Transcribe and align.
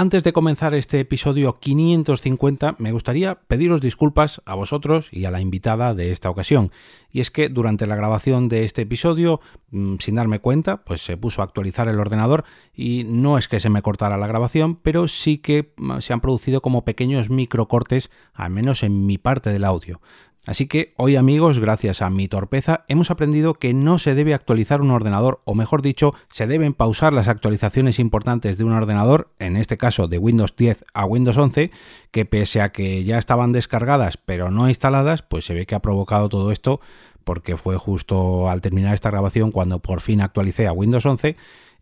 Antes 0.00 0.22
de 0.22 0.32
comenzar 0.32 0.72
este 0.72 0.98
episodio 0.98 1.60
550, 1.60 2.76
me 2.78 2.90
gustaría 2.90 3.34
pediros 3.34 3.82
disculpas 3.82 4.40
a 4.46 4.54
vosotros 4.54 5.10
y 5.12 5.26
a 5.26 5.30
la 5.30 5.42
invitada 5.42 5.94
de 5.94 6.10
esta 6.10 6.30
ocasión. 6.30 6.72
Y 7.12 7.20
es 7.20 7.30
que 7.30 7.50
durante 7.50 7.86
la 7.86 7.96
grabación 7.96 8.48
de 8.48 8.64
este 8.64 8.80
episodio, 8.80 9.42
mm, 9.72 9.96
sin 9.98 10.14
darme 10.14 10.38
cuenta, 10.38 10.84
pues 10.84 11.02
se 11.02 11.18
puso 11.18 11.42
a 11.42 11.44
actualizar 11.44 11.86
el 11.86 12.00
ordenador 12.00 12.44
y 12.74 13.04
no 13.04 13.36
es 13.36 13.46
que 13.46 13.60
se 13.60 13.68
me 13.68 13.82
cortara 13.82 14.16
la 14.16 14.26
grabación, 14.26 14.76
pero 14.76 15.06
sí 15.06 15.36
que 15.36 15.74
mm, 15.76 15.98
se 15.98 16.14
han 16.14 16.22
producido 16.22 16.62
como 16.62 16.82
pequeños 16.82 17.28
microcortes, 17.28 18.10
al 18.32 18.52
menos 18.52 18.82
en 18.82 19.04
mi 19.04 19.18
parte 19.18 19.50
del 19.50 19.66
audio. 19.66 20.00
Así 20.46 20.66
que 20.66 20.94
hoy 20.96 21.16
amigos, 21.16 21.58
gracias 21.58 22.00
a 22.00 22.08
mi 22.08 22.26
torpeza, 22.26 22.84
hemos 22.88 23.10
aprendido 23.10 23.54
que 23.54 23.74
no 23.74 23.98
se 23.98 24.14
debe 24.14 24.32
actualizar 24.32 24.80
un 24.80 24.90
ordenador, 24.90 25.42
o 25.44 25.54
mejor 25.54 25.82
dicho, 25.82 26.14
se 26.32 26.46
deben 26.46 26.72
pausar 26.72 27.12
las 27.12 27.28
actualizaciones 27.28 27.98
importantes 27.98 28.56
de 28.56 28.64
un 28.64 28.72
ordenador, 28.72 29.30
en 29.38 29.56
este 29.58 29.76
caso 29.76 30.08
de 30.08 30.16
Windows 30.16 30.56
10 30.56 30.84
a 30.94 31.04
Windows 31.04 31.36
11, 31.36 31.70
que 32.10 32.24
pese 32.24 32.62
a 32.62 32.72
que 32.72 33.04
ya 33.04 33.18
estaban 33.18 33.52
descargadas 33.52 34.16
pero 34.16 34.50
no 34.50 34.68
instaladas, 34.68 35.20
pues 35.20 35.44
se 35.44 35.52
ve 35.52 35.66
que 35.66 35.74
ha 35.74 35.82
provocado 35.82 36.30
todo 36.30 36.52
esto 36.52 36.80
porque 37.24 37.58
fue 37.58 37.76
justo 37.76 38.48
al 38.48 38.62
terminar 38.62 38.94
esta 38.94 39.10
grabación 39.10 39.50
cuando 39.50 39.80
por 39.80 40.00
fin 40.00 40.22
actualicé 40.22 40.66
a 40.66 40.72
Windows 40.72 41.04
11 41.04 41.36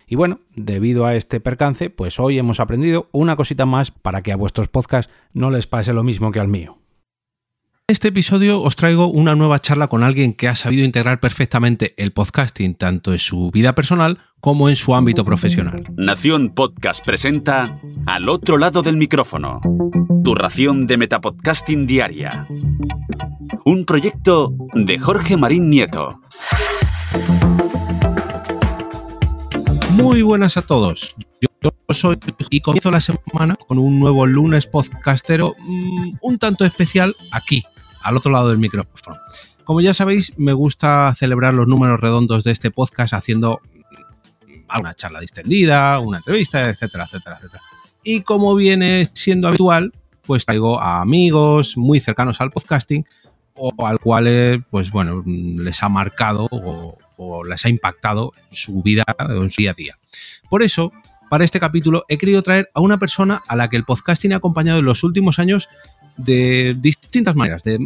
y 0.09 0.17
bueno, 0.17 0.41
debido 0.57 1.05
a 1.07 1.15
este 1.15 1.39
percance, 1.39 1.91
pues 1.91 2.19
hoy 2.19 2.39
hemos 2.39 2.61
aprendido 2.61 3.09
una 3.13 3.37
cosita 3.37 3.67
más 3.67 3.91
para 3.91 4.23
que 4.23 4.33
a 4.33 4.37
vuestros 4.37 4.69
podcasts 4.69 5.13
no 5.33 5.51
les 5.51 5.67
pase 5.67 5.93
lo 5.93 6.03
mismo 6.03 6.33
que 6.33 6.41
al 6.41 6.49
mío. 6.49 6.79
En 7.91 7.95
este 7.95 8.09
episodio 8.09 8.61
os 8.61 8.77
traigo 8.77 9.07
una 9.07 9.35
nueva 9.35 9.61
charla 9.61 9.89
con 9.89 10.03
alguien 10.03 10.35
que 10.35 10.47
ha 10.47 10.55
sabido 10.57 10.85
integrar 10.85 11.21
perfectamente 11.21 11.95
el 11.97 12.13
podcasting 12.13 12.75
tanto 12.75 13.13
en 13.13 13.19
su 13.19 13.51
vida 13.51 13.75
personal 13.75 14.19
como 14.41 14.69
en 14.69 14.77
su 14.77 14.95
ámbito 14.95 15.25
profesional. 15.25 15.85
Nación 15.97 16.51
Podcast 16.51 17.03
presenta 17.03 17.81
Al 18.05 18.29
otro 18.29 18.59
lado 18.59 18.83
del 18.83 18.99
micrófono, 18.99 19.63
tu 20.23 20.35
ración 20.35 20.87
de 20.87 20.99
Metapodcasting 20.99 21.87
diaria. 21.87 22.47
Un 23.65 23.87
proyecto 23.87 24.53
de 24.75 24.99
Jorge 24.99 25.39
Marín 25.39 25.71
Nieto. 25.71 26.21
Muy 29.93 30.21
buenas 30.21 30.59
a 30.59 30.63
todos. 30.63 31.17
Yo 31.41 31.71
soy 31.95 32.19
y 32.51 32.61
comienzo 32.61 32.91
la 32.91 33.01
semana 33.01 33.57
con 33.57 33.79
un 33.79 33.99
nuevo 33.99 34.27
lunes 34.27 34.67
podcastero 34.67 35.57
mm, 35.59 36.19
un 36.21 36.39
tanto 36.39 36.67
especial 36.67 37.17
aquí, 37.33 37.65
al 38.03 38.17
otro 38.17 38.31
lado 38.33 38.51
del 38.51 38.59
micrófono. 38.59 39.19
Como 39.65 39.81
ya 39.81 39.93
sabéis, 39.93 40.33
me 40.39 40.53
gusta 40.53 41.15
celebrar 41.15 41.55
los 41.55 41.67
números 41.67 42.01
redondos 42.01 42.45
de 42.45 42.53
este 42.53 42.71
podcast 42.71 43.13
haciendo 43.13 43.61
una 44.79 44.95
charla 44.95 45.21
distendida, 45.21 45.99
una 45.99 46.19
entrevista, 46.19 46.69
etcétera, 46.69 47.05
etcétera, 47.05 47.37
etcétera. 47.37 47.63
Y 48.03 48.23
como 48.23 48.55
viene 48.55 49.09
siendo 49.15 49.49
habitual, 49.49 49.93
pues 50.23 50.45
traigo 50.45 50.81
a 50.81 51.01
amigos 51.01 51.77
muy 51.77 52.01
cercanos 52.01 52.41
al 52.41 52.51
podcasting 52.51 53.05
o 53.55 53.87
al 53.87 53.99
cual, 53.99 54.65
pues 54.71 54.91
bueno, 54.91 55.23
les 55.27 55.83
ha 55.83 55.89
marcado 55.89 56.49
o, 56.51 56.97
o 57.17 57.45
les 57.45 57.65
ha 57.65 57.69
impactado 57.69 58.33
en 58.37 58.57
su 58.57 58.83
vida 58.83 59.05
o 59.19 59.43
en 59.43 59.51
su 59.51 59.63
día 59.63 59.73
a 59.73 59.75
día. 59.75 59.95
Por 60.49 60.63
eso, 60.63 60.93
para 61.29 61.45
este 61.45 61.61
capítulo 61.61 62.05
he 62.09 62.17
querido 62.17 62.43
traer 62.43 62.71
a 62.73 62.81
una 62.81 62.99
persona 62.99 63.43
a 63.49 63.57
la 63.57 63.69
que 63.69 63.77
el 63.77 63.85
podcasting 63.85 64.33
ha 64.33 64.37
acompañado 64.37 64.79
en 64.79 64.85
los 64.85 65.05
últimos 65.05 65.39
años 65.39 65.69
de 66.19 66.77
distintas 66.79 67.35
maneras, 67.35 67.63
de 67.65 67.79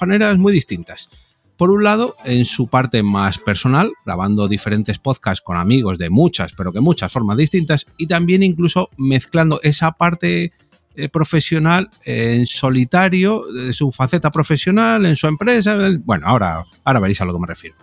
maneras 0.00 0.36
muy 0.36 0.52
distintas. 0.52 1.08
Por 1.56 1.70
un 1.70 1.84
lado, 1.84 2.16
en 2.24 2.44
su 2.44 2.68
parte 2.68 3.02
más 3.02 3.38
personal, 3.38 3.90
grabando 4.04 4.46
diferentes 4.46 4.98
podcasts 4.98 5.42
con 5.42 5.56
amigos 5.56 5.96
de 5.96 6.10
muchas, 6.10 6.52
pero 6.52 6.70
que 6.70 6.80
muchas 6.80 7.10
formas 7.10 7.38
distintas, 7.38 7.86
y 7.96 8.06
también 8.06 8.42
incluso 8.42 8.90
mezclando 8.98 9.58
esa 9.62 9.92
parte 9.92 10.52
eh, 10.96 11.08
profesional 11.08 11.88
en 12.04 12.46
solitario, 12.46 13.44
de 13.50 13.72
su 13.72 13.90
faceta 13.90 14.30
profesional, 14.30 15.06
en 15.06 15.16
su 15.16 15.28
empresa. 15.28 15.78
Bueno, 16.04 16.26
ahora, 16.26 16.64
ahora 16.84 17.00
veréis 17.00 17.22
a 17.22 17.24
lo 17.24 17.32
que 17.32 17.40
me 17.40 17.46
refiero. 17.46 17.76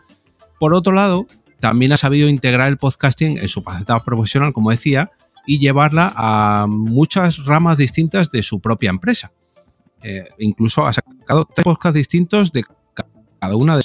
Por 0.59 0.75
otro 0.75 0.94
lado, 0.94 1.25
también 1.59 1.94
ha 1.94 1.97
sabido 1.97 2.30
integrar 2.30 2.68
el 2.68 2.78
podcasting 2.78 3.40
en 3.40 3.47
su 3.47 3.63
faceta 3.63 4.03
profesional, 4.03 4.53
como 4.53 4.69
decía, 4.69 5.12
y 5.47 5.59
llevarla 5.59 6.13
a 6.16 6.68
muchas 6.68 7.46
ramas 7.46 7.78
distintas 7.78 8.30
de 8.31 8.44
su 8.44 8.59
propia 8.59 8.90
empresa. 8.90 9.31
Eh, 10.03 10.28
incluso 10.40 10.86
ha 10.86 10.94
sacado 10.94 11.46
tres 11.46 11.64
podcasts 11.64 11.96
distintos 11.96 12.52
de 12.52 12.64
cada 13.40 13.56
una 13.56 13.78
de 13.78 13.84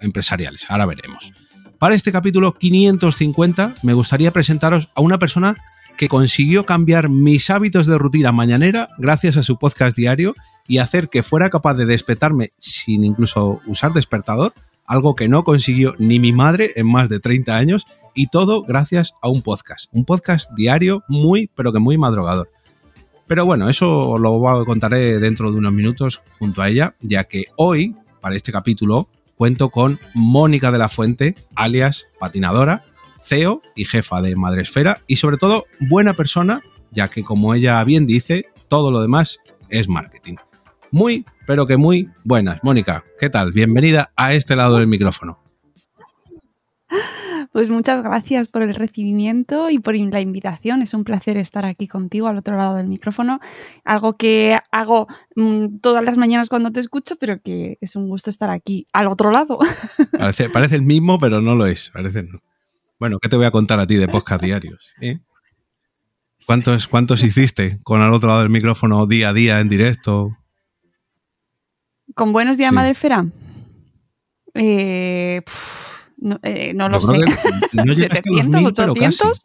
empresariales. 0.00 0.66
Ahora 0.68 0.86
veremos. 0.86 1.32
Para 1.78 1.94
este 1.94 2.12
capítulo 2.12 2.54
550 2.54 3.76
me 3.82 3.94
gustaría 3.94 4.32
presentaros 4.32 4.90
a 4.94 5.00
una 5.00 5.18
persona 5.18 5.56
que 5.96 6.08
consiguió 6.08 6.66
cambiar 6.66 7.08
mis 7.08 7.50
hábitos 7.50 7.86
de 7.86 7.98
rutina 7.98 8.32
mañanera 8.32 8.88
gracias 8.98 9.36
a 9.36 9.42
su 9.42 9.58
podcast 9.58 9.96
diario 9.96 10.34
y 10.66 10.78
hacer 10.78 11.08
que 11.08 11.22
fuera 11.22 11.50
capaz 11.50 11.74
de 11.74 11.84
despertarme 11.84 12.50
sin 12.58 13.04
incluso 13.04 13.60
usar 13.66 13.92
despertador, 13.92 14.54
algo 14.86 15.14
que 15.14 15.28
no 15.28 15.44
consiguió 15.44 15.94
ni 15.98 16.18
mi 16.18 16.32
madre 16.32 16.72
en 16.76 16.86
más 16.86 17.08
de 17.08 17.20
30 17.20 17.56
años, 17.56 17.86
y 18.14 18.28
todo 18.28 18.62
gracias 18.62 19.14
a 19.20 19.28
un 19.28 19.42
podcast, 19.42 19.88
un 19.92 20.04
podcast 20.04 20.50
diario 20.56 21.02
muy, 21.08 21.50
pero 21.54 21.72
que 21.72 21.80
muy 21.80 21.98
madrugador. 21.98 22.48
Pero 23.30 23.46
bueno, 23.46 23.68
eso 23.68 24.18
lo 24.18 24.64
contaré 24.64 25.20
dentro 25.20 25.52
de 25.52 25.58
unos 25.58 25.72
minutos 25.72 26.20
junto 26.40 26.62
a 26.62 26.68
ella, 26.68 26.96
ya 26.98 27.22
que 27.22 27.44
hoy, 27.54 27.94
para 28.20 28.34
este 28.34 28.50
capítulo, 28.50 29.08
cuento 29.36 29.68
con 29.68 30.00
Mónica 30.14 30.72
de 30.72 30.78
la 30.78 30.88
Fuente, 30.88 31.36
alias 31.54 32.16
patinadora, 32.18 32.82
CEO 33.22 33.62
y 33.76 33.84
jefa 33.84 34.20
de 34.20 34.34
Madresfera 34.34 34.98
y 35.06 35.14
sobre 35.14 35.36
todo 35.36 35.66
buena 35.78 36.14
persona, 36.14 36.60
ya 36.90 37.06
que 37.06 37.22
como 37.22 37.54
ella 37.54 37.84
bien 37.84 38.04
dice, 38.04 38.46
todo 38.66 38.90
lo 38.90 39.00
demás 39.00 39.38
es 39.68 39.86
marketing. 39.86 40.34
Muy, 40.90 41.24
pero 41.46 41.68
que 41.68 41.76
muy 41.76 42.08
buenas. 42.24 42.58
Mónica, 42.64 43.04
¿qué 43.20 43.30
tal? 43.30 43.52
Bienvenida 43.52 44.10
a 44.16 44.34
este 44.34 44.56
lado 44.56 44.78
del 44.78 44.88
micrófono. 44.88 45.38
Pues 47.52 47.68
muchas 47.68 48.02
gracias 48.04 48.46
por 48.46 48.62
el 48.62 48.74
recibimiento 48.74 49.70
y 49.70 49.80
por 49.80 49.96
la 49.96 50.20
invitación. 50.20 50.82
Es 50.82 50.94
un 50.94 51.02
placer 51.02 51.36
estar 51.36 51.66
aquí 51.66 51.88
contigo 51.88 52.28
al 52.28 52.38
otro 52.38 52.56
lado 52.56 52.76
del 52.76 52.86
micrófono. 52.86 53.40
Algo 53.84 54.16
que 54.16 54.58
hago 54.70 55.08
mm, 55.34 55.78
todas 55.78 56.04
las 56.04 56.16
mañanas 56.16 56.48
cuando 56.48 56.70
te 56.70 56.78
escucho, 56.78 57.16
pero 57.16 57.40
que 57.42 57.76
es 57.80 57.96
un 57.96 58.08
gusto 58.08 58.30
estar 58.30 58.50
aquí 58.50 58.86
al 58.92 59.08
otro 59.08 59.32
lado. 59.32 59.58
Parece, 60.52 60.76
el 60.76 60.82
mismo, 60.82 61.18
pero 61.18 61.40
no 61.40 61.56
lo 61.56 61.66
es. 61.66 61.90
Parece 61.90 62.24
Bueno, 63.00 63.18
¿qué 63.18 63.28
te 63.28 63.36
voy 63.36 63.46
a 63.46 63.50
contar 63.50 63.80
a 63.80 63.86
ti 63.86 63.96
de 63.96 64.06
podcast 64.06 64.42
diarios? 64.42 64.94
Eh? 65.00 65.18
¿Cuántos, 66.46 66.86
¿Cuántos 66.86 67.24
hiciste 67.24 67.78
con 67.82 68.00
al 68.00 68.12
otro 68.12 68.28
lado 68.28 68.40
del 68.42 68.50
micrófono 68.50 69.06
día 69.06 69.30
a 69.30 69.32
día 69.32 69.58
en 69.58 69.68
directo? 69.68 70.36
¿Con 72.14 72.32
Buenos 72.32 72.58
Días, 72.58 72.72
Madre 72.72 72.94
Fera? 72.94 73.26
Eh, 74.54 75.42
no, 76.20 76.38
eh, 76.42 76.72
no 76.74 76.88
lo 76.88 77.00
sé. 77.00 77.18
No 77.72 77.84
¿700, 77.84 78.66
800? 78.66 79.42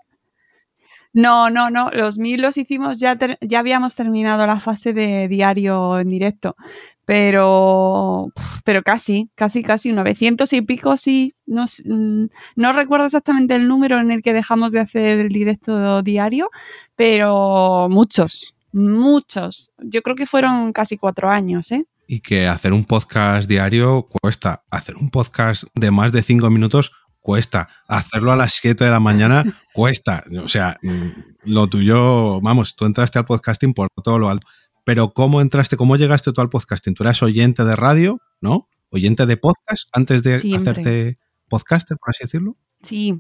No, 1.14 1.50
no, 1.50 1.70
no. 1.70 1.90
Los 1.92 2.18
mil 2.18 2.42
los 2.42 2.58
hicimos, 2.58 2.98
ya, 2.98 3.18
ya 3.40 3.60
habíamos 3.60 3.96
terminado 3.96 4.46
la 4.46 4.60
fase 4.60 4.94
de 4.94 5.30
diario 5.30 5.98
en 6.00 6.10
directo. 6.10 6.58
Pero, 7.06 8.32
pero 8.66 8.84
casi, 8.84 9.30
casi, 9.36 9.64
casi 9.64 9.94
900 9.94 10.52
y 10.52 10.62
pico, 10.62 10.98
sí. 10.98 11.34
No, 11.46 11.66
mm, 11.86 12.26
no 12.58 12.74
recuerdo 12.74 13.06
exactamente 13.06 13.56
el 13.56 13.68
número 13.68 14.00
en 14.00 14.12
el 14.12 14.22
que 14.22 14.34
dejamos 14.34 14.74
de 14.74 14.82
hacer 14.82 15.20
el 15.20 15.30
directo 15.30 16.02
diario, 16.02 16.50
pero 16.98 17.88
muchos, 17.90 18.54
muchos. 18.74 19.72
Yo 19.78 20.02
creo 20.02 20.18
que 20.18 20.26
fueron 20.26 20.74
casi 20.74 20.98
cuatro 20.98 21.30
años, 21.30 21.72
¿eh? 21.72 21.86
Y 22.08 22.20
que 22.20 22.48
hacer 22.48 22.74
un 22.74 22.86
podcast 22.86 23.50
diario 23.50 24.06
cuesta. 24.06 24.64
Hacer 24.70 24.96
un 24.96 25.10
podcast 25.10 25.64
de 25.76 25.92
más 25.92 26.12
de 26.12 26.24
cinco 26.24 26.50
minutos 26.50 26.92
cuesta. 27.20 27.70
Hacerlo 27.88 28.32
a 28.32 28.36
las 28.36 28.54
7 28.54 28.84
de 28.84 28.92
la 28.92 29.00
mañana 29.00 29.44
cuesta. 29.74 30.24
O 30.44 30.48
sea, 30.48 30.76
mm, 30.82 31.10
lo 31.46 31.68
tuyo, 31.68 32.40
vamos, 32.42 32.76
tú 32.76 32.86
entraste 32.86 33.20
al 33.20 33.26
podcasting 33.26 33.74
por 33.74 33.90
todo 34.04 34.20
lo 34.20 34.30
alto. 34.30 34.48
Pero 34.84 35.12
¿cómo 35.14 35.42
entraste, 35.42 35.78
cómo 35.78 35.96
llegaste 35.96 36.32
tú 36.32 36.42
al 36.42 36.50
podcasting? 36.50 36.94
Tú 36.94 37.04
eras 37.04 37.24
oyente 37.24 37.66
de 37.66 37.76
radio, 37.76 38.22
¿no? 38.42 38.70
Oyente 38.92 39.26
de 39.26 39.38
podcast 39.38 39.90
antes 39.94 40.22
de 40.22 40.36
hacerte 40.56 41.18
podcaster, 41.50 41.98
por 41.98 42.12
así 42.12 42.24
decirlo. 42.24 42.56
Sí, 42.84 43.20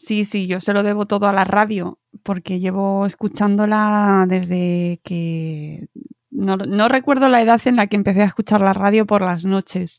Sí, 0.00 0.24
sí, 0.24 0.46
yo 0.46 0.60
se 0.60 0.72
lo 0.72 0.84
debo 0.84 1.06
todo 1.06 1.26
a 1.26 1.32
la 1.32 1.44
radio, 1.44 1.98
porque 2.22 2.60
llevo 2.60 3.04
escuchándola 3.04 4.26
desde 4.28 5.00
que 5.02 5.88
no, 6.38 6.88
recuerdo 6.88 7.28
la 7.28 7.42
edad 7.42 7.60
en 7.64 7.76
la 7.76 7.88
que 7.88 7.96
empecé 7.96 8.22
a 8.22 8.26
escuchar 8.26 8.60
la 8.60 8.72
radio 8.72 9.06
por 9.06 9.22
las 9.22 9.44
noches, 9.44 9.98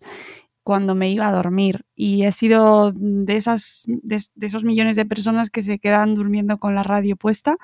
cuando 0.63 0.95
me 0.95 1.12
iba 1.12 1.27
a 1.27 1.31
dormir. 1.31 1.86
Y 1.95 2.24
he 2.24 2.31
sido 2.31 2.94
de, 2.95 3.36
esas, 3.36 3.83
de, 3.88 4.21
esos 4.41 4.63
millones 4.63 4.95
de 4.95 5.06
personas 5.06 5.50
que 5.50 5.63
se 5.63 5.80
quedan 5.80 6.15
durmiendo 6.15 6.57
con 6.57 6.75
la 6.75 6.83
radio 6.83 7.18
puesta. 7.18 7.57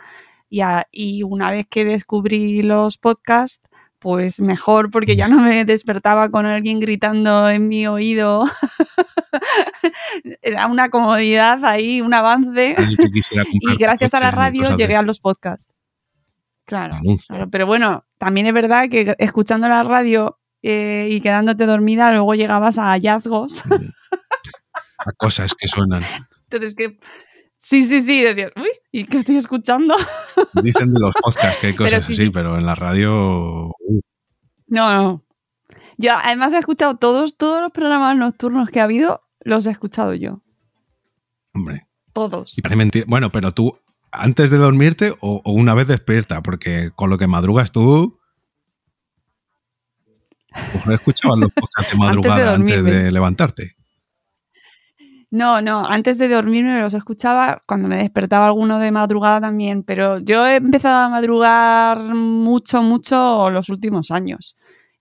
Y, 0.50 0.62
y 0.92 1.24
una 1.24 1.52
vez 1.52 1.66
que 1.70 1.86
descubrí 1.86 2.62
los 2.64 2.98
podcasts, 2.98 3.68
pues 4.00 4.40
mejor 4.40 4.92
porque 4.92 5.16
ya 5.16 5.28
no 5.28 5.42
me 5.42 5.66
despertaba 5.66 6.30
con 6.30 6.46
alguien 6.46 6.80
gritando 6.80 7.50
en 7.50 7.68
mi 7.68 7.88
oído. 7.88 8.46
Era 10.42 10.68
una 10.68 10.90
comodidad 10.90 11.64
ahí, 11.66 12.02
un 12.02 12.14
avance. 12.14 12.76
y 13.62 13.78
gracias 13.78 14.14
a 14.14 14.20
la 14.20 14.32
radio 14.32 14.76
llegué 14.78 14.96
a 14.96 15.02
los 15.02 15.20
podcasts. 15.20 15.75
Claro, 16.66 17.00
pero 17.52 17.68
bueno, 17.68 18.06
también 18.18 18.48
es 18.48 18.54
verdad 18.54 18.90
que 18.90 19.16
escuchando 19.20 19.68
la 19.68 19.84
radio 19.84 20.40
eh, 20.64 21.08
y 21.12 21.22
quedándote 21.22 21.66
dormida, 21.68 22.12
luego 22.12 22.34
llegabas 22.34 22.80
a 22.80 22.92
hallazgos. 22.92 23.62
a 24.98 25.12
cosas 25.14 25.54
que 25.54 25.68
suenan. 25.68 26.04
Entonces, 26.50 26.76
que 26.76 26.98
Sí, 27.66 27.82
sí, 27.82 28.00
sí, 28.04 28.22
decir, 28.22 28.54
uy, 28.58 28.70
¿y 28.92 29.06
qué 29.06 29.18
estoy 29.18 29.38
escuchando? 29.38 29.96
Dicen 30.62 30.94
de 30.94 31.00
los 31.00 31.16
podcasts 31.16 31.58
que 31.60 31.68
hay 31.68 31.76
cosas 31.76 32.04
así, 32.04 32.30
pero 32.30 32.60
en 32.60 32.66
la 32.68 32.76
radio. 32.76 33.72
No, 34.68 34.94
no. 34.94 35.26
Yo 35.98 36.12
además 36.14 36.54
he 36.54 36.60
escuchado 36.60 36.98
todos, 36.98 37.38
todos 37.38 37.64
los 37.64 37.72
programas 37.72 38.16
nocturnos 38.18 38.70
que 38.70 38.82
ha 38.82 38.84
habido, 38.84 39.24
los 39.40 39.66
he 39.66 39.72
escuchado 39.72 40.14
yo. 40.14 40.44
Hombre. 41.56 41.88
Todos. 42.14 42.56
Y 42.56 42.62
parece 42.62 42.76
mentira. 42.76 43.06
Bueno, 43.08 43.32
pero 43.32 43.52
tú, 43.52 43.80
antes 44.18 44.50
de 44.50 44.58
dormirte 44.58 45.14
o, 45.22 45.42
una 45.46 45.74
vez 45.74 45.88
despierta, 45.88 46.42
porque 46.42 46.92
con 46.96 47.10
lo 47.10 47.18
que 47.18 47.28
madrugas 47.28 47.72
tú. 47.72 48.20
Pues 50.72 50.86
no 50.88 50.94
escuchabas 50.94 51.38
los 51.38 51.52
podcasts 51.52 51.92
de 51.92 51.98
madrugada 52.00 52.56
antes 52.56 52.84
de 52.84 53.12
levantarte. 53.12 53.76
No, 55.32 55.62
no, 55.62 55.84
antes 55.86 56.18
de 56.18 56.30
dormirme 56.30 56.80
los 56.80 56.94
escuchaba, 56.94 57.62
cuando 57.68 57.90
me 57.90 57.98
despertaba 57.98 58.46
alguno 58.46 58.80
de 58.80 58.92
madrugada 58.92 59.42
también, 59.42 59.84
pero 59.84 60.20
yo 60.20 60.48
he 60.48 60.56
empezado 60.56 61.00
a 61.00 61.10
madrugar 61.10 62.00
mucho, 62.00 62.82
mucho 62.82 63.50
los 63.50 63.68
últimos 63.68 64.12
años. 64.12 64.56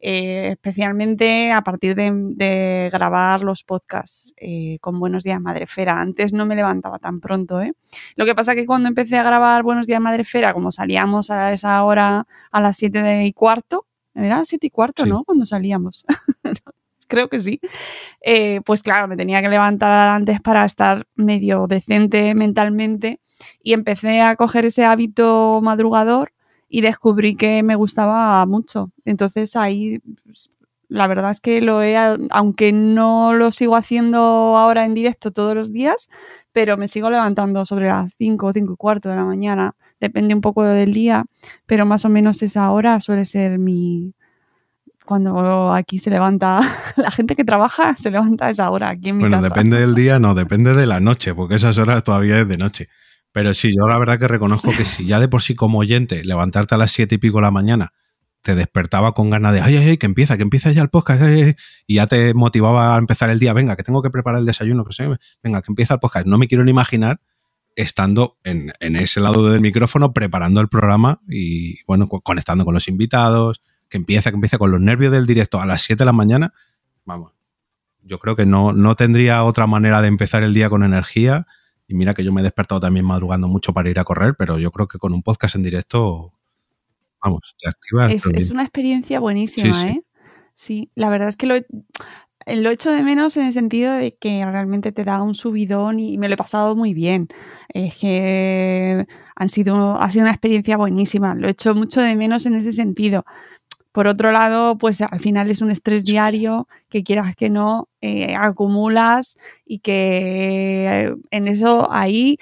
Eh, 0.07 0.49
especialmente 0.51 1.51
a 1.51 1.63
partir 1.63 1.95
de, 1.95 2.91
grabar 2.93 3.43
los 3.43 3.63
podcasts 3.63 4.35
eh, 4.37 4.77
con 4.83 5.01
Buenos 5.01 5.25
Días 5.25 5.41
Madrefera. 5.41 5.99
Antes 5.99 6.35
no 6.35 6.45
me 6.45 6.55
levantaba 6.55 6.99
tan 6.99 7.21
pronto. 7.21 7.63
¿eh? 7.63 7.73
Lo 8.15 8.27
que 8.27 8.35
pasa 8.35 8.53
es 8.53 8.59
que 8.59 8.67
cuando 8.67 8.91
empecé 8.91 9.17
a 9.17 9.23
grabar 9.23 9.63
Buenos 9.63 9.87
Días 9.87 10.03
Madrefera, 10.03 10.53
como 10.53 10.73
salíamos 10.73 11.31
a 11.31 11.55
esa 11.55 11.83
hora 11.85 12.27
a 12.51 12.61
las 12.61 12.77
7 12.77 13.25
y 13.25 13.33
cuarto, 13.33 13.87
era 14.15 14.45
7 14.45 14.67
y 14.67 14.71
cuarto, 14.71 15.07
¿no? 15.07 15.25
Cuando 15.25 15.47
salíamos. 15.47 16.05
creo 17.09 17.31
que 17.31 17.41
sí, 17.41 17.61
eh, 18.21 18.61
pues 18.67 18.83
claro, 18.83 19.09
me 19.09 19.17
tenía 19.17 19.41
que 19.41 19.49
levantar 19.49 19.91
antes 19.91 20.39
para 20.43 20.67
estar 20.67 21.07
medio 21.15 21.67
decente 21.67 22.35
mentalmente 22.35 23.21
y 23.63 23.73
empecé 23.73 24.21
a 24.21 24.37
coger 24.37 24.67
ese 24.67 24.85
hábito 24.85 25.61
madrugador 25.63 26.34
y 26.75 26.81
descubrí 26.81 27.37
que 27.37 27.63
me 27.63 27.77
gustaba 27.77 28.45
mucho. 28.47 28.91
Entonces 29.05 29.55
ahí 29.55 30.01
pues, 30.25 30.51
la 30.89 31.07
verdad 31.07 31.31
es 31.31 31.41
que 31.41 31.61
lo 31.61 31.85
he, 31.85 31.97
aunque 32.31 32.73
no 32.73 33.33
lo 33.33 33.53
sigo 33.53 33.77
haciendo 33.77 34.19
ahora 34.19 34.85
en 34.85 34.93
directo 34.93 35.31
todos 35.31 35.55
los 35.55 35.73
días, 35.73 36.09
pero 36.51 36.77
me 36.77 36.89
sigo 36.89 37.11
levantando 37.11 37.65
sobre 37.65 37.87
las 37.87 38.15
5 38.19 38.47
o 38.47 38.53
5 38.53 38.73
y 38.73 38.77
cuarto 38.77 39.09
de 39.09 39.15
la 39.15 39.25
mañana. 39.25 39.77
Depende 40.01 40.35
un 40.35 40.41
poco 40.41 40.65
del 40.65 40.93
día, 40.93 41.27
pero 41.65 41.87
más 41.87 42.05
o 42.07 42.09
menos 42.09 42.43
esa 42.43 42.69
hora 42.73 43.01
suele 43.01 43.25
ser 43.25 43.61
mi, 43.61 44.13
cuando 45.07 45.73
aquí 45.73 46.01
se 46.01 46.11
levanta, 46.11 46.61
la 46.97 47.13
gente 47.13 47.37
que 47.37 47.45
trabaja 47.45 47.97
se 47.97 48.11
levanta 48.11 48.47
a 48.47 48.51
esa 48.51 48.69
hora 48.69 48.89
aquí 48.91 49.11
en 49.11 49.19
mi 49.19 49.21
Bueno, 49.21 49.41
depende 49.43 49.79
del 49.79 49.95
día, 49.95 50.19
no, 50.19 50.35
depende 50.35 50.75
de 50.75 50.87
la 50.87 50.99
noche, 50.99 51.37
porque 51.37 51.55
esas 51.55 51.79
horas 51.79 52.03
todavía 52.03 52.41
es 52.41 52.49
de 52.49 52.57
noche. 52.57 52.89
Pero 53.35 53.53
sí, 53.53 53.75
yo 53.77 53.89
la 53.89 53.99
verdad 53.99 54.21
que 54.21 54.29
reconozco 54.29 54.71
que 54.77 54.85
si 54.85 55.07
ya 55.07 55.19
de 55.19 55.27
por 55.27 55.43
sí 55.43 55.57
como 55.57 55.81
oyente 55.81 56.23
levantarte 56.23 56.77
a 56.77 56.79
las 56.79 56.93
siete 56.93 57.17
y 57.17 57.19
pico 57.19 57.39
de 57.39 57.43
la 57.43 57.51
mañana 57.51 57.93
te 58.43 58.55
despertaba 58.55 59.13
con 59.13 59.29
ganas 59.29 59.53
de, 59.53 59.61
ay, 59.61 59.77
ay, 59.77 59.89
ay, 59.89 59.97
que 59.97 60.07
empieza, 60.07 60.37
que 60.37 60.45
empieza 60.45 60.71
ya 60.71 60.83
el 60.83 60.91
podcast, 60.91 61.25
y 61.87 61.95
ya 61.95 62.07
te 62.07 62.33
motivaba 62.35 62.95
a 62.95 62.99
empezar 62.99 63.31
el 63.31 63.41
día, 63.41 63.53
venga, 63.55 63.75
que 63.75 63.83
tengo 63.83 64.03
que 64.03 64.11
preparar 64.11 64.39
el 64.39 64.47
desayuno, 64.47 64.85
que 64.85 65.17
venga, 65.43 65.63
que 65.63 65.73
empieza 65.73 65.95
el 65.95 66.01
podcast. 66.01 66.27
No 66.27 66.39
me 66.39 66.47
quiero 66.47 66.63
ni 66.63 66.71
imaginar 66.71 67.21
estando 67.75 68.39
en, 68.45 68.71
en 68.81 68.97
ese 68.97 69.21
lado 69.21 69.51
del 69.51 69.63
micrófono 69.63 70.13
preparando 70.13 70.61
el 70.61 70.69
programa 70.69 71.21
y, 71.27 71.83
bueno, 71.87 72.07
conectando 72.07 72.65
con 72.65 72.75
los 72.75 72.87
invitados, 72.87 73.61
que 73.89 73.97
empieza, 73.97 74.31
que 74.31 74.37
empieza 74.37 74.59
con 74.59 74.71
los 74.71 74.81
nervios 74.81 75.11
del 75.11 75.27
directo 75.27 75.61
a 75.61 75.67
las 75.67 75.81
7 75.81 75.99
de 75.99 76.05
la 76.05 76.13
mañana, 76.13 76.53
vamos, 77.05 77.33
yo 78.03 78.21
creo 78.21 78.37
que 78.37 78.47
no, 78.47 78.75
no 78.75 78.95
tendría 78.95 79.43
otra 79.43 79.67
manera 79.67 80.03
de 80.03 80.09
empezar 80.09 80.45
el 80.45 80.55
día 80.55 80.69
con 80.69 80.85
energía. 80.85 81.47
Y 81.87 81.95
mira 81.95 82.15
que 82.15 82.25
yo 82.25 82.33
me 82.33 82.41
he 82.41 82.45
despertado 82.45 82.81
también 82.81 83.05
madrugando 83.05 83.49
mucho 83.49 83.73
para 83.73 83.91
ir 83.91 83.99
a 83.99 84.05
correr, 84.05 84.35
pero 84.37 84.59
yo 84.59 84.71
creo 84.71 84.89
que 84.89 84.99
con 84.99 85.13
un 85.13 85.23
podcast 85.23 85.57
en 85.57 85.63
directo, 85.63 86.33
vamos, 87.23 87.41
te 87.59 87.69
activas. 87.69 88.11
Es, 88.11 88.51
una 88.51 88.63
experiencia 88.63 89.21
buenísima, 89.21 89.89
¿eh? 89.89 90.03
Sí, 90.55 90.91
la 90.95 91.09
verdad 91.09 91.29
es 91.29 91.37
que 91.37 91.47
lo, 91.47 91.57
lo 92.47 92.71
echo 92.71 92.91
de 92.91 93.03
menos 93.03 93.37
en 93.37 93.47
el 93.47 93.53
sentido 93.53 93.93
de 93.95 94.17
que 94.17 94.45
realmente 94.45 94.93
te 94.93 95.05
da 95.05 95.23
un 95.23 95.35
subidón 95.35 95.99
y 95.99 96.19
me 96.19 96.29
lo 96.29 96.35
he 96.35 96.39
pasado 96.39 96.77
muy 96.77 96.95
bien. 96.95 97.29
Es 97.69 97.97
que 97.97 99.07
han 99.35 99.49
sido, 99.49 100.01
ha 100.01 100.11
sido 100.11 100.23
una 100.23 100.33
experiencia 100.33 100.77
buenísima. 100.77 101.35
Lo 101.35 101.49
he 101.49 101.53
hecho 101.53 101.75
mucho 101.75 102.01
de 102.01 102.15
menos 102.15 102.47
en 102.47 102.55
ese 102.55 102.73
sentido. 102.73 103.25
Por 103.95 104.09
otro 104.09 104.33
lado, 104.33 104.77
pues 104.77 105.01
al 105.03 105.21
final 105.21 105.53
es 105.53 105.63
un 105.63 105.71
estrés 105.71 106.05
diario 106.05 106.67
que 106.89 107.05
quieras 107.05 107.37
que 107.37 107.49
no, 107.49 107.89
eh, 108.01 108.35
acumulas 108.37 109.37
y 109.65 109.79
que 109.79 110.89
eh, 110.89 111.15
en 111.31 111.47
eso 111.47 111.87
ahí 111.93 112.37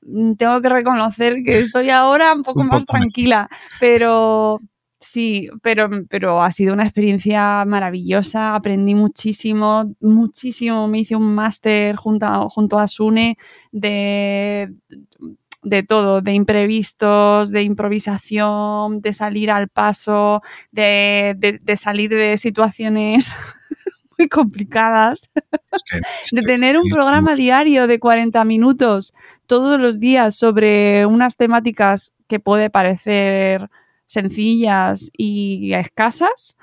mm, 0.00 0.36
tengo 0.36 0.62
que 0.62 0.70
reconocer 0.70 1.42
que 1.44 1.58
estoy 1.58 1.90
ahora 1.90 2.32
un 2.32 2.42
poco 2.42 2.64
más 2.64 2.86
tranquila, 2.86 3.46
pero 3.78 4.58
sí, 4.98 5.50
pero, 5.60 5.90
pero 6.08 6.42
ha 6.42 6.50
sido 6.50 6.72
una 6.72 6.84
experiencia 6.84 7.66
maravillosa, 7.66 8.54
aprendí 8.54 8.94
muchísimo, 8.94 9.94
muchísimo, 10.00 10.88
me 10.88 11.00
hice 11.00 11.14
un 11.14 11.34
máster 11.34 11.96
junto, 11.96 12.48
junto 12.48 12.78
a 12.78 12.88
Sune 12.88 13.36
de 13.70 14.72
de 15.62 15.82
todo, 15.82 16.20
de 16.20 16.32
imprevistos, 16.32 17.50
de 17.50 17.62
improvisación, 17.62 19.00
de 19.00 19.12
salir 19.12 19.50
al 19.50 19.68
paso, 19.68 20.42
de, 20.72 21.60
salir 21.76 22.10
de 22.10 22.38
situaciones 22.38 23.30
muy 24.18 24.28
complicadas, 24.28 25.30
de 26.32 26.42
tener 26.42 26.76
un 26.76 26.88
programa 26.90 27.34
diario 27.34 27.86
de 27.86 27.98
40 27.98 28.44
minutos 28.44 29.14
todos 29.46 29.80
los 29.80 30.00
días 30.00 30.36
sobre 30.36 31.06
unas 31.06 31.36
temáticas 31.36 32.12
que 32.28 32.40
puede 32.40 32.70
parecer 32.70 33.68
sencillas 34.06 35.10
y 35.16 35.72
escasas, 35.74 36.56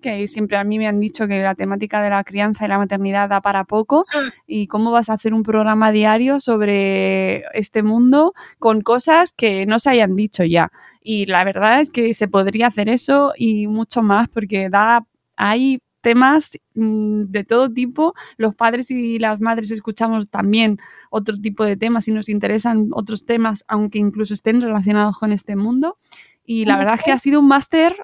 que 0.00 0.26
siempre 0.28 0.56
a 0.56 0.64
mí 0.64 0.78
me 0.78 0.88
han 0.88 1.00
dicho 1.00 1.26
que 1.28 1.40
la 1.40 1.54
temática 1.54 2.02
de 2.02 2.10
la 2.10 2.24
crianza 2.24 2.64
y 2.64 2.68
la 2.68 2.78
maternidad 2.78 3.28
da 3.28 3.40
para 3.40 3.64
poco 3.64 4.04
y 4.46 4.66
cómo 4.66 4.90
vas 4.90 5.08
a 5.10 5.14
hacer 5.14 5.34
un 5.34 5.42
programa 5.42 5.92
diario 5.92 6.40
sobre 6.40 7.44
este 7.52 7.82
mundo 7.82 8.34
con 8.58 8.80
cosas 8.80 9.32
que 9.32 9.66
no 9.66 9.78
se 9.78 9.90
hayan 9.90 10.16
dicho 10.16 10.44
ya. 10.44 10.70
Y 11.02 11.26
la 11.26 11.44
verdad 11.44 11.80
es 11.80 11.90
que 11.90 12.14
se 12.14 12.28
podría 12.28 12.68
hacer 12.68 12.88
eso 12.88 13.32
y 13.36 13.66
mucho 13.66 14.02
más 14.02 14.28
porque 14.30 14.68
da 14.70 15.06
hay 15.36 15.80
temas 16.04 16.52
mm, 16.74 17.24
de 17.24 17.44
todo 17.44 17.72
tipo. 17.72 18.14
Los 18.36 18.54
padres 18.54 18.90
y 18.90 19.18
las 19.18 19.40
madres 19.40 19.70
escuchamos 19.70 20.30
también 20.30 20.78
otro 21.10 21.36
tipo 21.36 21.64
de 21.64 21.76
temas 21.76 22.06
y 22.06 22.12
nos 22.12 22.28
interesan 22.28 22.88
otros 22.92 23.24
temas, 23.24 23.64
aunque 23.66 23.98
incluso 23.98 24.34
estén 24.34 24.60
relacionados 24.60 25.18
con 25.18 25.32
este 25.32 25.56
mundo. 25.56 25.98
Y 26.44 26.66
la 26.66 26.76
verdad 26.76 26.96
es 26.96 27.02
que 27.02 27.12
ha 27.12 27.18
sido 27.18 27.40
un 27.40 27.48
máster 27.48 27.96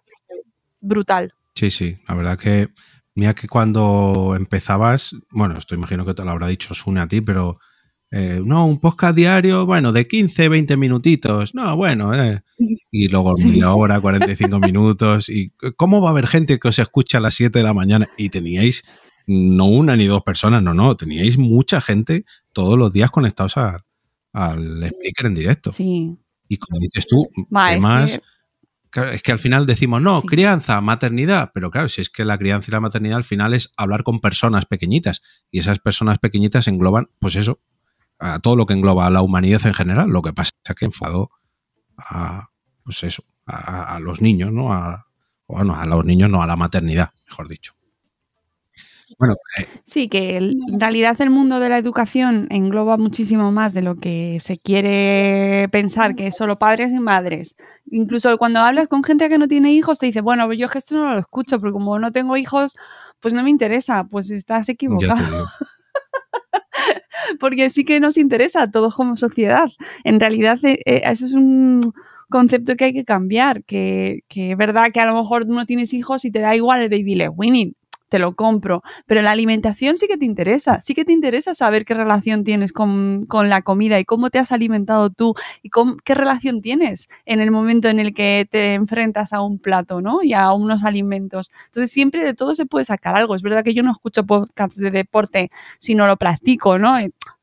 brutal. 0.80 1.34
Sí, 1.54 1.70
sí, 1.70 1.98
la 2.08 2.14
verdad 2.14 2.38
que, 2.38 2.68
mira 3.14 3.34
que 3.34 3.48
cuando 3.48 4.34
empezabas, 4.36 5.14
bueno, 5.30 5.58
esto 5.58 5.74
imagino 5.74 6.06
que 6.06 6.14
te 6.14 6.24
lo 6.24 6.30
habrá 6.30 6.46
dicho 6.46 6.74
Sune 6.74 7.00
a 7.00 7.08
ti, 7.08 7.20
pero 7.20 7.58
eh, 8.12 8.40
no, 8.44 8.66
un 8.66 8.80
podcast 8.80 9.14
diario, 9.14 9.66
bueno, 9.66 9.92
de 9.92 10.08
15, 10.08 10.48
20 10.48 10.76
minutitos, 10.76 11.54
no, 11.54 11.76
bueno, 11.76 12.14
eh. 12.14 12.42
y 12.90 13.08
luego 13.08 13.34
media 13.36 13.72
hora, 13.72 14.00
45 14.00 14.58
minutos, 14.58 15.28
y 15.28 15.52
¿cómo 15.76 16.00
va 16.00 16.08
a 16.08 16.12
haber 16.12 16.26
gente 16.26 16.58
que 16.58 16.68
os 16.68 16.78
escucha 16.78 17.18
a 17.18 17.20
las 17.20 17.34
7 17.34 17.58
de 17.58 17.64
la 17.64 17.74
mañana? 17.74 18.08
Y 18.16 18.30
teníais 18.30 18.82
no 19.26 19.66
una 19.66 19.96
ni 19.96 20.06
dos 20.06 20.22
personas, 20.22 20.62
no, 20.62 20.74
no, 20.74 20.96
teníais 20.96 21.38
mucha 21.38 21.80
gente 21.80 22.24
todos 22.52 22.76
los 22.76 22.92
días 22.92 23.10
conectados 23.10 23.56
al 24.32 24.82
speaker 24.82 25.26
en 25.26 25.34
directo. 25.34 25.72
Sí. 25.72 26.16
Y 26.48 26.56
como 26.56 26.80
dices 26.80 27.06
tú, 27.06 27.28
temas 27.68 28.20
es 28.92 29.22
que 29.22 29.32
al 29.32 29.38
final 29.38 29.66
decimos, 29.66 30.02
no, 30.02 30.22
crianza, 30.22 30.80
maternidad, 30.80 31.50
pero 31.54 31.70
claro, 31.70 31.88
si 31.88 32.00
es 32.00 32.10
que 32.10 32.24
la 32.24 32.38
crianza 32.38 32.70
y 32.70 32.72
la 32.72 32.80
maternidad 32.80 33.18
al 33.18 33.24
final 33.24 33.54
es 33.54 33.72
hablar 33.76 34.02
con 34.02 34.20
personas 34.20 34.66
pequeñitas 34.66 35.22
y 35.50 35.60
esas 35.60 35.78
personas 35.78 36.18
pequeñitas 36.18 36.66
engloban, 36.66 37.08
pues 37.20 37.36
eso, 37.36 37.60
a 38.18 38.38
todo 38.38 38.56
lo 38.56 38.66
que 38.66 38.74
engloba 38.74 39.06
a 39.06 39.10
la 39.10 39.22
humanidad 39.22 39.64
en 39.66 39.74
general. 39.74 40.10
Lo 40.10 40.22
que 40.22 40.32
pasa 40.32 40.50
es 40.64 40.74
que 40.74 40.84
enfadó 40.84 41.30
a, 41.96 42.50
pues 42.84 43.02
eso, 43.02 43.24
a, 43.46 43.98
los 44.00 44.20
niños, 44.20 44.52
¿no? 44.52 44.72
A, 44.72 45.06
bueno, 45.46 45.74
a 45.76 45.86
los 45.86 46.04
niños, 46.04 46.30
no, 46.30 46.42
a 46.42 46.46
la 46.46 46.56
maternidad, 46.56 47.10
mejor 47.28 47.48
dicho. 47.48 47.74
Bueno, 49.20 49.36
eh, 49.58 49.66
sí, 49.84 50.08
que 50.08 50.38
en 50.38 50.80
realidad 50.80 51.20
el 51.20 51.28
mundo 51.28 51.60
de 51.60 51.68
la 51.68 51.76
educación 51.76 52.46
engloba 52.48 52.96
muchísimo 52.96 53.52
más 53.52 53.74
de 53.74 53.82
lo 53.82 53.96
que 53.96 54.38
se 54.40 54.56
quiere 54.56 55.68
pensar, 55.70 56.14
que 56.14 56.28
es 56.28 56.36
solo 56.36 56.58
padres 56.58 56.90
y 56.90 56.98
madres. 56.98 57.54
Incluso 57.90 58.38
cuando 58.38 58.60
hablas 58.60 58.88
con 58.88 59.04
gente 59.04 59.28
que 59.28 59.36
no 59.36 59.46
tiene 59.46 59.74
hijos, 59.74 59.98
te 59.98 60.06
dice, 60.06 60.22
bueno, 60.22 60.50
yo 60.54 60.68
esto 60.74 60.96
no 60.96 61.12
lo 61.12 61.18
escucho, 61.18 61.60
porque 61.60 61.74
como 61.74 61.98
no 61.98 62.12
tengo 62.12 62.38
hijos, 62.38 62.78
pues 63.20 63.34
no 63.34 63.42
me 63.42 63.50
interesa. 63.50 64.04
Pues 64.04 64.30
estás 64.30 64.70
equivocado. 64.70 65.44
porque 67.40 67.68
sí 67.68 67.84
que 67.84 68.00
nos 68.00 68.16
interesa 68.16 68.62
a 68.62 68.70
todos 68.70 68.96
como 68.96 69.18
sociedad. 69.18 69.68
En 70.02 70.18
realidad, 70.18 70.58
eh, 70.62 70.80
eh, 70.86 71.02
eso 71.04 71.26
es 71.26 71.34
un 71.34 71.92
concepto 72.30 72.74
que 72.76 72.84
hay 72.86 72.92
que 72.94 73.04
cambiar, 73.04 73.64
que, 73.64 74.20
que 74.28 74.52
es 74.52 74.56
verdad 74.56 74.92
que 74.94 75.00
a 75.00 75.04
lo 75.04 75.14
mejor 75.14 75.46
no 75.46 75.66
tienes 75.66 75.92
hijos 75.92 76.24
y 76.24 76.30
te 76.30 76.38
da 76.40 76.54
igual 76.56 76.80
el 76.80 76.88
baby 76.88 77.16
led 77.16 77.30
weaning, 77.34 77.74
te 78.10 78.18
lo 78.18 78.34
compro. 78.34 78.82
Pero 79.06 79.22
la 79.22 79.30
alimentación 79.30 79.96
sí 79.96 80.06
que 80.06 80.18
te 80.18 80.26
interesa, 80.26 80.80
sí 80.82 80.94
que 80.94 81.06
te 81.06 81.12
interesa 81.12 81.54
saber 81.54 81.86
qué 81.86 81.94
relación 81.94 82.44
tienes 82.44 82.72
con, 82.72 83.26
la 83.30 83.62
comida 83.62 83.98
y 83.98 84.04
cómo 84.04 84.28
te 84.28 84.38
has 84.38 84.52
alimentado 84.52 85.08
tú 85.08 85.34
y 85.62 85.70
qué 86.04 86.14
relación 86.14 86.60
tienes 86.60 87.08
en 87.24 87.40
el 87.40 87.50
momento 87.50 87.88
en 87.88 87.98
el 88.00 88.12
que 88.12 88.46
te 88.50 88.74
enfrentas 88.74 89.32
a 89.32 89.40
un 89.40 89.58
plato, 89.58 90.02
¿no? 90.02 90.22
Y 90.22 90.34
a 90.34 90.52
unos 90.52 90.84
alimentos. 90.84 91.50
Entonces 91.66 91.90
siempre 91.90 92.24
de 92.24 92.34
todo 92.34 92.54
se 92.54 92.66
puede 92.66 92.84
sacar 92.84 93.16
algo. 93.16 93.34
Es 93.34 93.42
verdad 93.42 93.64
que 93.64 93.74
yo 93.74 93.82
no 93.82 93.92
escucho 93.92 94.26
podcasts 94.26 94.76
de 94.76 94.90
deporte 94.90 95.50
si 95.78 95.94
no 95.94 96.06
lo 96.06 96.16
practico, 96.16 96.78
¿no? 96.78 96.98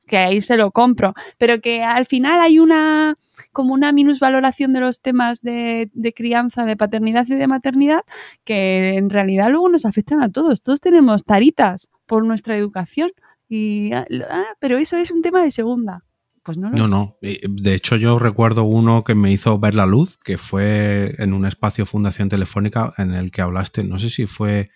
Que 0.08 0.18
ahí 0.18 0.42
se 0.42 0.58
lo 0.58 0.72
compro, 0.72 1.14
pero 1.38 1.62
que 1.62 1.84
al 1.84 2.06
final 2.06 2.42
hay 2.42 2.60
una 2.60 3.18
como 3.52 3.74
una 3.74 3.92
minusvaloración 3.92 4.74
de 4.74 4.80
los 4.80 5.02
temas 5.02 5.42
de, 5.42 5.90
crianza, 6.16 6.66
de 6.66 6.78
paternidad 6.78 7.26
y 7.28 7.36
de 7.36 7.48
maternidad, 7.48 8.02
que 8.44 8.98
en 8.98 9.10
realidad 9.10 9.50
luego 9.50 9.70
nos 9.70 9.86
afectan 9.86 10.22
a 10.22 10.32
todos. 10.32 10.62
Todos 10.62 10.80
tenemos 10.80 11.24
taritas 11.24 11.90
por 12.06 12.26
nuestra 12.26 12.56
educación, 12.56 13.10
y, 13.50 13.94
ah, 13.94 14.06
ah, 14.30 14.46
pero 14.60 14.78
eso 14.78 14.98
es 14.98 15.12
un 15.12 15.22
tema 15.22 15.42
de 15.42 15.52
segunda. 15.52 16.04
Pues 16.44 16.58
no, 16.58 16.70
no, 16.70 16.88
no. 16.88 17.18
De 17.22 17.74
hecho, 17.74 17.98
yo 17.98 18.20
recuerdo 18.20 18.64
uno 18.64 19.04
que 19.04 19.16
me 19.16 19.32
hizo 19.32 19.60
ver 19.60 19.76
la 19.76 19.86
luz, 19.86 20.18
que 20.24 20.38
fue 20.38 21.14
en 21.18 21.34
un 21.34 21.46
espacio 21.46 21.86
Fundación 21.86 22.30
Telefónica 22.30 22.94
en 22.98 23.14
el 23.14 23.32
que 23.32 23.42
hablaste, 23.42 23.84
no 23.84 24.00
sé 24.00 24.10
si 24.10 24.28
fue 24.28 24.70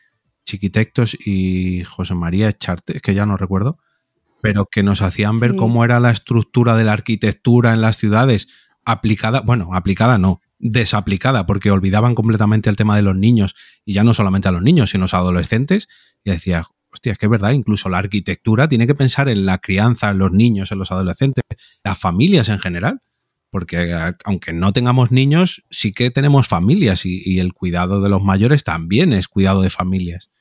Chiquitectos 0.43 1.15
y 1.25 1.83
José 1.83 2.13
María 2.13 2.49
Echarte, 2.49 2.99
que 2.99 3.13
ya 3.13 3.25
no 3.25 3.37
recuerdo, 3.37 3.77
pero 4.41 4.65
que 4.65 4.83
nos 4.83 5.01
hacían 5.01 5.39
ver 5.39 5.55
cómo 5.55 5.85
era 5.85 5.99
la 5.99 6.11
estructura 6.11 6.75
de 6.75 6.83
la 6.83 6.93
arquitectura 6.93 7.73
en 7.73 7.81
las 7.81 7.97
ciudades 7.97 8.47
aplicada, 8.83 9.41
bueno, 9.41 9.73
aplicada 9.73 10.17
no, 10.17 10.41
desaplicada, 10.59 11.45
porque 11.45 11.71
olvidaban 11.71 12.15
completamente 12.15 12.69
el 12.69 12.75
tema 12.75 12.95
de 12.95 13.01
los 13.01 13.15
niños, 13.15 13.55
y 13.85 13.93
ya 13.93 14.03
no 14.03 14.13
solamente 14.13 14.47
a 14.47 14.51
los 14.51 14.61
niños, 14.61 14.91
sino 14.91 15.03
a 15.03 15.05
los 15.05 15.13
adolescentes, 15.13 15.87
y 16.23 16.31
decía, 16.31 16.65
hostia, 16.91 17.13
es 17.13 17.17
que 17.17 17.25
es 17.25 17.29
verdad, 17.29 17.51
incluso 17.51 17.89
la 17.89 17.99
arquitectura 17.99 18.67
tiene 18.67 18.87
que 18.87 18.95
pensar 18.95 19.29
en 19.29 19.45
la 19.45 19.59
crianza, 19.59 20.09
en 20.11 20.17
los 20.19 20.31
niños, 20.31 20.71
en 20.71 20.79
los 20.79 20.91
adolescentes, 20.91 21.43
las 21.83 21.97
familias 21.97 22.49
en 22.49 22.59
general, 22.59 23.01
porque 23.49 23.93
aunque 24.23 24.53
no 24.53 24.71
tengamos 24.71 25.11
niños, 25.11 25.65
sí 25.69 25.93
que 25.93 26.09
tenemos 26.09 26.47
familias 26.47 27.05
y, 27.05 27.21
y 27.25 27.39
el 27.39 27.53
cuidado 27.53 28.01
de 28.01 28.07
los 28.07 28.23
mayores 28.23 28.63
también 28.63 29.11
es 29.11 29.27
cuidado 29.27 29.61
de 29.61 29.69
familias. 29.69 30.31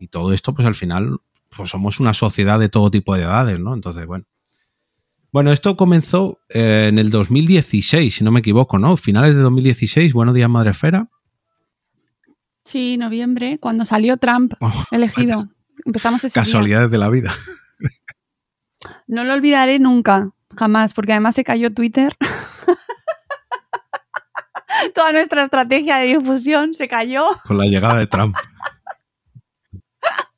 Y 0.00 0.08
todo 0.08 0.32
esto, 0.32 0.54
pues 0.54 0.66
al 0.66 0.74
final 0.74 1.18
pues 1.56 1.70
somos 1.70 2.00
una 2.00 2.14
sociedad 2.14 2.58
de 2.58 2.68
todo 2.68 2.90
tipo 2.90 3.14
de 3.14 3.22
edades, 3.22 3.60
¿no? 3.60 3.74
Entonces, 3.74 4.06
bueno. 4.06 4.24
Bueno, 5.32 5.50
esto 5.50 5.76
comenzó 5.76 6.38
eh, 6.48 6.86
en 6.88 6.98
el 6.98 7.10
2016, 7.10 8.14
si 8.14 8.22
no 8.22 8.30
me 8.30 8.40
equivoco, 8.40 8.78
¿no? 8.78 8.96
Finales 8.96 9.34
de 9.34 9.42
2016, 9.42 10.12
Buenos 10.12 10.34
días, 10.34 10.48
Madre 10.48 10.70
Esfera. 10.70 11.08
Sí, 12.64 12.96
noviembre, 12.96 13.58
cuando 13.58 13.84
salió 13.84 14.16
Trump 14.16 14.54
oh, 14.60 14.84
elegido. 14.90 15.44
Empezamos 15.84 16.22
ese 16.22 16.32
Casualidades 16.32 16.90
de 16.90 16.98
la 16.98 17.10
vida. 17.10 17.34
No 19.06 19.24
lo 19.24 19.34
olvidaré 19.34 19.78
nunca, 19.78 20.30
jamás, 20.56 20.94
porque 20.94 21.12
además 21.12 21.34
se 21.34 21.44
cayó 21.44 21.72
Twitter. 21.72 22.16
Toda 24.94 25.12
nuestra 25.12 25.44
estrategia 25.44 25.98
de 25.98 26.18
difusión 26.18 26.74
se 26.74 26.88
cayó. 26.88 27.24
Con 27.46 27.58
la 27.58 27.64
llegada 27.64 27.98
de 27.98 28.06
Trump. 28.06 28.36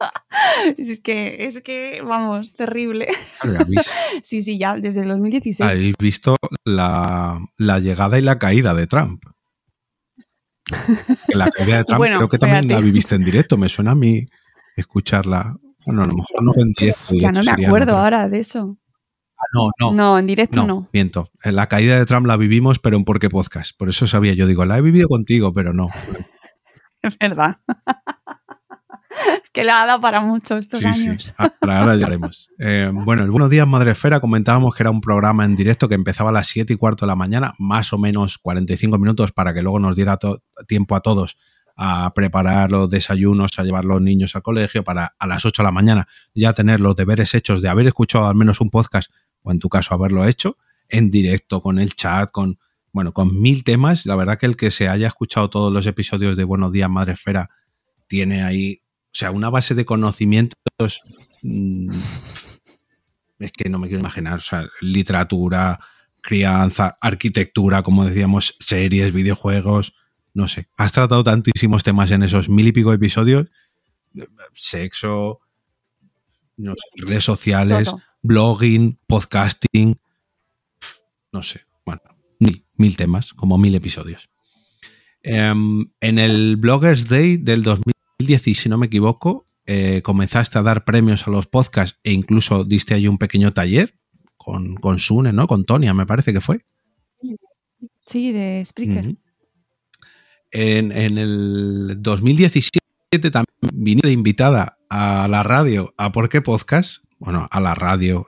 es 0.77 1.01
que, 1.01 1.47
es 1.47 1.61
que, 1.63 2.03
vamos, 2.03 2.55
terrible. 2.55 3.09
sí, 4.23 4.43
sí, 4.43 4.59
ya 4.59 4.77
desde 4.77 5.03
el 5.03 5.09
2016. 5.09 5.69
Habéis 5.69 5.97
visto 5.99 6.37
la, 6.65 7.41
llegada 7.59 8.19
y 8.19 8.23
la 8.23 8.39
caída 8.39 8.75
de 8.75 8.87
Trump. 8.87 9.25
La 11.29 11.51
caída 11.51 11.79
de 11.79 11.85
Trump 11.85 12.05
creo 12.05 12.29
que 12.29 12.39
también 12.39 12.69
la 12.69 12.81
viviste 12.81 13.15
en 13.15 13.25
directo. 13.25 13.57
Me 13.57 13.69
suena 13.69 13.93
a 13.93 13.97
mí 13.97 14.27
escucharla. 14.77 15.57
Bueno, 15.85 16.03
a 16.03 16.07
lo 16.07 16.15
mejor 16.15 16.43
no 16.43 16.53
fue 16.53 16.63
en 16.63 16.73
directo. 16.73 17.15
ya 17.15 17.33
no 17.33 17.43
me 17.43 17.67
acuerdo 17.67 17.97
ahora 17.97 18.29
de 18.29 18.41
eso. 18.41 18.79
Ah, 19.39 19.45
no, 19.53 19.71
no. 19.79 19.93
No, 19.93 20.19
en 20.19 20.27
directo 20.27 20.63
no, 20.63 20.67
no. 20.67 20.89
Miento. 20.93 21.31
La 21.45 21.69
caída 21.69 21.99
de 21.99 22.07
Trump 22.07 22.27
la 22.27 22.37
vivimos, 22.37 22.79
pero 22.79 22.97
en 22.97 23.05
Porque 23.05 23.29
Podcast. 23.29 23.77
Por 23.79 23.89
eso 23.89 24.07
sabía. 24.07 24.33
Yo 24.33 24.47
digo, 24.47 24.65
la 24.65 24.79
he 24.79 24.81
vivido 24.83 25.09
contigo, 25.09 25.53
pero 25.53 25.73
no. 25.73 25.91
Es 27.03 27.17
verdad. 27.19 27.59
Que 29.57 29.65
le 29.65 29.71
ha 29.71 29.87
dado 29.87 30.03
para 30.03 30.21
mucho 30.21 30.59
estos 30.59 30.85
años. 30.85 31.33
Sí, 31.35 31.45
ahora 31.63 31.97
ya 31.97 32.07
haremos. 32.07 32.51
Eh, 32.59 32.91
bueno, 32.93 33.23
el 33.23 33.31
Buenos 33.31 33.51
Días 33.51 33.67
Madre 33.67 33.93
Esfera 33.93 34.21
comentábamos 34.21 34.75
que 34.75 34.83
era 34.83 34.91
un 34.91 35.01
programa 35.01 35.45
en 35.45 35.57
directo 35.57 35.89
que 35.89 35.95
empezaba 35.95 36.31
a 36.31 36.33
las 36.33 36.47
7 36.49 36.73
y 36.73 36.77
cuarto 36.77 37.05
de 37.05 37.09
la 37.09 37.17
mañana, 37.17 37.55
más 37.59 37.93
o 37.93 37.99
menos 37.99 38.39
45 38.39 38.99
minutos 38.99 39.33
para 39.33 39.55
que 39.55 39.63
luego 39.63 39.79
nos 39.79 39.95
diera 39.95 40.19
tiempo 40.67 40.95
a 40.95 41.01
todos 41.01 41.39
a 41.77 42.13
preparar 42.15 42.71
los 42.71 42.91
desayunos, 42.91 43.59
a 43.59 43.65
llevar 43.65 43.85
los 43.85 44.01
niños 44.01 44.37
al 44.37 44.43
colegio, 44.43 44.85
para 44.85 45.15
a 45.19 45.27
las 45.27 45.45
8 45.45 45.63
de 45.63 45.67
la 45.67 45.73
mañana 45.73 46.09
ya 46.35 46.53
tener 46.53 46.81
los 46.81 46.97
deberes 46.97 47.35
hechos 47.35 47.63
de 47.63 47.69
haber 47.69 47.87
escuchado 47.87 48.27
al 48.27 48.35
menos 48.35 48.61
un 48.61 48.71
podcast, 48.71 49.11
o 49.43 49.53
en 49.53 49.59
tu 49.59 49.69
caso 49.69 49.95
haberlo 49.95 50.27
hecho, 50.27 50.59
en 50.89 51.11
directo, 51.11 51.63
con 51.63 51.79
el 51.79 51.95
chat, 51.95 52.31
con, 52.31 52.59
bueno, 52.93 53.13
con 53.13 53.41
mil 53.41 53.65
temas. 53.65 54.07
La 54.07 54.17
verdad 54.17 54.39
que 54.39 54.47
el 54.47 54.57
que 54.57 54.71
se 54.71 54.89
haya 54.89 55.09
escuchado 55.09 55.49
todos 55.49 55.73
los 55.73 55.87
episodios 55.87 56.37
de 56.37 56.45
Buenos 56.45 56.73
Días 56.73 56.91
Madre 56.91 57.13
Esfera 57.13 57.49
tiene 58.07 58.43
ahí 58.43 58.83
sea, 59.17 59.31
una 59.31 59.51
base 59.51 59.75
de 59.75 59.85
conocimientos. 59.85 61.03
Mm, 61.43 61.91
es 63.39 63.53
que 63.53 63.69
no 63.69 63.79
me 63.79 63.89
quiero 63.89 64.01
imaginar. 64.01 64.39
O 64.39 64.41
sea, 64.41 64.67
literatura, 64.81 65.81
crianza, 66.21 66.99
arquitectura, 67.01 67.83
como 67.83 68.05
decíamos, 68.05 68.57
series, 68.61 69.13
videojuegos. 69.13 69.95
No 70.35 70.47
sé. 70.47 70.69
Has 70.77 70.93
tratado 70.93 71.25
tantísimos 71.25 71.83
temas 71.83 72.11
en 72.11 72.23
esos 72.23 72.49
mil 72.49 72.67
y 72.67 72.73
pico 72.73 72.93
episodios. 72.93 73.47
Sexo, 74.55 75.41
redes 76.97 77.25
sociales, 77.25 77.93
blogging, 78.23 78.99
podcasting. 79.07 79.99
No 81.33 81.43
sé. 81.43 81.65
Bueno, 81.85 82.03
mil, 82.39 82.67
mil 82.75 82.97
temas, 82.97 83.33
como 83.33 83.57
mil 83.57 83.75
episodios. 83.75 84.29
Em, 85.23 85.91
en 86.01 86.19
el 86.19 86.57
Bloggers 86.57 87.09
Day 87.09 87.37
del 87.37 87.63
2000 87.63 87.96
2010, 88.19 88.59
si 88.59 88.69
no 88.69 88.79
me 88.79 88.87
equivoco, 88.87 89.47
eh, 89.67 90.01
comenzaste 90.03 90.59
a 90.59 90.63
dar 90.63 90.85
premios 90.85 91.27
a 91.27 91.31
los 91.31 91.47
podcasts 91.47 92.01
e 92.03 92.13
incluso 92.13 92.65
diste 92.65 92.95
ahí 92.95 93.09
un 93.09 93.19
pequeño 93.19 93.53
taller 93.53 93.99
con, 94.37 94.77
con 94.77 94.99
Sune, 94.99 95.33
¿no? 95.33 95.47
Con 95.47 95.65
Tonia, 95.65 95.93
me 95.93 96.07
parece 96.07 96.33
que 96.33 96.41
fue. 96.41 96.65
Sí, 98.07 98.33
de 98.33 98.65
Spreaker. 98.65 99.17
en, 100.53 100.93
el 100.93 101.97
2017 101.99 102.81
también 103.31 103.47
viniste 103.73 104.13
invitada 104.13 104.79
a 104.89 105.27
la 105.29 105.43
radio, 105.43 105.93
a 105.97 106.13
¿Por 106.13 106.29
qué 106.29 106.41
Podcast? 106.41 107.05
Bueno, 107.19 107.49
a 107.51 107.61
la 107.61 107.75
radio, 107.75 108.27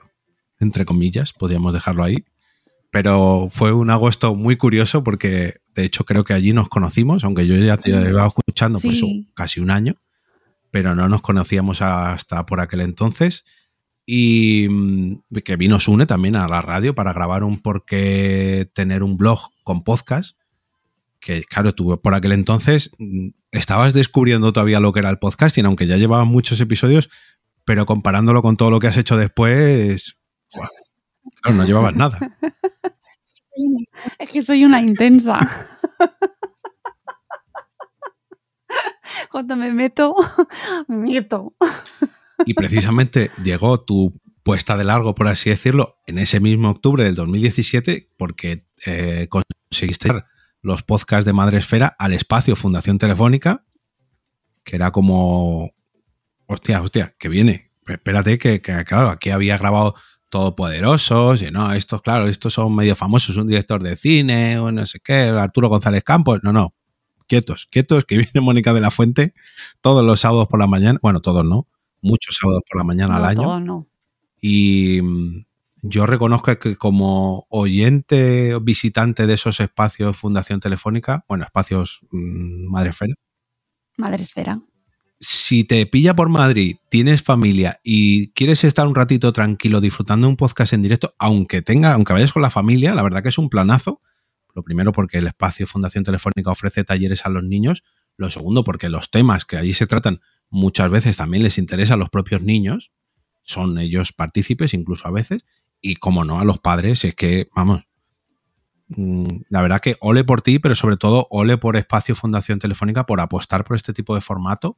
entre 0.59 0.83
comillas, 0.85 1.31
podríamos 1.33 1.73
dejarlo 1.73 2.03
ahí. 2.03 2.25
Pero 2.91 3.49
fue 3.51 3.71
un 3.71 3.89
agosto 3.91 4.33
muy 4.35 4.55
curioso 4.55 5.03
porque 5.03 5.59
de 5.79 5.85
hecho, 5.85 6.03
creo 6.03 6.25
que 6.25 6.33
allí 6.33 6.51
nos 6.51 6.67
conocimos, 6.67 7.23
aunque 7.23 7.47
yo 7.47 7.55
ya 7.55 7.77
te 7.77 7.89
iba 7.89 8.27
escuchando 8.27 8.81
por 8.81 8.91
eso 8.91 9.07
casi 9.33 9.61
un 9.61 9.71
año, 9.71 9.95
pero 10.71 10.93
no 10.93 11.07
nos 11.07 11.21
conocíamos 11.21 11.81
hasta 11.81 12.45
por 12.45 12.59
aquel 12.59 12.81
entonces. 12.81 13.45
Y 14.05 14.67
mm, 14.69 15.21
que 15.45 15.55
vino 15.55 15.79
Sune 15.79 16.05
también 16.05 16.35
a 16.35 16.49
la 16.49 16.61
radio 16.61 16.93
para 16.95 17.13
grabar 17.13 17.45
un 17.45 17.61
por 17.61 17.85
qué 17.85 18.69
tener 18.73 19.03
un 19.03 19.15
blog 19.15 19.39
con 19.63 19.85
podcast. 19.85 20.37
Que 21.21 21.45
claro, 21.45 21.73
tú 21.73 21.97
por 22.01 22.13
aquel 22.13 22.33
entonces 22.33 22.91
mm, 22.99 23.29
estabas 23.51 23.93
descubriendo 23.93 24.51
todavía 24.51 24.81
lo 24.81 24.91
que 24.91 24.99
era 24.99 25.09
el 25.09 25.19
podcasting, 25.19 25.65
aunque 25.65 25.87
ya 25.87 25.95
llevaba 25.95 26.25
muchos 26.25 26.59
episodios, 26.59 27.09
pero 27.63 27.85
comparándolo 27.85 28.41
con 28.41 28.57
todo 28.57 28.69
lo 28.69 28.79
que 28.79 28.87
has 28.87 28.97
hecho 28.97 29.15
después, 29.15 30.17
no 31.49 31.65
llevabas 31.65 31.95
nada. 31.95 32.19
Es 34.17 34.29
que 34.29 34.41
soy 34.41 34.65
una 34.65 34.81
intensa. 34.81 35.39
Cuando 39.31 39.55
me 39.55 39.71
meto, 39.71 40.15
me 40.87 40.97
meto. 40.97 41.55
Y 42.45 42.53
precisamente 42.53 43.31
llegó 43.43 43.81
tu 43.81 44.19
puesta 44.43 44.77
de 44.77 44.83
largo, 44.83 45.15
por 45.15 45.27
así 45.27 45.49
decirlo, 45.49 45.99
en 46.07 46.17
ese 46.17 46.39
mismo 46.39 46.69
octubre 46.69 47.03
del 47.03 47.15
2017, 47.15 48.13
porque 48.17 48.65
eh, 48.85 49.27
conseguiste 49.29 50.09
los 50.61 50.83
podcasts 50.83 51.25
de 51.25 51.33
Madre 51.33 51.57
Esfera 51.59 51.95
al 51.99 52.13
espacio 52.13 52.55
Fundación 52.55 52.97
Telefónica, 52.97 53.65
que 54.63 54.75
era 54.75 54.91
como, 54.91 55.71
hostia, 56.47 56.81
hostia, 56.81 57.15
que 57.19 57.29
viene. 57.29 57.71
Espérate, 57.87 58.37
que, 58.37 58.61
que 58.61 58.83
claro, 58.85 59.09
aquí 59.09 59.29
había 59.31 59.57
grabado 59.57 59.95
todopoderosos, 60.29 61.41
y 61.41 61.51
no, 61.51 61.71
estos, 61.73 62.01
claro, 62.01 62.27
estos 62.27 62.53
son 62.53 62.75
medio 62.75 62.95
famosos, 62.95 63.37
un 63.37 63.47
director 63.47 63.81
de 63.81 63.95
cine, 63.95 64.59
o 64.59 64.71
no 64.71 64.85
sé 64.85 64.99
qué, 65.03 65.23
Arturo 65.23 65.69
González 65.69 66.03
Campos, 66.03 66.39
no, 66.43 66.53
no, 66.53 66.73
quietos, 67.27 67.67
quietos, 67.71 68.05
que 68.05 68.17
viene 68.17 68.41
Mónica 68.41 68.73
de 68.73 68.81
la 68.81 68.91
Fuente 68.91 69.33
todos 69.81 70.05
los 70.05 70.19
sábados 70.19 70.47
por 70.47 70.59
la 70.59 70.67
mañana, 70.67 70.99
bueno, 71.01 71.19
todos 71.21 71.45
no, 71.45 71.67
muchos 72.01 72.37
sábados 72.39 72.61
por 72.69 72.79
la 72.79 72.83
mañana 72.83 73.17
al 73.17 73.25
año. 73.25 73.59
no. 73.59 73.87
Y, 74.41 75.01
yo 75.81 76.05
reconozco 76.05 76.57
que 76.59 76.75
como 76.75 77.45
oyente 77.49 78.53
o 78.53 78.61
visitante 78.61 79.27
de 79.27 79.33
esos 79.33 79.59
espacios 79.59 80.17
Fundación 80.17 80.59
Telefónica, 80.59 81.23
bueno, 81.27 81.45
espacios 81.45 82.01
mmm, 82.11 82.69
Madresfera. 82.69 83.13
Madresfera. 83.97 84.61
Si 85.21 85.65
te 85.65 85.85
pilla 85.85 86.15
por 86.15 86.29
Madrid, 86.29 86.77
tienes 86.89 87.23
familia 87.23 87.81
y 87.83 88.29
quieres 88.29 88.63
estar 88.63 88.87
un 88.87 88.95
ratito 88.95 89.33
tranquilo 89.33 89.81
disfrutando 89.81 90.29
un 90.29 90.37
podcast 90.37 90.71
en 90.71 90.81
directo, 90.81 91.13
aunque 91.19 91.61
tenga, 91.61 91.91
aunque 91.91 92.13
vayas 92.13 92.31
con 92.31 92.41
la 92.41 92.49
familia, 92.49 92.95
la 92.95 93.03
verdad 93.03 93.21
que 93.21 93.27
es 93.27 93.37
un 93.37 93.49
planazo. 93.49 94.01
Lo 94.55 94.63
primero 94.63 94.93
porque 94.93 95.17
el 95.17 95.27
espacio 95.27 95.67
Fundación 95.67 96.05
Telefónica 96.05 96.51
ofrece 96.51 96.85
talleres 96.85 97.25
a 97.25 97.29
los 97.29 97.43
niños. 97.43 97.83
Lo 98.15 98.29
segundo 98.29 98.63
porque 98.63 98.87
los 98.87 99.11
temas 99.11 99.43
que 99.43 99.57
allí 99.57 99.73
se 99.73 99.87
tratan 99.87 100.21
muchas 100.49 100.89
veces 100.89 101.17
también 101.17 101.43
les 101.43 101.57
interesa 101.57 101.95
a 101.95 101.97
los 101.97 102.09
propios 102.09 102.41
niños. 102.41 102.93
Son 103.43 103.77
ellos 103.77 104.13
partícipes 104.13 104.73
incluso 104.73 105.05
a 105.09 105.11
veces 105.11 105.45
y 105.81 105.97
como 105.97 106.23
no 106.23 106.39
a 106.39 106.45
los 106.45 106.59
padres, 106.59 107.03
es 107.03 107.15
que, 107.15 107.47
vamos, 107.53 107.83
mm, 108.87 109.27
la 109.49 109.61
verdad 109.61 109.81
que 109.81 109.97
ole 109.99 110.23
por 110.23 110.41
ti, 110.41 110.59
pero 110.59 110.75
sobre 110.75 110.95
todo 110.95 111.27
ole 111.29 111.57
por 111.57 111.75
Espacio 111.75 112.15
Fundación 112.15 112.59
Telefónica 112.59 113.05
por 113.05 113.19
apostar 113.19 113.65
por 113.65 113.75
este 113.75 113.91
tipo 113.91 114.15
de 114.15 114.21
formato 114.21 114.77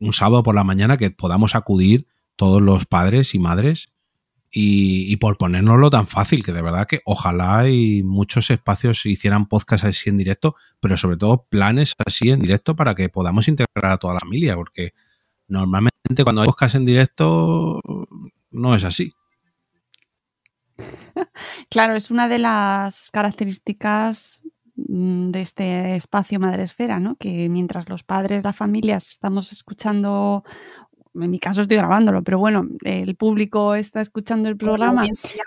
un 0.00 0.12
sábado 0.12 0.42
por 0.42 0.54
la 0.54 0.64
mañana 0.64 0.96
que 0.96 1.10
podamos 1.10 1.54
acudir 1.54 2.06
todos 2.36 2.62
los 2.62 2.86
padres 2.86 3.34
y 3.34 3.38
madres 3.38 3.88
y, 4.50 5.14
por 5.16 5.36
ponérnoslo 5.36 5.90
tan 5.90 6.06
fácil, 6.06 6.44
que 6.44 6.52
de 6.52 6.62
verdad 6.62 6.86
que 6.86 7.02
ojalá 7.04 7.68
y 7.68 8.02
muchos 8.02 8.50
espacios 8.50 9.04
hicieran 9.04 9.46
podcast 9.46 9.84
así 9.84 10.08
en 10.08 10.16
directo, 10.16 10.56
pero 10.80 10.96
sobre 10.96 11.18
todo 11.18 11.46
planes 11.50 11.94
así 12.06 12.30
en 12.30 12.40
directo 12.40 12.74
para 12.74 12.94
que 12.94 13.08
podamos 13.08 13.46
integrar 13.48 13.92
a 13.92 13.98
toda 13.98 14.14
la 14.14 14.20
familia, 14.20 14.56
porque 14.56 14.94
normalmente 15.48 16.24
cuando 16.24 16.42
hay 16.42 16.46
podcast 16.46 16.76
en 16.76 16.84
directo 16.86 17.80
no 18.50 18.74
es 18.74 18.84
así. 18.84 19.12
Claro, 21.70 21.94
es 21.96 22.10
una 22.10 22.28
de 22.28 22.38
las 22.38 23.10
características 23.10 24.42
de 24.86 25.40
este 25.40 25.96
espacio 25.96 26.38
madresfera, 26.38 27.00
¿no? 27.00 27.16
Que 27.16 27.48
mientras 27.48 27.88
los 27.88 28.04
padres, 28.04 28.44
las 28.44 28.56
familias 28.56 29.08
estamos 29.08 29.52
escuchando 29.52 30.44
en 31.14 31.30
mi 31.30 31.38
caso 31.38 31.62
estoy 31.62 31.76
grabándolo, 31.76 32.22
pero 32.22 32.38
bueno, 32.38 32.66
el 32.84 33.16
público 33.16 33.74
está 33.74 34.00
escuchando 34.00 34.48
el 34.48 34.56
programa 34.56 35.06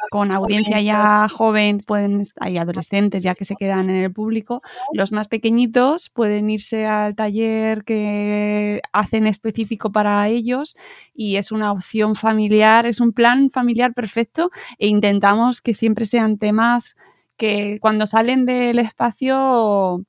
con 0.09 0.31
audiencia 0.31 0.81
ya 0.81 1.27
joven, 1.29 1.79
pueden, 1.85 2.23
hay 2.39 2.57
adolescentes 2.57 3.23
ya 3.23 3.35
que 3.35 3.45
se 3.45 3.55
quedan 3.55 3.89
en 3.89 3.97
el 3.97 4.11
público, 4.11 4.61
los 4.93 5.11
más 5.11 5.27
pequeñitos 5.27 6.09
pueden 6.09 6.49
irse 6.49 6.85
al 6.85 7.15
taller 7.15 7.83
que 7.83 8.81
hacen 8.91 9.27
específico 9.27 9.91
para 9.91 10.27
ellos 10.27 10.75
y 11.13 11.37
es 11.37 11.51
una 11.51 11.71
opción 11.71 12.15
familiar, 12.15 12.85
es 12.85 12.99
un 12.99 13.13
plan 13.13 13.49
familiar 13.51 13.93
perfecto 13.93 14.51
e 14.77 14.87
intentamos 14.87 15.61
que 15.61 15.73
siempre 15.73 16.05
sean 16.05 16.37
temas 16.37 16.95
que 17.41 17.79
cuando 17.81 18.07
salen 18.07 18.45
del 18.45 18.79
espacio 18.79 20.03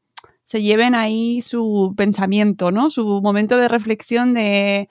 se 0.44 0.62
lleven 0.62 0.94
ahí 0.94 1.42
su 1.42 1.94
pensamiento, 1.96 2.70
¿no? 2.70 2.90
Su 2.90 3.22
momento 3.22 3.56
de 3.56 3.68
reflexión 3.68 4.34
de 4.34 4.88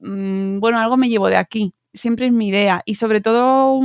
Mm, 0.00 0.60
bueno, 0.60 0.78
algo 0.78 0.96
me 0.96 1.08
llevo 1.08 1.28
de 1.28 1.36
aquí, 1.36 1.74
siempre 1.92 2.26
es 2.26 2.32
mi 2.32 2.48
idea. 2.48 2.82
Y 2.84 2.94
sobre 2.94 3.20
todo 3.20 3.80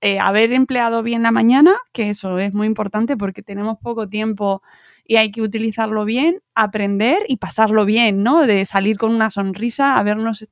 eh, 0.00 0.18
haber 0.18 0.52
empleado 0.52 1.02
bien 1.02 1.22
la 1.22 1.30
mañana, 1.30 1.76
que 1.92 2.10
eso 2.10 2.38
es 2.38 2.54
muy 2.54 2.66
importante 2.66 3.16
porque 3.16 3.42
tenemos 3.42 3.78
poco 3.78 4.08
tiempo 4.08 4.62
y 5.04 5.16
hay 5.16 5.30
que 5.30 5.42
utilizarlo 5.42 6.04
bien, 6.04 6.42
aprender 6.54 7.18
y 7.28 7.36
pasarlo 7.36 7.84
bien, 7.84 8.22
¿no? 8.22 8.46
De 8.46 8.64
salir 8.64 8.98
con 8.98 9.14
una 9.14 9.30
sonrisa, 9.30 9.96
a 9.98 10.02
vernos, 10.02 10.48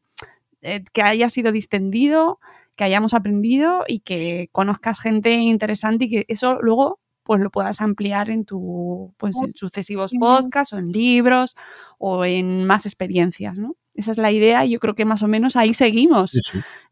eh, 0.62 0.84
que 0.92 1.02
haya 1.02 1.30
sido 1.30 1.52
distendido, 1.52 2.40
que 2.76 2.84
hayamos 2.84 3.14
aprendido 3.14 3.84
y 3.86 4.00
que 4.00 4.48
conozcas 4.52 5.00
gente 5.00 5.32
interesante 5.32 6.06
y 6.06 6.10
que 6.10 6.24
eso 6.28 6.58
luego 6.60 7.00
pues 7.24 7.40
lo 7.40 7.50
puedas 7.50 7.80
ampliar 7.80 8.30
en 8.30 8.44
tu 8.44 9.14
pues 9.16 9.34
en 9.42 9.52
sucesivos 9.54 10.12
podcasts 10.18 10.72
o 10.74 10.78
en 10.78 10.92
libros 10.92 11.56
o 11.98 12.24
en 12.24 12.66
más 12.66 12.84
experiencias, 12.86 13.56
¿no? 13.56 13.76
Esa 13.94 14.10
es 14.10 14.18
la 14.18 14.32
idea 14.32 14.64
y 14.66 14.70
yo 14.70 14.80
creo 14.80 14.96
que 14.96 15.04
más 15.04 15.22
o 15.22 15.28
menos 15.28 15.54
ahí 15.54 15.72
seguimos. 15.72 16.32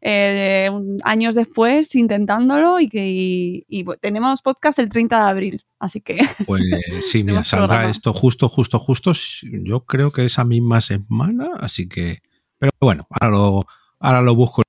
Eh, 0.01 0.69
años 1.03 1.35
después 1.35 1.93
intentándolo 1.95 2.79
y 2.79 2.87
que 2.87 3.65
tenemos 3.99 4.41
podcast 4.41 4.79
el 4.79 4.89
30 4.89 5.17
de 5.23 5.29
abril, 5.29 5.65
así 5.79 5.99
que... 5.99 6.17
Pues 6.47 6.63
sí, 7.01 7.23
mira, 7.23 7.43
saldrá 7.43 7.89
esto 7.89 8.13
justo, 8.13 8.47
justo, 8.47 8.79
justo, 8.79 9.11
yo 9.41 9.85
creo 9.85 10.11
que 10.11 10.25
esa 10.25 10.45
misma 10.45 10.79
semana, 10.79 11.51
así 11.59 11.89
que... 11.89 12.19
Pero 12.57 12.71
bueno, 12.79 13.05
ahora 13.09 13.29
lo, 13.29 13.65
ahora 13.99 14.21
lo 14.21 14.35
busco 14.35 14.63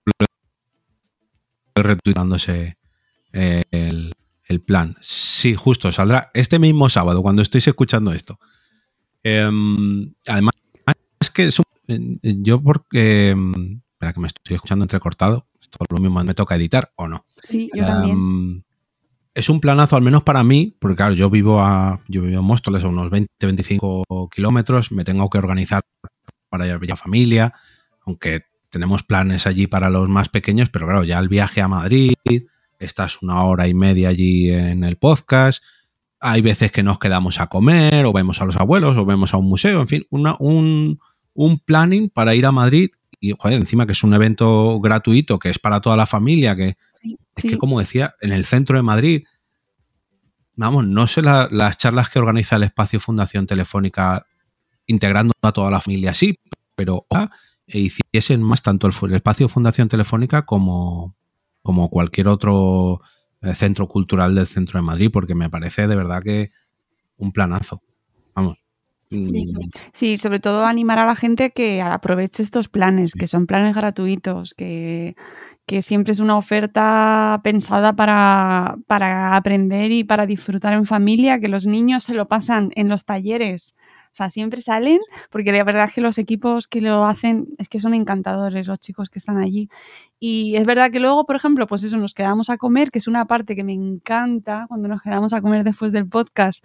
retuitándose 1.82 2.76
el, 3.32 4.12
el 4.46 4.60
plan. 4.60 4.96
Sí, 5.00 5.54
justo, 5.54 5.90
saldrá 5.92 6.30
este 6.34 6.58
mismo 6.58 6.88
sábado 6.88 7.22
cuando 7.22 7.42
estéis 7.42 7.66
escuchando 7.68 8.12
esto. 8.12 8.38
Em, 9.22 10.12
además, 10.26 10.54
es 11.20 11.30
que 11.30 11.46
es 11.46 11.58
un 11.58 12.20
yo 12.42 12.62
porque... 12.62 13.30
Em, 13.30 13.80
espera 13.92 14.12
que 14.12 14.20
me 14.20 14.26
estoy 14.26 14.56
escuchando 14.56 14.84
entrecortado. 14.84 15.48
Esto 15.60 15.78
lo 15.88 15.98
mismo 15.98 16.22
me 16.22 16.34
toca 16.34 16.56
editar 16.56 16.92
o 16.96 17.08
no. 17.08 17.24
Sí, 17.42 17.70
yo 17.74 17.86
también. 17.86 18.16
Em, 18.16 18.62
es 19.34 19.48
un 19.48 19.60
planazo, 19.60 19.96
al 19.96 20.02
menos 20.02 20.22
para 20.22 20.44
mí, 20.44 20.76
porque 20.78 20.96
claro, 20.96 21.14
yo 21.14 21.28
vivo 21.28 21.60
a, 21.60 22.00
yo 22.06 22.22
vivo 22.22 22.38
en 22.38 22.46
Móstoles, 22.46 22.84
a 22.84 22.88
unos 22.88 23.10
20-25 23.10 24.30
kilómetros, 24.30 24.92
me 24.92 25.04
tengo 25.04 25.28
que 25.28 25.38
organizar 25.38 25.82
para 26.48 26.68
ir 26.68 26.92
a 26.92 26.96
familia, 26.96 27.52
aunque 28.06 28.42
tenemos 28.74 29.04
planes 29.04 29.46
allí 29.46 29.68
para 29.68 29.88
los 29.88 30.08
más 30.08 30.28
pequeños, 30.28 30.68
pero 30.68 30.86
claro, 30.86 31.04
ya 31.04 31.20
el 31.20 31.28
viaje 31.28 31.62
a 31.62 31.68
Madrid, 31.68 32.14
estás 32.78 33.22
una 33.22 33.44
hora 33.44 33.68
y 33.68 33.72
media 33.72 34.08
allí 34.08 34.50
en 34.50 34.82
el 34.82 34.96
podcast, 34.96 35.62
hay 36.18 36.42
veces 36.42 36.72
que 36.72 36.82
nos 36.82 36.98
quedamos 36.98 37.40
a 37.40 37.46
comer, 37.46 38.04
o 38.04 38.12
vemos 38.12 38.42
a 38.42 38.44
los 38.44 38.56
abuelos, 38.56 38.96
o 38.96 39.06
vemos 39.06 39.32
a 39.32 39.36
un 39.36 39.48
museo, 39.48 39.80
en 39.80 39.88
fin, 39.88 40.06
una, 40.10 40.34
un, 40.40 40.98
un 41.34 41.58
planning 41.60 42.10
para 42.10 42.34
ir 42.34 42.46
a 42.46 42.52
Madrid 42.52 42.90
y, 43.20 43.32
joder, 43.38 43.58
encima 43.60 43.86
que 43.86 43.92
es 43.92 44.02
un 44.02 44.12
evento 44.12 44.80
gratuito, 44.80 45.38
que 45.38 45.50
es 45.50 45.60
para 45.60 45.80
toda 45.80 45.96
la 45.96 46.06
familia, 46.06 46.56
que 46.56 46.76
es 47.36 47.42
que, 47.44 47.56
como 47.56 47.78
decía, 47.78 48.12
en 48.20 48.32
el 48.32 48.44
centro 48.44 48.76
de 48.76 48.82
Madrid, 48.82 49.24
vamos, 50.56 50.84
no 50.84 51.06
sé 51.06 51.22
las 51.22 51.78
charlas 51.78 52.10
que 52.10 52.18
organiza 52.18 52.56
el 52.56 52.64
espacio 52.64 52.98
Fundación 52.98 53.46
Telefónica 53.46 54.26
integrando 54.86 55.32
a 55.42 55.52
toda 55.52 55.70
la 55.70 55.80
familia, 55.80 56.12
sí, 56.12 56.40
pero 56.74 57.06
e 57.66 57.78
hiciesen 57.78 58.42
más 58.42 58.62
tanto 58.62 58.88
el, 58.88 59.14
espacio 59.14 59.48
Fundación 59.48 59.88
Telefónica 59.88 60.44
como, 60.44 61.16
como 61.62 61.88
cualquier 61.88 62.28
otro 62.28 63.00
eh, 63.40 63.54
centro 63.54 63.88
cultural 63.88 64.34
del 64.34 64.46
centro 64.46 64.78
de 64.78 64.86
Madrid, 64.86 65.10
porque 65.12 65.34
me 65.34 65.50
parece 65.50 65.86
de 65.86 65.96
verdad 65.96 66.22
que 66.22 66.50
un 67.16 67.32
planazo. 67.32 67.82
Vamos. 68.34 68.58
Mm. 69.10 69.70
Sí, 69.92 70.18
sobre 70.18 70.40
todo 70.40 70.64
animar 70.64 70.98
a 70.98 71.06
la 71.06 71.16
gente 71.16 71.50
que 71.50 71.82
aproveche 71.82 72.42
estos 72.42 72.68
planes, 72.68 73.12
que 73.12 73.26
son 73.26 73.46
planes 73.46 73.74
gratuitos, 73.74 74.54
que, 74.54 75.14
siempre 75.82 76.12
es 76.12 76.20
una 76.20 76.36
oferta 76.36 77.40
pensada 77.42 77.94
para, 77.94 78.76
para, 78.86 79.36
aprender 79.36 79.92
y 79.92 80.04
para 80.04 80.26
disfrutar 80.26 80.72
en 80.72 80.86
familia, 80.86 81.40
que 81.40 81.48
los 81.48 81.66
niños 81.66 82.04
se 82.04 82.14
lo 82.14 82.28
pasan 82.28 82.70
en 82.76 82.88
los 82.88 83.04
talleres. 83.04 83.74
O 84.14 84.16
sea, 84.16 84.30
siempre 84.30 84.60
salen, 84.62 85.00
porque 85.28 85.50
la 85.50 85.64
verdad 85.64 85.86
es 85.86 85.94
que 85.94 86.00
los 86.00 86.18
equipos 86.18 86.68
que 86.68 86.80
lo 86.80 87.04
hacen 87.04 87.48
es 87.58 87.68
que 87.68 87.80
son 87.80 87.94
encantadores 87.94 88.64
los 88.68 88.78
chicos 88.78 89.10
que 89.10 89.18
están 89.18 89.38
allí. 89.38 89.68
Y 90.20 90.54
es 90.54 90.64
verdad 90.64 90.92
que 90.92 91.00
luego, 91.00 91.26
por 91.26 91.34
ejemplo, 91.34 91.66
pues 91.66 91.82
eso, 91.82 91.96
nos 91.96 92.14
quedamos 92.14 92.48
a 92.48 92.56
comer, 92.56 92.92
que 92.92 93.00
es 93.00 93.08
una 93.08 93.24
parte 93.24 93.56
que 93.56 93.64
me 93.64 93.72
encanta 93.72 94.66
cuando 94.68 94.86
nos 94.86 95.02
quedamos 95.02 95.32
a 95.32 95.40
comer 95.40 95.64
después 95.64 95.90
del 95.90 96.08
podcast, 96.08 96.64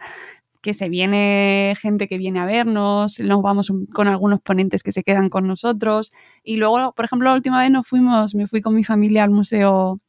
que 0.62 0.76
se 0.76 0.90
viene 0.90 1.74
gente 1.82 2.08
que 2.08 2.20
viene 2.20 2.40
a 2.40 2.46
vernos, 2.46 3.20
nos 3.20 3.42
vamos 3.42 3.72
con 3.94 4.08
algunos 4.08 4.42
ponentes 4.42 4.84
que 4.84 4.92
se 4.92 5.04
quedan 5.04 5.30
con 5.30 5.48
nosotros. 5.48 6.12
Y 6.44 6.58
luego, 6.58 6.94
por 6.94 7.06
ejemplo, 7.06 7.30
la 7.30 7.36
última 7.36 7.62
vez 7.62 7.72
nos 7.72 7.88
fuimos, 7.88 8.36
me 8.36 8.46
fui 8.46 8.62
con 8.62 8.76
mi 8.76 8.84
familia 8.84 9.24
al 9.24 9.32
museo, 9.32 10.00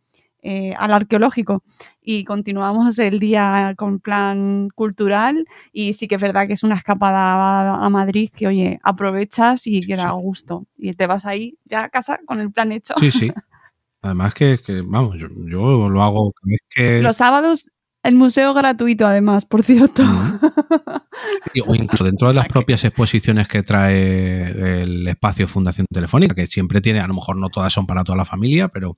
eh, 0.42 0.74
al 0.79 0.92
arqueológico, 0.92 1.62
y 2.03 2.24
continuamos 2.24 2.98
el 2.98 3.18
día 3.18 3.74
con 3.76 4.00
plan 4.00 4.68
cultural. 4.74 5.44
Y 5.72 5.92
sí 5.92 6.09
que 6.09 6.16
es 6.16 6.20
verdad 6.20 6.46
que 6.46 6.55
es 6.55 6.62
una 6.62 6.76
escapada 6.76 7.85
a, 7.85 7.88
Madrid 7.88 8.31
que, 8.35 8.46
oye, 8.46 8.81
aprovechas 8.83 9.66
y 9.66 9.81
que 9.81 9.96
da 9.96 10.11
gusto. 10.12 10.66
Y 10.76 10.92
te 10.92 11.07
vas 11.07 11.26
ahí 11.26 11.59
ya 11.64 11.85
a 11.85 11.88
casa 11.88 12.18
con 12.26 12.40
el 12.40 12.50
plan 12.50 12.72
hecho. 12.72 12.94
Sí, 12.98 13.11
sí. 13.11 13.31
Además 14.03 14.33
que, 14.33 14.59
vamos, 14.85 15.18
yo, 15.18 15.29
yo, 15.46 15.88
lo 15.88 16.03
hago. 16.03 16.33
que... 16.74 17.03
Los 17.03 17.18
sábados 17.18 17.66
el 18.03 18.14
museo 18.14 18.55
gratuito, 18.55 19.07
además, 19.07 19.44
por 19.44 19.62
cierto. 19.62 20.03
o 21.66 21.74
incluso 21.74 22.05
dentro 22.05 22.29
de 22.29 22.35
las 22.35 22.48
propias 22.48 22.83
exposiciones 22.85 23.46
que 23.46 23.62
trae 23.62 24.83
el 24.83 25.07
espacio 25.07 25.46
Fundación 25.46 25.87
Telefónica, 25.92 26.35
que 26.35 26.46
siempre 26.46 26.81
tiene, 26.81 27.00
a 27.00 27.07
lo 27.07 27.14
mejor 27.14 27.37
no 27.37 27.50
todas 27.50 27.72
son 27.72 27.87
para 27.87 28.03
toda 28.03 28.16
la 28.16 28.24
familia, 28.24 28.68
pero, 28.68 28.96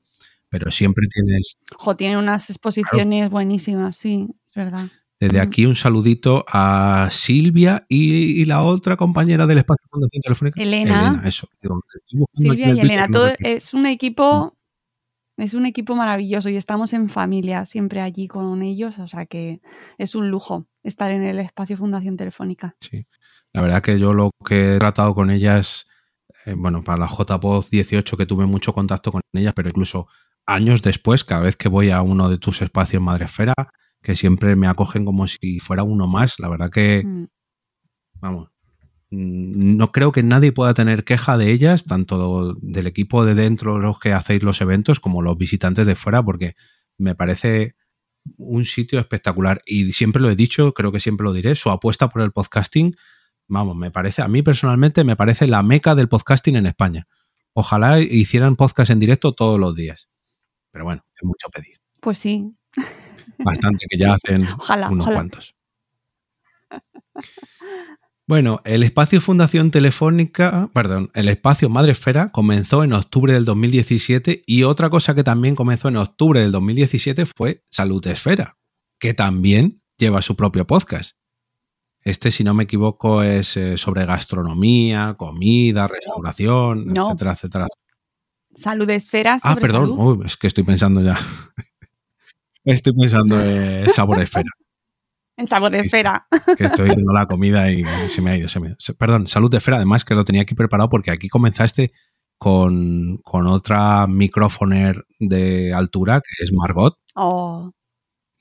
pero 0.53 0.71
siempre 0.71 1.07
tienes. 1.09 1.57
Ojo, 1.79 1.97
tiene 1.97 2.19
unas 2.19 2.51
exposiciones 2.51 3.31
buenísimas, 3.31 3.97
sí, 3.97 4.29
es 4.47 4.55
verdad. 4.55 4.87
Desde 5.19 5.41
aquí 5.41 5.65
un 5.65 5.75
saludito 5.75 6.45
a 6.47 7.09
Silvia 7.11 7.87
y, 7.89 8.45
la 8.45 8.63
otra 8.63 8.97
compañera 8.97 9.47
del 9.47 9.59
espacio 9.59 9.87
Fundación 9.89 10.21
Telefónica. 10.21 10.61
Elena. 10.61 11.09
Elena, 11.09 11.23
eso. 11.27 11.49
Silvia 12.35 12.75
y 12.75 12.81
Elena. 12.81 13.09
Todo, 13.09 13.29
es 13.39 13.73
un 13.73 13.87
equipo 13.87 14.59
Es 15.39 15.55
un 15.55 15.65
equipo 15.65 15.97
maravilloso 15.97 16.51
y 16.51 16.57
estamos 16.57 16.93
en 16.93 17.09
familia 17.09 17.65
siempre 17.65 18.03
allí 18.03 18.29
con 18.29 18.63
ellos, 18.63 18.99
o 18.99 19.09
sea 19.09 19.25
que 19.25 19.63
es 19.97 20.15
un 20.15 20.29
lujo 20.29 20.67
estar 20.83 21.11
en 21.13 21.23
el 21.23 21.39
espacio 21.39 21.79
Fundación 21.79 22.19
Telefónica. 22.19 22.77
Sí, 22.81 23.07
la 23.55 23.63
verdad 23.63 23.81
que 23.81 23.99
yo 23.99 24.13
lo 24.13 24.33
que 24.45 24.75
he 24.75 24.79
tratado 24.79 25.15
con 25.15 25.31
ellas, 25.31 25.87
eh, 26.45 26.55
bueno, 26.55 26.85
para 26.85 26.99
la 26.99 27.09
JPOZ 27.09 27.71
18 27.71 28.17
que 28.19 28.27
tuve 28.27 28.45
mucho 28.45 28.75
contacto 28.75 29.13
con 29.13 29.23
ellas, 29.33 29.55
pero 29.55 29.71
incluso 29.71 30.09
años 30.47 30.83
después, 30.83 31.25
cada 31.25 31.43
vez 31.43 31.57
que 31.57 31.69
voy 31.69 31.91
a 31.91 32.03
uno 32.03 32.29
de 32.29 32.39
tus 32.39 32.63
espacios 32.63 33.03
Madresfera, 33.03 33.55
que 34.03 34.17
siempre 34.17 34.57
me 34.57 34.67
acogen 34.67 35.05
como 35.05 35.29
si 35.29 35.61
fuera 35.61 35.83
uno 35.83 36.07
más, 36.07 36.39
la 36.39 36.49
verdad 36.49 36.71
que, 36.71 37.03
mm. 37.05 37.27
vamos, 38.21 38.49
mm, 39.11 39.77
no 39.77 39.93
creo 39.93 40.13
que 40.13 40.23
nadie 40.23 40.53
pueda 40.53 40.75
tener 40.75 41.05
queja 41.05 41.39
de 41.39 41.51
ellas, 41.53 41.85
tanto 41.85 42.55
del 42.61 42.87
equipo 42.87 43.25
de 43.25 43.35
dentro, 43.35 43.79
los 43.79 43.99
que 43.99 44.13
hacéis 44.13 44.43
los 44.43 44.61
eventos, 44.61 45.01
como 45.01 45.23
los 45.23 45.39
visitantes 45.39 45.87
de 45.87 45.95
fuera, 45.95 46.23
porque 46.23 46.55
me 46.99 47.15
parece 47.15 47.77
un 48.37 48.65
sitio 48.65 48.99
espectacular. 48.99 49.61
Y 49.67 49.93
siempre 49.93 50.23
lo 50.23 50.31
he 50.31 50.37
dicho, 50.37 50.75
creo 50.75 50.93
que 50.93 51.01
siempre 51.01 51.25
lo 51.25 51.33
diré, 51.33 51.55
su 51.55 51.71
apuesta 51.71 52.09
por 52.09 52.23
el 52.23 52.33
podcasting, 52.33 52.97
vamos, 53.49 53.77
me 53.77 53.91
parece, 53.91 54.23
a 54.23 54.29
mí 54.29 54.43
personalmente 54.43 55.05
me 55.05 55.17
parece 55.17 55.47
la 55.47 55.63
meca 55.63 55.95
del 55.95 56.09
podcasting 56.09 56.57
en 56.57 56.67
España. 56.67 57.07
Ojalá 57.55 58.01
hicieran 58.01 58.57
podcast 58.57 58.91
en 58.91 58.99
directo 58.99 59.35
todos 59.35 59.61
los 59.61 59.75
días. 59.75 60.09
Pero 60.73 60.85
bueno, 60.85 61.05
es 61.15 61.23
mucho 61.23 61.49
pedir. 61.51 61.79
Pues 62.01 62.19
sí. 62.19 62.53
Bastante 63.39 63.87
que 63.89 63.99
ya 63.99 64.15
hacen 64.15 64.47
unos 64.91 65.07
cuantos. 65.07 65.55
Bueno, 68.27 68.61
el 68.65 68.83
espacio 68.83 69.21
Fundación 69.21 69.71
Telefónica, 69.71 70.71
perdón, 70.73 71.11
el 71.15 71.29
espacio 71.29 71.69
Madresfera 71.69 72.31
comenzó 72.31 72.83
en 72.83 72.93
octubre 72.93 73.33
del 73.33 73.45
2017 73.45 74.43
y 74.47 74.63
otra 74.63 74.91
cosa 74.91 75.15
que 75.15 75.25
también 75.25 75.55
comenzó 75.55 75.89
en 75.89 75.97
octubre 75.97 76.41
del 76.41 76.53
2017 76.53 77.27
fue 77.27 77.65
Salud 77.69 78.07
Esfera, 78.07 78.57
que 78.99 79.13
también 79.13 79.83
lleva 79.99 80.23
su 80.23 80.37
propio 80.37 80.67
podcast. 80.67 81.17
Este, 82.05 82.31
si 82.31 82.43
no 82.43 82.55
me 82.55 82.65
equivoco, 82.65 83.23
es 83.23 83.57
eh, 83.57 83.77
sobre 83.77 84.07
gastronomía, 84.07 85.15
comida, 85.19 85.87
restauración, 85.87 86.97
etcétera, 86.97 87.33
etcétera. 87.33 87.67
Salud 88.55 88.89
Esfera. 88.91 89.39
ah, 89.43 89.57
perdón, 89.57 90.25
es 90.27 90.37
que 90.37 90.47
estoy 90.47 90.65
pensando 90.65 91.03
ya. 91.03 91.19
estoy 92.65 92.93
pensando 92.93 93.43
en 93.43 93.91
Sabor 93.91 94.21
Esfera. 94.21 94.51
En 95.37 95.49
Sabor 95.49 95.75
Esfera. 95.75 96.27
que 96.57 96.65
estoy 96.65 96.89
viendo 96.95 97.13
la 97.13 97.27
comida 97.27 97.71
y 97.73 97.85
se 98.09 98.21
me 98.21 98.31
ha 98.31 98.37
ido. 98.37 98.49
Se 98.49 98.61
me, 98.61 98.77
perdón, 98.99 99.27
Salud 99.27 99.51
de 99.51 99.59
Esfera, 99.59 99.79
además 99.79 100.05
que 100.05 100.15
lo 100.15 100.25
tenía 100.25 100.43
aquí 100.43 100.55
preparado 100.55 100.89
porque 100.89 101.11
aquí 101.11 101.29
comenzaste 101.29 101.93
con, 102.39 103.19
con 103.23 103.47
otra 103.47 104.07
micrófoner 104.07 105.07
de 105.19 105.73
altura 105.73 106.21
que 106.21 106.45
es 106.45 106.53
Margot. 106.53 106.99
Oh. 107.15 107.73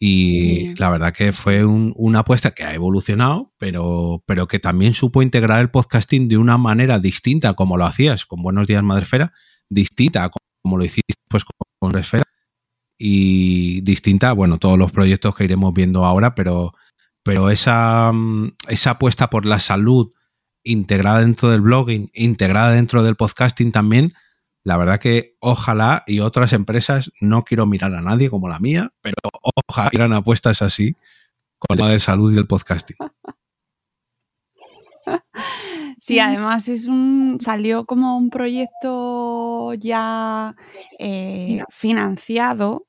Y 0.04 0.74
la 0.80 0.89
verdad 0.89 1.13
que 1.13 1.32
fue 1.32 1.63
una 1.63 2.19
apuesta 2.19 2.52
que 2.52 2.63
ha 2.63 2.74
evolucionado, 2.74 3.54
pero, 3.60 4.24
pero 4.26 4.47
que 4.47 4.58
también 4.58 4.95
supo 4.95 5.21
integrar 5.21 5.62
el 5.62 5.69
podcasting 5.69 6.28
de 6.28 6.38
una 6.38 6.58
manera 6.58 6.97
distinta 6.97 7.54
como 7.54 7.78
lo 7.78 7.86
hacías 7.86 8.26
con 8.26 8.41
Buenos 8.41 8.65
Días 8.65 8.82
Madresfera, 8.82 9.32
distinta 9.72 10.30
como 10.62 10.78
lo 10.78 10.86
hiciste 10.86 11.14
pues 11.30 11.44
con 11.80 11.98
Esfera 11.98 12.24
y 12.98 13.82
distinta, 13.82 14.34
bueno, 14.34 14.60
todos 14.60 14.78
los 14.78 14.92
proyectos 14.92 15.34
que 15.34 15.46
iremos 15.46 15.74
viendo 15.74 16.06
ahora, 16.06 16.36
pero, 16.36 16.74
pero 17.24 17.50
esa, 17.50 18.12
mm, 18.14 18.54
esa 18.68 18.92
apuesta 18.92 19.32
por 19.32 19.48
la 19.48 19.60
salud 19.60 20.14
integrada 20.64 21.22
dentro 21.22 21.50
del 21.50 21.62
blogging, 21.62 22.12
integrada 22.14 22.72
dentro 22.72 23.02
del 23.02 23.16
podcasting 23.16 23.72
también, 23.72 24.14
la 24.64 24.78
verdad 24.78 25.00
que 25.00 25.36
ojalá 25.40 26.04
y 26.06 26.20
otras 26.20 26.54
empresas, 26.54 27.12
no 27.20 27.44
quiero 27.44 27.66
mirar 27.66 27.96
a 27.96 28.02
nadie 28.02 28.30
como 28.30 28.48
la 28.48 28.60
mía, 28.60 28.94
pero 29.02 29.16
ojalá 29.68 29.88
hicieran 29.88 30.14
apuestas 30.14 30.62
así 30.62 30.94
con 31.58 31.74
el 31.74 31.78
tema 31.78 31.90
de 31.90 32.00
salud 32.00 32.32
y 32.32 32.38
el 32.38 32.46
podcasting. 32.46 32.98
Sí, 36.04 36.18
además 36.18 36.68
es 36.68 36.88
un 36.88 37.38
salió 37.40 37.86
como 37.86 38.18
un 38.18 38.32
proyecto 38.32 39.76
ya 39.76 40.56
eh, 40.98 41.62
financiado, 41.70 42.88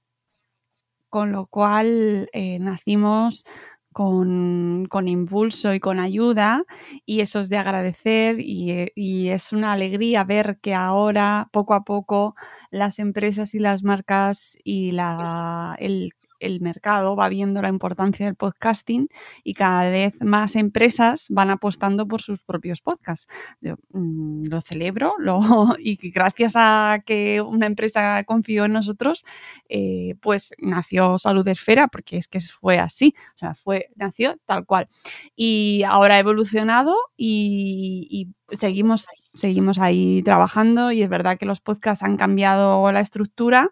con 1.10 1.30
lo 1.30 1.46
cual 1.46 2.30
eh, 2.32 2.58
nacimos 2.58 3.44
con, 3.92 4.88
impulso 5.06 5.74
y 5.74 5.80
con 5.80 6.00
ayuda 6.00 6.64
y 7.04 7.20
eso 7.20 7.40
es 7.40 7.50
de 7.50 7.58
agradecer 7.58 8.40
y, 8.40 8.90
y, 8.94 9.28
es 9.28 9.52
una 9.52 9.72
alegría 9.74 10.24
ver 10.24 10.58
que 10.62 10.72
ahora 10.74 11.50
poco 11.52 11.74
a 11.74 11.84
poco 11.84 12.34
las 12.70 12.98
empresas 12.98 13.54
y 13.54 13.58
las 13.58 13.82
marcas 13.82 14.56
y 14.64 14.92
la, 14.92 15.76
el 15.78 16.14
el 16.42 16.60
mercado 16.60 17.16
va 17.16 17.28
viendo 17.28 17.62
la 17.62 17.68
importancia 17.68 18.26
del 18.26 18.34
podcasting 18.36 19.08
y 19.44 19.54
cada 19.54 19.90
vez 19.90 20.20
más 20.22 20.56
empresas 20.56 21.26
van 21.30 21.50
apostando 21.50 22.06
por 22.06 22.20
sus 22.20 22.42
propios 22.42 22.80
podcasts. 22.80 23.26
Yo, 23.60 23.76
mm, 23.90 24.44
lo 24.48 24.60
celebro 24.60 25.14
y 25.78 26.10
gracias 26.10 26.54
a 26.56 27.02
que 27.06 27.40
una 27.40 27.66
empresa 27.66 28.24
confió 28.24 28.64
en 28.64 28.72
nosotros, 28.72 29.24
eh, 29.68 30.16
pues 30.20 30.52
nació 30.58 31.18
Salud 31.18 31.46
Esfera, 31.48 31.88
porque 31.88 32.18
es 32.18 32.28
que 32.28 32.40
fue 32.40 32.78
así, 32.78 33.14
o 33.36 33.38
sea, 33.38 33.54
fue, 33.54 33.88
nació 33.96 34.36
tal 34.46 34.66
cual. 34.66 34.88
Y 35.36 35.82
ahora 35.86 36.16
ha 36.16 36.18
evolucionado 36.18 36.96
y, 37.16 38.06
y 38.10 38.56
seguimos 38.56 39.06
seguimos 39.34 39.78
ahí 39.78 40.22
trabajando 40.22 40.92
y 40.92 41.02
es 41.02 41.08
verdad 41.08 41.38
que 41.38 41.46
los 41.46 41.60
podcasts 41.60 42.04
han 42.04 42.16
cambiado 42.16 42.90
la 42.92 43.00
estructura, 43.00 43.70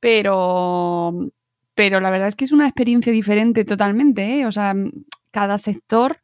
pero, 0.00 1.12
pero 1.78 2.00
la 2.00 2.10
verdad 2.10 2.26
es 2.26 2.34
que 2.34 2.44
es 2.44 2.50
una 2.50 2.66
experiencia 2.66 3.12
diferente 3.12 3.64
totalmente, 3.64 4.40
¿eh? 4.40 4.46
o 4.46 4.50
sea, 4.50 4.74
cada 5.30 5.58
sector 5.58 6.18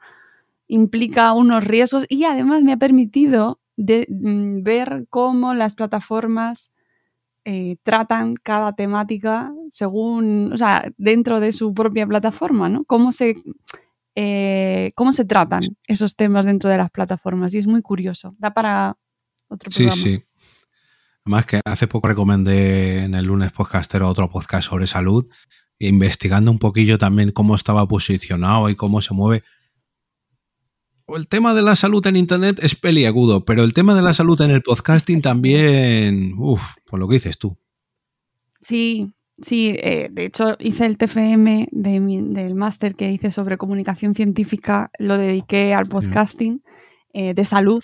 implica 0.67 1.33
unos 1.33 1.63
riesgos 1.63 2.07
y 2.09 2.25
además 2.25 2.65
me 2.65 2.73
ha 2.73 2.77
permitido 2.77 3.61
de, 3.77 4.05
mm, 4.11 4.65
ver 4.65 5.07
cómo 5.11 5.55
las 5.55 5.77
plataformas 5.77 6.73
eh, 7.45 7.77
tratan 7.85 8.35
cada 8.35 8.73
temática 8.73 9.55
según, 9.71 10.53
o 10.53 10.57
sea, 10.57 10.91
dentro 10.97 11.39
de 11.39 11.53
su 11.53 11.73
propia 11.73 12.05
plataforma, 12.05 12.69
¿no? 12.69 12.83
Cómo 12.85 13.13
se, 13.13 13.37
eh, 14.17 14.91
cómo 14.97 15.13
se 15.13 15.25
tratan 15.25 15.61
esos 15.87 16.17
temas 16.17 16.47
dentro 16.47 16.69
de 16.69 16.79
las 16.79 16.91
plataformas 16.91 17.55
y 17.55 17.59
es 17.59 17.69
muy 17.69 17.81
curioso. 17.81 18.33
Da 18.41 18.53
para 18.53 18.97
otro 19.47 19.71
programa. 19.71 19.93
Sí, 19.93 20.17
sí. 20.17 20.25
Además 21.27 21.47
que 21.47 21.61
hace 21.65 21.87
poco 21.87 22.09
recomendé 22.09 22.99
en 22.99 23.15
el 23.15 23.25
lunes 23.25 23.51
podcastero 23.51 24.11
otro 24.11 24.29
podcast 24.29 24.69
sobre 24.69 24.87
salud, 24.87 25.27
investigando 25.79 26.51
un 26.51 26.59
poquillo 26.59 26.99
también 26.99 27.31
cómo 27.31 27.55
estaba 27.55 27.89
posicionado 27.89 28.69
y 28.69 28.75
cómo 28.75 29.01
se 29.01 29.15
mueve. 29.15 29.43
El 31.09 31.27
tema 31.27 31.55
de 31.55 31.63
la 31.63 31.77
salud 31.77 32.07
en 32.07 32.17
Internet 32.17 32.59
es 32.63 32.75
peliagudo, 32.75 33.47
pero 33.47 33.65
el 33.65 33.73
tema 33.73 33.95
de 33.95 34.03
la 34.03 34.13
salud 34.13 34.39
en 34.43 34.51
el 34.51 34.61
podcasting 34.61 35.23
también, 35.23 36.35
uff, 36.37 36.75
por 36.85 37.01
lo 37.01 37.09
que 37.09 37.15
dices 37.15 37.39
tú. 37.39 37.57
Sí, 38.61 39.15
sí, 39.41 39.75
eh, 39.79 40.09
de 40.13 40.27
hecho 40.27 40.57
hice 40.59 40.85
el 40.85 40.99
TFM 40.99 41.69
del 41.73 42.55
máster 42.55 42.97
que 42.97 43.11
hice 43.11 43.31
sobre 43.31 43.57
comunicación 43.57 44.15
científica, 44.15 44.91
lo 44.99 45.17
dediqué 45.17 45.73
al 45.73 45.87
podcasting 45.87 46.63
eh, 47.15 47.33
de 47.33 47.45
salud 47.47 47.83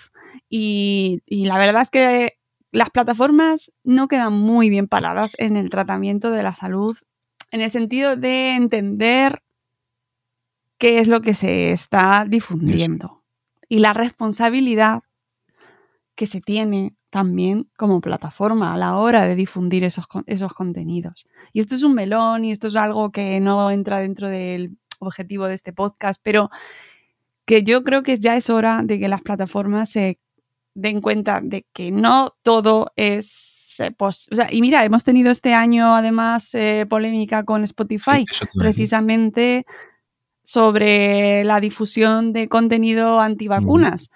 y, 0.50 1.22
y 1.24 1.46
la 1.46 1.56
verdad 1.56 1.80
es 1.80 1.90
que 1.90 2.39
las 2.72 2.90
plataformas 2.90 3.72
no 3.84 4.08
quedan 4.08 4.32
muy 4.32 4.70
bien 4.70 4.86
paradas 4.86 5.36
en 5.38 5.56
el 5.56 5.70
tratamiento 5.70 6.30
de 6.30 6.42
la 6.42 6.52
salud, 6.52 6.96
en 7.50 7.60
el 7.60 7.70
sentido 7.70 8.16
de 8.16 8.54
entender 8.54 9.42
qué 10.78 11.00
es 11.00 11.08
lo 11.08 11.20
que 11.20 11.34
se 11.34 11.72
está 11.72 12.24
difundiendo 12.28 13.22
y 13.68 13.80
la 13.80 13.92
responsabilidad 13.92 15.02
que 16.14 16.26
se 16.26 16.40
tiene 16.40 16.94
también 17.10 17.68
como 17.76 18.00
plataforma 18.00 18.72
a 18.72 18.76
la 18.76 18.96
hora 18.96 19.26
de 19.26 19.34
difundir 19.34 19.84
esos, 19.84 20.06
esos 20.26 20.54
contenidos. 20.54 21.26
Y 21.52 21.60
esto 21.60 21.74
es 21.74 21.82
un 21.82 21.94
melón 21.94 22.44
y 22.44 22.52
esto 22.52 22.68
es 22.68 22.76
algo 22.76 23.10
que 23.10 23.40
no 23.40 23.70
entra 23.70 24.00
dentro 24.00 24.28
del 24.28 24.76
objetivo 25.00 25.46
de 25.46 25.54
este 25.54 25.72
podcast, 25.72 26.20
pero 26.22 26.50
que 27.46 27.64
yo 27.64 27.82
creo 27.82 28.02
que 28.02 28.18
ya 28.18 28.36
es 28.36 28.48
hora 28.48 28.82
de 28.84 29.00
que 29.00 29.08
las 29.08 29.22
plataformas 29.22 29.90
se 29.90 30.20
den 30.74 31.00
cuenta 31.00 31.40
de 31.42 31.66
que 31.72 31.90
no 31.90 32.34
todo 32.42 32.92
es... 32.96 33.76
Eh, 33.78 33.94
y 34.50 34.60
mira, 34.60 34.84
hemos 34.84 35.04
tenido 35.04 35.30
este 35.30 35.54
año 35.54 35.94
además 35.94 36.54
eh, 36.54 36.86
polémica 36.88 37.44
con 37.44 37.64
Spotify, 37.64 38.24
precisamente 38.54 39.64
sobre 40.44 41.44
la 41.44 41.60
difusión 41.60 42.32
de 42.32 42.48
contenido 42.48 43.20
antivacunas. 43.20 44.10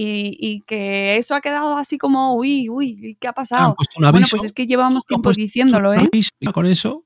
Y, 0.00 0.62
que 0.64 1.16
eso 1.16 1.34
ha 1.34 1.40
quedado 1.40 1.76
así 1.76 1.98
como, 1.98 2.36
uy, 2.36 2.68
uy, 2.68 3.16
¿qué 3.18 3.26
ha 3.26 3.32
pasado? 3.32 3.74
bueno, 3.98 4.26
pues 4.30 4.44
es 4.44 4.52
que 4.52 4.68
llevamos 4.68 5.04
tiempo 5.04 5.32
diciéndolo, 5.32 5.92
¿eh? 5.92 6.08
Con 6.54 6.66
eso, 6.66 7.04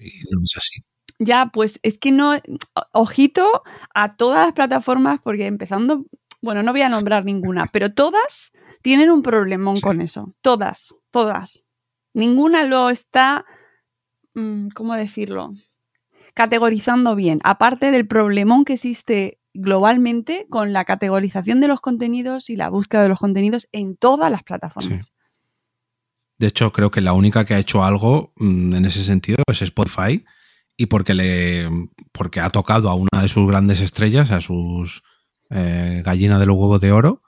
y 0.00 0.22
no 0.30 0.40
es 0.42 0.56
así. 0.56 0.82
Ya, 1.20 1.50
pues 1.52 1.78
es 1.82 1.96
que 1.96 2.10
no, 2.10 2.32
ojito 2.92 3.62
a 3.94 4.16
todas 4.16 4.46
las 4.46 4.52
plataformas, 4.52 5.20
porque 5.22 5.46
empezando 5.46 6.06
bueno, 6.44 6.62
no 6.62 6.72
voy 6.72 6.82
a 6.82 6.88
nombrar 6.88 7.24
ninguna, 7.24 7.64
pero 7.72 7.92
todas 7.92 8.52
tienen 8.82 9.10
un 9.10 9.22
problemón 9.22 9.80
con 9.80 10.00
eso. 10.00 10.34
Todas, 10.40 10.94
todas. 11.10 11.64
ninguna 12.12 12.64
lo 12.64 12.90
está, 12.90 13.44
mm, 14.34 14.68
¿cómo 14.68 14.94
decirlo? 14.94 15.52
Categorizando 16.34 17.16
bien, 17.16 17.40
aparte 17.42 17.90
del 17.90 18.06
problemón 18.06 18.64
que 18.64 18.74
existe 18.74 19.40
globalmente 19.54 20.46
con 20.50 20.72
la 20.72 20.84
categorización 20.84 21.60
de 21.60 21.68
los 21.68 21.80
contenidos 21.80 22.50
y 22.50 22.56
la 22.56 22.68
búsqueda 22.68 23.02
de 23.02 23.08
los 23.08 23.18
contenidos 23.18 23.68
en 23.72 23.96
todas 23.96 24.30
las 24.30 24.42
plataformas. 24.42 25.12
De 26.38 26.48
hecho, 26.48 26.72
creo 26.72 26.90
que 26.90 27.00
la 27.00 27.12
única 27.12 27.44
que 27.44 27.54
ha 27.54 27.58
hecho 27.58 27.84
algo 27.84 28.32
mm, 28.36 28.74
en 28.74 28.84
ese 28.84 29.02
sentido 29.02 29.38
es 29.48 29.62
Spotify 29.62 30.24
y 30.76 30.86
porque 30.86 31.14
le 31.14 31.68
porque 32.12 32.40
ha 32.40 32.50
tocado 32.50 32.90
a 32.90 32.94
una 32.94 33.22
de 33.22 33.28
sus 33.28 33.46
grandes 33.48 33.80
estrellas, 33.80 34.30
a 34.30 34.40
sus 34.40 35.02
eh, 35.50 36.02
gallinas 36.04 36.40
de 36.40 36.46
los 36.46 36.56
huevos 36.56 36.80
de 36.80 36.92
oro, 36.92 37.22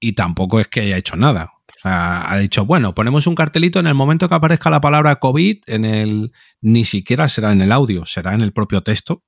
y 0.00 0.12
tampoco 0.12 0.60
es 0.60 0.68
que 0.68 0.80
haya 0.80 0.96
hecho 0.96 1.16
nada. 1.16 1.52
ha 1.82 2.38
dicho, 2.38 2.64
bueno, 2.64 2.94
ponemos 2.94 3.26
un 3.26 3.34
cartelito 3.34 3.78
en 3.78 3.86
el 3.86 3.94
momento 3.94 4.28
que 4.28 4.34
aparezca 4.34 4.70
la 4.70 4.80
palabra 4.80 5.16
COVID, 5.16 5.62
en 5.66 5.84
el 5.84 6.32
ni 6.60 6.84
siquiera 6.84 7.28
será 7.28 7.52
en 7.52 7.60
el 7.60 7.72
audio, 7.72 8.04
será 8.04 8.34
en 8.34 8.40
el 8.40 8.52
propio 8.52 8.82
texto. 8.82 9.22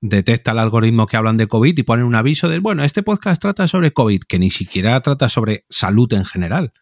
Detecta 0.00 0.52
el 0.52 0.60
algoritmo 0.60 1.06
que 1.06 1.16
hablan 1.16 1.36
de 1.36 1.48
COVID 1.48 1.76
y 1.76 1.82
pone 1.82 2.04
un 2.04 2.14
aviso 2.14 2.48
de, 2.48 2.60
bueno, 2.60 2.84
este 2.84 3.02
podcast 3.02 3.40
trata 3.42 3.66
sobre 3.66 3.92
COVID, 3.92 4.20
que 4.28 4.38
ni 4.38 4.50
siquiera 4.50 5.00
trata 5.00 5.28
sobre 5.28 5.64
salud 5.68 6.12
en 6.12 6.24
general. 6.24 6.72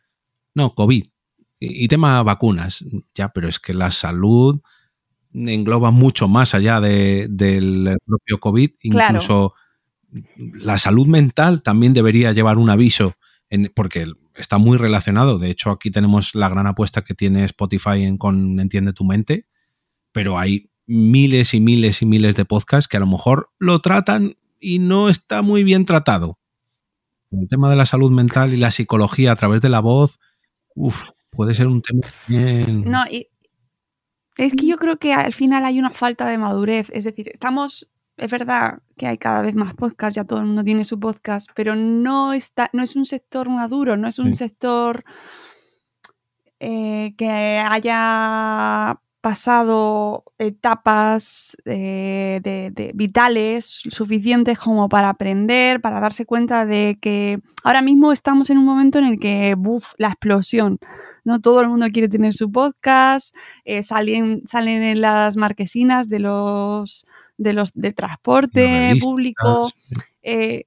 No, 0.54 0.74
COVID. 0.74 1.04
Y, 1.58 1.88
tema 1.88 2.22
vacunas. 2.22 2.84
Ya, 3.14 3.30
pero 3.30 3.48
es 3.48 3.58
que 3.58 3.72
la 3.74 3.90
salud 3.90 4.60
engloba 5.32 5.90
mucho 5.90 6.28
más 6.28 6.54
allá 6.54 6.80
del 6.80 7.96
propio 8.04 8.40
COVID, 8.40 8.70
incluso 8.82 9.54
la 10.36 10.78
salud 10.78 11.06
mental 11.06 11.62
también 11.62 11.94
debería 11.94 12.32
llevar 12.32 12.58
un 12.58 12.70
aviso, 12.70 13.14
porque 13.74 14.06
está 14.34 14.58
muy 14.58 14.78
relacionado. 14.78 15.38
De 15.38 15.50
hecho, 15.50 15.70
aquí 15.70 15.90
tenemos 15.90 16.34
la 16.34 16.48
gran 16.48 16.66
apuesta 16.66 17.02
que 17.02 17.14
tiene 17.14 17.44
Spotify 17.44 18.02
en, 18.02 18.18
con 18.18 18.60
Entiende 18.60 18.92
tu 18.92 19.04
mente, 19.04 19.46
pero 20.12 20.38
hay 20.38 20.70
miles 20.86 21.54
y 21.54 21.60
miles 21.60 22.02
y 22.02 22.06
miles 22.06 22.36
de 22.36 22.44
podcasts 22.44 22.88
que 22.88 22.96
a 22.96 23.00
lo 23.00 23.06
mejor 23.06 23.50
lo 23.58 23.80
tratan 23.80 24.36
y 24.60 24.78
no 24.78 25.08
está 25.08 25.42
muy 25.42 25.64
bien 25.64 25.84
tratado. 25.84 26.38
El 27.30 27.48
tema 27.48 27.68
de 27.68 27.76
la 27.76 27.86
salud 27.86 28.10
mental 28.10 28.54
y 28.54 28.56
la 28.56 28.70
psicología 28.70 29.32
a 29.32 29.36
través 29.36 29.60
de 29.60 29.68
la 29.68 29.80
voz, 29.80 30.20
puede 31.30 31.54
ser 31.54 31.66
un 31.66 31.82
tema 31.82 32.06
bien... 32.28 32.88
No, 32.88 33.04
y 33.10 33.28
es 34.36 34.54
que 34.54 34.66
yo 34.66 34.76
creo 34.76 34.98
que 34.98 35.12
al 35.12 35.32
final 35.32 35.64
hay 35.64 35.78
una 35.78 35.90
falta 35.90 36.26
de 36.28 36.38
madurez. 36.38 36.88
Es 36.92 37.04
decir, 37.04 37.28
estamos 37.32 37.88
es 38.16 38.30
verdad 38.30 38.80
que 38.96 39.06
hay 39.06 39.18
cada 39.18 39.42
vez 39.42 39.54
más 39.54 39.74
podcasts, 39.74 40.16
ya 40.16 40.24
todo 40.24 40.40
el 40.40 40.46
mundo 40.46 40.64
tiene 40.64 40.84
su 40.84 40.98
podcast, 40.98 41.50
pero 41.54 41.76
no, 41.76 42.32
está, 42.32 42.70
no 42.72 42.82
es 42.82 42.96
un 42.96 43.04
sector 43.04 43.48
maduro, 43.48 43.96
no 43.96 44.08
es 44.08 44.18
un 44.18 44.34
sector 44.34 45.04
eh, 46.60 47.14
que 47.18 47.28
haya 47.58 48.98
pasado 49.26 50.22
etapas 50.38 51.56
eh, 51.64 52.38
de, 52.44 52.92
vitales 52.94 53.82
suficientes 53.90 54.56
como 54.56 54.88
para 54.88 55.08
aprender, 55.08 55.80
para 55.80 55.98
darse 55.98 56.24
cuenta 56.24 56.64
de 56.64 56.96
que 57.00 57.40
ahora 57.64 57.82
mismo 57.82 58.12
estamos 58.12 58.50
en 58.50 58.58
un 58.58 58.64
momento 58.64 59.00
en 59.00 59.06
el 59.06 59.18
que, 59.18 59.56
¡buf!, 59.58 59.94
la 59.98 60.08
explosión, 60.08 60.78
¿no? 61.24 61.40
Todo 61.40 61.60
el 61.60 61.68
mundo 61.68 61.86
quiere 61.92 62.08
tener 62.08 62.34
su 62.34 62.52
podcast, 62.52 63.34
eh, 63.64 63.82
salen, 63.82 64.46
salen 64.46 64.84
en 64.84 65.00
las 65.00 65.36
marquesinas 65.36 66.08
de 66.08 66.20
los 66.20 67.04
de 67.38 67.52
los 67.52 67.72
de 67.74 67.92
transporte 67.92 68.94
público. 69.00 69.68
Eh, 70.22 70.64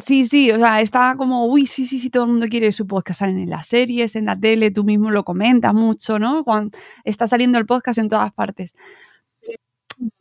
sí, 0.00 0.26
sí, 0.26 0.50
o 0.50 0.58
sea, 0.58 0.80
está 0.80 1.14
como, 1.16 1.46
uy, 1.46 1.66
sí, 1.66 1.86
sí, 1.86 1.98
sí, 1.98 2.10
todo 2.10 2.24
el 2.24 2.30
mundo 2.30 2.46
quiere 2.48 2.72
su 2.72 2.86
podcast. 2.86 3.20
Salen 3.20 3.38
en 3.38 3.50
las 3.50 3.66
series, 3.66 4.16
en 4.16 4.26
la 4.26 4.38
tele, 4.38 4.70
tú 4.70 4.84
mismo 4.84 5.10
lo 5.10 5.24
comentas 5.24 5.74
mucho, 5.74 6.18
¿no? 6.18 6.44
Cuando 6.44 6.76
está 7.04 7.26
saliendo 7.26 7.58
el 7.58 7.66
podcast 7.66 7.98
en 7.98 8.08
todas 8.08 8.32
partes. 8.32 8.74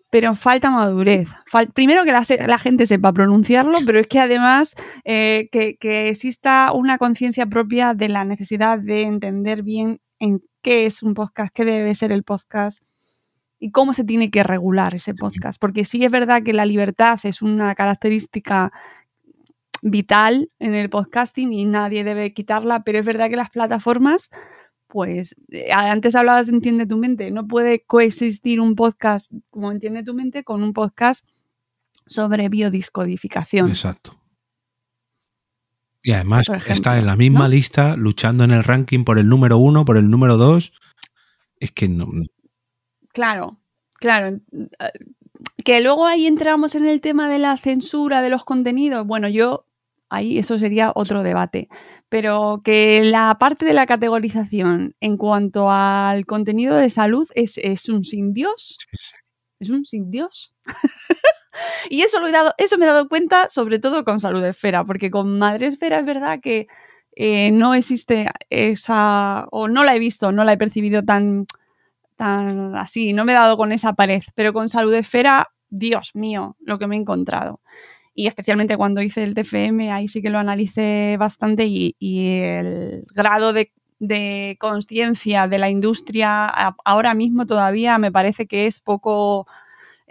Pero 0.09 0.35
falta 0.35 0.69
madurez. 0.69 1.29
primero 1.73 2.03
que 2.03 2.11
la, 2.11 2.57
gente 2.57 2.85
sepa 2.85 3.13
pronunciarlo, 3.13 3.77
pero 3.85 3.97
es 3.97 4.07
que 4.07 4.19
además 4.19 4.75
eh, 5.05 5.47
que, 5.53 5.77
que 5.77 6.09
exista 6.09 6.73
una 6.73 6.97
conciencia 6.97 7.45
propia 7.45 7.93
de 7.93 8.09
la 8.09 8.25
necesidad 8.25 8.77
de 8.77 9.03
entender 9.03 9.63
bien 9.63 10.01
en 10.19 10.43
qué 10.61 10.85
es 10.85 11.01
un 11.01 11.13
podcast, 11.13 11.53
qué 11.53 11.63
debe 11.63 11.95
ser 11.95 12.11
el 12.11 12.23
podcast, 12.23 12.83
y 13.61 13.69
cómo 13.69 13.93
se 13.93 14.03
tiene 14.03 14.31
que 14.31 14.43
regular 14.43 14.95
ese 14.95 15.13
podcast. 15.13 15.61
Porque 15.61 15.85
sí 15.85 16.03
es 16.03 16.11
verdad 16.11 16.41
que 16.43 16.51
la 16.51 16.65
libertad 16.65 17.19
es 17.23 17.43
una 17.43 17.75
característica 17.75 18.73
vital 19.83 20.49
en 20.59 20.73
el 20.73 20.89
podcasting 20.89 21.53
y 21.53 21.65
nadie 21.65 22.03
debe 22.03 22.33
quitarla, 22.33 22.83
pero 22.83 22.99
es 22.99 23.05
verdad 23.05 23.29
que 23.29 23.35
las 23.35 23.51
plataformas, 23.51 24.31
pues 24.87 25.35
eh, 25.51 25.71
antes 25.71 26.15
hablabas 26.15 26.47
de 26.47 26.53
Entiende 26.53 26.87
tu 26.87 26.97
mente, 26.97 27.29
no 27.29 27.47
puede 27.47 27.83
coexistir 27.83 28.59
un 28.59 28.75
podcast 28.75 29.31
como 29.51 29.71
Entiende 29.71 30.03
tu 30.03 30.15
mente 30.15 30.43
con 30.43 30.63
un 30.63 30.73
podcast 30.73 31.23
sobre 32.07 32.49
biodiscodificación. 32.49 33.69
Exacto. 33.69 34.19
Y 36.01 36.13
además 36.13 36.49
está 36.65 36.97
en 36.97 37.05
la 37.05 37.15
misma 37.15 37.47
lista, 37.47 37.95
luchando 37.95 38.43
en 38.43 38.49
el 38.49 38.63
ranking 38.63 39.03
por 39.03 39.19
el 39.19 39.29
número 39.29 39.59
uno, 39.59 39.85
por 39.85 39.97
el 39.97 40.09
número 40.09 40.35
dos. 40.35 40.73
Es 41.59 41.69
que 41.69 41.87
no, 41.87 42.07
Claro, 43.13 43.59
claro. 43.99 44.27
Eh, 44.27 44.91
que 45.63 45.81
luego 45.81 46.05
ahí 46.05 46.27
entramos 46.27 46.75
en 46.75 46.85
el 46.85 47.01
tema 47.01 47.29
de 47.29 47.39
la 47.39 47.57
censura 47.57 48.21
de 48.21 48.29
los 48.29 48.45
contenidos. 48.45 49.05
Bueno, 49.05 49.27
yo 49.27 49.65
ahí 50.11 50.37
eso 50.37 50.59
sería 50.59 50.91
otro 50.93 51.23
debate. 51.23 51.69
Pero 52.09 52.61
que 52.63 53.01
la 53.03 53.37
parte 53.39 53.65
de 53.65 53.73
la 53.73 53.87
categorización 53.87 54.95
en 54.99 55.17
cuanto 55.17 55.71
al 55.71 56.25
contenido 56.25 56.75
de 56.75 56.89
salud 56.89 57.27
es, 57.33 57.57
un 57.89 58.03
sin 58.03 58.33
Dios. 58.33 58.77
Es 59.59 59.69
un 59.69 59.85
sin 59.85 60.11
Dios. 60.11 60.53
y 61.89 62.01
eso 62.01 62.19
lo 62.19 62.27
he 62.27 62.31
dado, 62.31 62.53
eso 62.57 62.77
me 62.77 62.85
he 62.85 62.89
dado 62.89 63.07
cuenta, 63.07 63.49
sobre 63.49 63.79
todo 63.79 64.03
con 64.03 64.19
Salud 64.19 64.43
Esfera, 64.43 64.83
porque 64.83 65.09
con 65.09 65.39
Madre 65.39 65.67
Esfera 65.67 65.99
es 65.99 66.05
verdad 66.05 66.39
que 66.41 66.67
eh, 67.15 67.51
no 67.51 67.73
existe 67.73 68.29
esa, 68.49 69.47
o 69.51 69.67
no 69.67 69.83
la 69.83 69.95
he 69.95 69.99
visto, 69.99 70.31
no 70.31 70.43
la 70.43 70.53
he 70.53 70.57
percibido 70.57 71.03
tan 71.03 71.45
así, 72.21 73.13
no 73.13 73.25
me 73.25 73.31
he 73.31 73.35
dado 73.35 73.57
con 73.57 73.71
esa 73.71 73.93
pared, 73.93 74.23
pero 74.35 74.53
con 74.53 74.69
salud 74.69 74.93
esfera, 74.93 75.49
Dios 75.69 76.11
mío, 76.13 76.55
lo 76.59 76.79
que 76.79 76.87
me 76.87 76.95
he 76.95 76.99
encontrado. 76.99 77.61
Y 78.13 78.27
especialmente 78.27 78.77
cuando 78.77 79.01
hice 79.01 79.23
el 79.23 79.33
TFM, 79.33 79.91
ahí 79.91 80.07
sí 80.07 80.21
que 80.21 80.29
lo 80.29 80.39
analicé 80.39 81.15
bastante 81.17 81.65
y, 81.65 81.95
el 81.99 83.05
grado 83.15 83.53
de, 83.53 83.71
de 83.99 84.57
conciencia 84.59 85.47
de 85.47 85.59
la 85.59 85.69
industria 85.69 86.47
ahora 86.85 87.13
mismo 87.13 87.45
todavía 87.45 87.97
me 87.97 88.11
parece 88.11 88.47
que 88.47 88.67
es 88.67 88.81
poco 88.81 89.47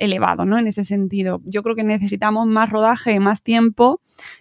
elevado, 0.00 0.44
¿no? 0.46 0.58
En 0.58 0.66
ese 0.66 0.82
sentido. 0.82 1.40
Yo 1.44 1.62
creo 1.62 1.76
que 1.76 1.84
necesitamos 1.84 2.46
más 2.46 2.70
rodaje, 2.70 3.20
más 3.20 3.42
tiempo, 3.42 4.00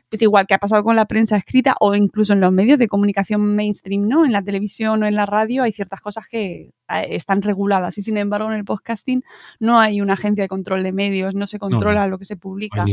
pues 0.09 0.21
igual 0.21 0.47
que 0.47 0.53
ha 0.53 0.57
pasado 0.57 0.83
con 0.83 0.95
la 0.95 1.05
prensa 1.05 1.35
escrita 1.35 1.75
o 1.79 1.93
incluso 1.95 2.33
en 2.33 2.39
los 2.39 2.51
medios 2.51 2.79
de 2.79 2.87
comunicación 2.87 3.55
mainstream, 3.55 4.07
¿no? 4.07 4.25
En 4.25 4.31
la 4.31 4.41
televisión 4.41 5.03
o 5.03 5.05
en 5.05 5.15
la 5.15 5.25
radio 5.25 5.63
hay 5.63 5.73
ciertas 5.73 6.01
cosas 6.01 6.27
que 6.27 6.71
eh, 6.89 7.07
están 7.09 7.41
reguladas 7.41 7.97
y 7.97 8.01
sin 8.01 8.17
embargo 8.17 8.49
en 8.49 8.57
el 8.57 8.65
podcasting 8.65 9.23
no 9.59 9.79
hay 9.79 10.01
una 10.01 10.13
agencia 10.13 10.43
de 10.43 10.47
control 10.47 10.81
de 10.81 10.93
medios, 10.93 11.35
no 11.35 11.45
se 11.45 11.59
controla 11.59 12.07
lo 12.07 12.17
que 12.17 12.25
se 12.25 12.37
publica 12.37 12.85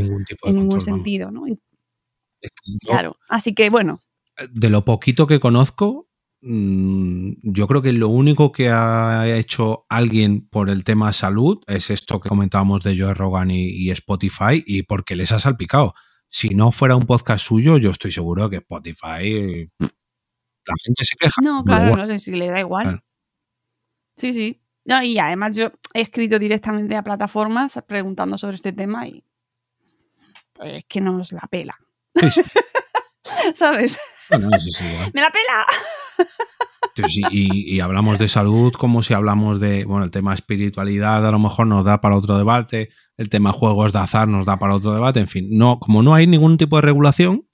en 0.43 0.55
ningún 0.55 0.81
sentido, 0.81 1.31
¿no? 1.31 1.45
claro, 2.85 3.17
así 3.29 3.55
que 3.55 3.69
bueno. 3.69 4.01
De 4.51 4.69
lo 4.69 4.85
poquito 4.85 5.25
que 5.25 5.39
conozco, 5.39 6.07
yo 6.39 7.67
creo 7.67 7.81
que 7.81 7.93
lo 7.93 8.09
único 8.09 8.51
que 8.51 8.69
ha 8.69 9.27
hecho 9.27 9.85
alguien 9.89 10.47
por 10.47 10.69
el 10.69 10.83
tema 10.83 11.11
salud 11.11 11.63
es 11.67 11.89
esto 11.89 12.19
que 12.19 12.29
comentábamos 12.29 12.81
de 12.83 12.97
Joe 12.97 13.13
Rogan 13.13 13.49
y, 13.51 13.89
Spotify 13.91 14.63
y 14.65 14.83
porque 14.83 15.15
les 15.15 15.31
ha 15.31 15.39
salpicado. 15.39 15.93
Si 16.29 16.49
no 16.49 16.71
fuera 16.71 16.95
un 16.95 17.05
podcast 17.05 17.45
suyo, 17.45 17.77
yo 17.77 17.91
estoy 17.91 18.11
seguro 18.11 18.49
que 18.49 18.57
Spotify 18.57 19.69
la 19.79 20.75
gente 20.83 21.05
se 21.05 21.15
queja. 21.17 21.41
No, 21.41 21.63
claro, 21.63 21.95
no 21.95 22.07
sé 22.07 22.19
si 22.19 22.31
le 22.31 22.47
da 22.47 22.59
igual. 22.59 23.01
Sí, 24.15 24.33
sí. 24.33 24.61
y 24.85 25.17
además 25.17 25.55
yo 25.55 25.71
he 25.93 26.01
escrito 26.01 26.39
directamente 26.39 26.95
a 26.95 27.03
plataformas 27.03 27.79
preguntando 27.87 28.37
sobre 28.37 28.55
este 28.55 28.73
tema 28.73 29.07
y 29.07 29.23
pues, 30.53 30.73
es 30.75 30.85
que 30.85 31.01
nos 31.01 31.31
la 31.31 31.47
pela. 31.49 31.77
¿Sabes? 33.55 33.97
¡Me 34.29 35.21
la 35.21 35.31
pela! 35.31 35.65
Y, 36.95 37.79
hablamos 37.79 38.19
de 38.19 38.27
salud 38.27 38.73
como 38.73 39.03
si 39.03 39.13
hablamos 39.13 39.59
de, 39.59 39.85
bueno, 39.85 40.05
el 40.05 40.11
tema 40.11 40.33
espiritualidad 40.33 41.25
a 41.25 41.31
lo 41.31 41.39
mejor 41.39 41.67
nos 41.67 41.85
da 41.85 42.01
para 42.01 42.17
otro 42.17 42.37
debate, 42.37 42.89
el 43.17 43.29
tema 43.29 43.51
juegos 43.51 43.93
de 43.93 43.99
azar 43.99 44.27
nos 44.27 44.45
da 44.45 44.57
para 44.57 44.75
otro 44.75 44.93
debate, 44.93 45.19
en 45.19 45.27
fin, 45.27 45.47
no, 45.51 45.79
como 45.79 46.01
no 46.01 46.13
hay 46.13 46.27
ningún 46.27 46.57
tipo 46.57 46.75
de 46.77 46.81
regulación, 46.81 47.47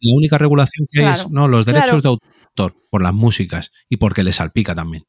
la 0.00 0.16
única 0.16 0.38
regulación 0.38 0.86
que 0.90 1.04
hay 1.04 1.12
es 1.12 1.30
no, 1.30 1.48
los 1.48 1.66
derechos 1.66 2.02
de 2.02 2.08
autor 2.08 2.74
por 2.90 3.02
las 3.02 3.14
músicas 3.14 3.70
y 3.88 3.96
porque 3.96 4.22
le 4.22 4.32
salpica 4.32 4.74
también. 4.74 5.04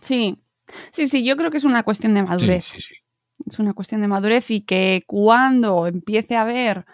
Sí, 0.00 0.38
sí, 0.92 1.08
sí, 1.08 1.24
yo 1.24 1.36
creo 1.36 1.50
que 1.50 1.58
es 1.58 1.64
una 1.64 1.82
cuestión 1.82 2.14
de 2.14 2.22
madurez. 2.22 2.66
Es 3.46 3.58
una 3.58 3.72
cuestión 3.72 4.00
de 4.00 4.08
madurez 4.08 4.50
y 4.50 4.62
que 4.62 5.04
cuando 5.06 5.86
empiece 5.86 6.36
a 6.36 6.42
haber 6.42 6.84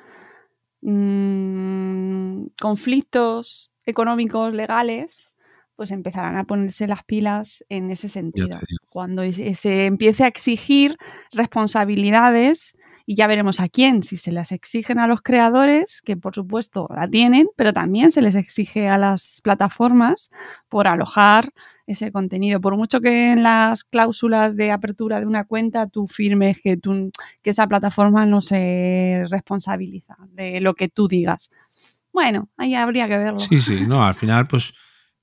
mmm, 0.83 2.47
conflictos 2.61 3.73
económicos, 3.87 4.53
legales, 4.53 5.31
pues 5.77 5.91
empezarán 5.91 6.37
a 6.39 6.45
ponerse 6.45 6.87
las 6.87 7.05
pilas 7.05 7.65
en 7.69 7.91
ese 7.91 8.09
sentido. 8.09 8.59
Cuando 8.89 9.23
se 9.33 9.87
empiece 9.87 10.25
a 10.25 10.27
exigir 10.29 10.97
responsabilidades, 11.33 12.77
y 13.09 13.15
ya 13.15 13.29
veremos 13.29 13.61
a 13.61 13.69
quién, 13.69 14.03
si 14.03 14.17
se 14.17 14.33
las 14.33 14.51
exigen 14.51 14.99
a 14.99 15.07
los 15.07 15.23
creadores, 15.23 16.03
que 16.05 16.17
por 16.17 16.35
supuesto 16.35 16.89
la 16.93 17.09
tienen, 17.09 17.47
pero 17.55 17.73
también 17.73 18.11
se 18.11 18.21
les 18.21 18.35
exige 18.35 18.89
a 18.89 18.99
las 18.99 19.41
plataformas 19.43 20.31
por 20.69 20.89
alojar 20.89 21.53
ese 21.87 22.11
contenido. 22.11 22.61
Por 22.61 22.77
mucho 22.77 23.01
que 23.01 23.31
en 23.31 23.45
las 23.45 23.85
cláusulas 23.85 24.57
de 24.57 24.73
apertura 24.73 25.21
de 25.21 25.27
una 25.27 25.45
cuenta 25.45 25.87
tú 25.87 26.09
firmes 26.09 26.61
que, 26.61 26.77
tú, 26.77 27.11
que 27.43 27.51
esa 27.51 27.69
plataforma 27.69 28.27
no 28.27 28.41
se 28.41 29.25
responsabiliza 29.31 30.17
de 30.33 30.61
lo 30.61 30.75
que 30.75 30.89
tú 30.89 31.07
digas. 31.07 31.51
Bueno, 32.17 32.49
ahí 32.57 32.75
habría 32.75 33.07
que 33.09 33.19
verlo. 33.19 33.39
Sí, 33.39 33.61
sí, 33.61 33.85
no, 33.87 34.03
al 34.03 34.15
final 34.15 34.49
pues 34.49 34.73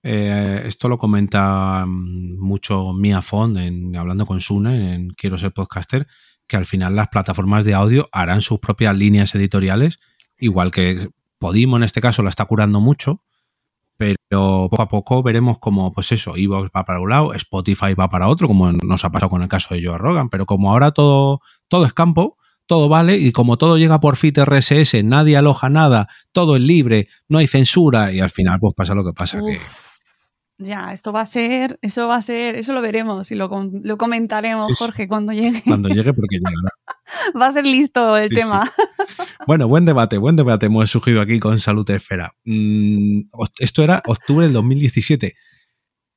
eh, 0.03 0.61
esto 0.67 0.87
lo 0.87 0.99
comenta 0.99 1.83
mm, 1.87 2.37
mucho 2.37 2.93
Mia 2.93 3.23
Fond 3.23 3.57
en 3.57 3.95
Hablando 3.95 4.27
con 4.27 4.39
Sune 4.39 4.93
en 4.93 5.09
Quiero 5.09 5.39
ser 5.39 5.53
podcaster, 5.53 6.05
que 6.45 6.55
al 6.55 6.67
final 6.67 6.95
las 6.95 7.07
plataformas 7.07 7.65
de 7.65 7.73
audio 7.73 8.07
harán 8.11 8.41
sus 8.43 8.59
propias 8.59 8.95
líneas 8.95 9.33
editoriales, 9.33 9.99
igual 10.37 10.69
que 10.69 11.09
Podimo 11.39 11.77
en 11.77 11.83
este 11.83 11.99
caso 11.99 12.21
la 12.21 12.29
está 12.29 12.45
curando 12.45 12.79
mucho, 12.79 13.23
pero 13.97 14.69
poco 14.69 14.83
a 14.83 14.87
poco 14.87 15.23
veremos 15.23 15.57
cómo, 15.57 15.91
pues 15.93 16.11
eso, 16.11 16.37
Evox 16.37 16.69
va 16.77 16.85
para 16.85 16.99
un 16.99 17.09
lado, 17.09 17.33
Spotify 17.33 17.95
va 17.95 18.07
para 18.07 18.27
otro, 18.27 18.47
como 18.47 18.71
nos 18.71 19.03
ha 19.03 19.11
pasado 19.11 19.31
con 19.31 19.41
el 19.41 19.49
caso 19.49 19.73
de 19.73 19.83
Joe 19.83 19.97
Rogan, 19.97 20.29
pero 20.29 20.45
como 20.45 20.71
ahora 20.71 20.91
todo, 20.91 21.41
todo 21.67 21.87
es 21.87 21.93
campo, 21.93 22.37
todo 22.65 22.89
vale, 22.89 23.17
y 23.17 23.31
como 23.31 23.57
todo 23.57 23.77
llega 23.77 23.99
por 23.99 24.15
FIT 24.15 24.39
RSS, 24.39 25.03
nadie 25.03 25.37
aloja 25.37 25.69
nada, 25.69 26.07
todo 26.31 26.55
es 26.55 26.61
libre, 26.61 27.07
no 27.27 27.37
hay 27.37 27.47
censura, 27.47 28.11
y 28.11 28.19
al 28.19 28.29
final 28.29 28.59
pues 28.59 28.73
pasa 28.75 28.95
lo 28.95 29.05
que 29.05 29.13
pasa, 29.13 29.39
que 29.39 29.59
ya, 30.59 30.93
esto 30.93 31.11
va 31.11 31.21
a 31.21 31.25
ser, 31.25 31.79
eso 31.81 32.07
va 32.07 32.17
a 32.17 32.21
ser, 32.21 32.55
eso 32.55 32.73
lo 32.73 32.81
veremos 32.81 33.31
y 33.31 33.35
lo, 33.35 33.49
lo 33.83 33.97
comentaremos, 33.97 34.67
Jorge, 34.77 35.07
cuando 35.07 35.33
llegue. 35.33 35.63
Cuando 35.65 35.89
llegue, 35.89 36.13
porque 36.13 36.37
llegará. 36.37 37.39
va 37.39 37.47
a 37.47 37.51
ser 37.51 37.65
listo 37.65 38.17
el 38.17 38.29
tema. 38.29 38.71
Bueno, 39.47 39.67
buen 39.67 39.83
debate, 39.83 40.17
buen 40.17 40.35
debate 40.35 40.67
hemos 40.67 40.89
surgido 40.89 41.21
aquí 41.21 41.39
con 41.39 41.59
Salud 41.59 41.89
Esfera. 41.89 42.31
Mm, 42.45 43.23
esto 43.59 43.83
era 43.83 44.01
octubre 44.05 44.45
del 44.45 44.53
2017. 44.53 45.33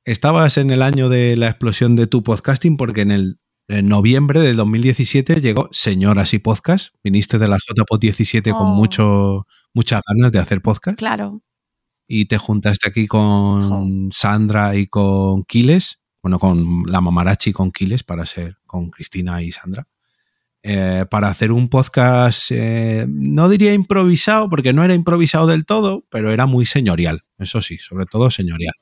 Estabas 0.05 0.57
en 0.57 0.71
el 0.71 0.81
año 0.81 1.09
de 1.09 1.35
la 1.35 1.49
explosión 1.49 1.95
de 1.97 2.07
tu 2.07 2.23
podcasting 2.23 2.77
porque 2.77 3.01
en 3.01 3.11
el 3.11 3.39
noviembre 3.67 4.39
del 4.39 4.55
2017 4.57 5.41
llegó 5.41 5.69
Señoras 5.71 6.33
y 6.33 6.39
Podcast. 6.39 6.95
Viniste 7.03 7.37
de 7.37 7.47
la 7.47 7.57
JPod 7.57 7.99
17 7.99 8.51
con 8.51 8.67
mucho, 8.67 9.45
muchas 9.73 10.01
ganas 10.07 10.31
de 10.31 10.39
hacer 10.39 10.61
podcast. 10.61 10.97
Claro 10.97 11.41
y 12.07 12.25
te 12.25 12.37
juntaste 12.37 12.89
aquí 12.89 13.05
con 13.05 14.09
Sandra 14.11 14.75
y 14.75 14.87
con 14.87 15.43
Quiles, 15.43 16.01
bueno, 16.23 16.39
con 16.39 16.83
la 16.87 17.01
mamarachi 17.01 17.51
con 17.51 17.71
Quiles 17.71 18.03
para 18.03 18.25
ser 18.25 18.57
con 18.65 18.89
Cristina 18.89 19.43
y 19.43 19.51
Sandra, 19.51 19.87
eh, 20.63 21.05
para 21.09 21.27
hacer 21.27 21.51
un 21.51 21.69
podcast, 21.69 22.51
eh, 22.51 23.05
no 23.07 23.49
diría 23.49 23.73
improvisado, 23.73 24.49
porque 24.49 24.73
no 24.73 24.83
era 24.83 24.93
improvisado 24.93 25.47
del 25.47 25.65
todo, 25.65 26.05
pero 26.09 26.31
era 26.31 26.45
muy 26.45 26.65
señorial, 26.65 27.25
eso 27.37 27.61
sí, 27.61 27.77
sobre 27.77 28.05
todo 28.05 28.31
señorial. 28.31 28.73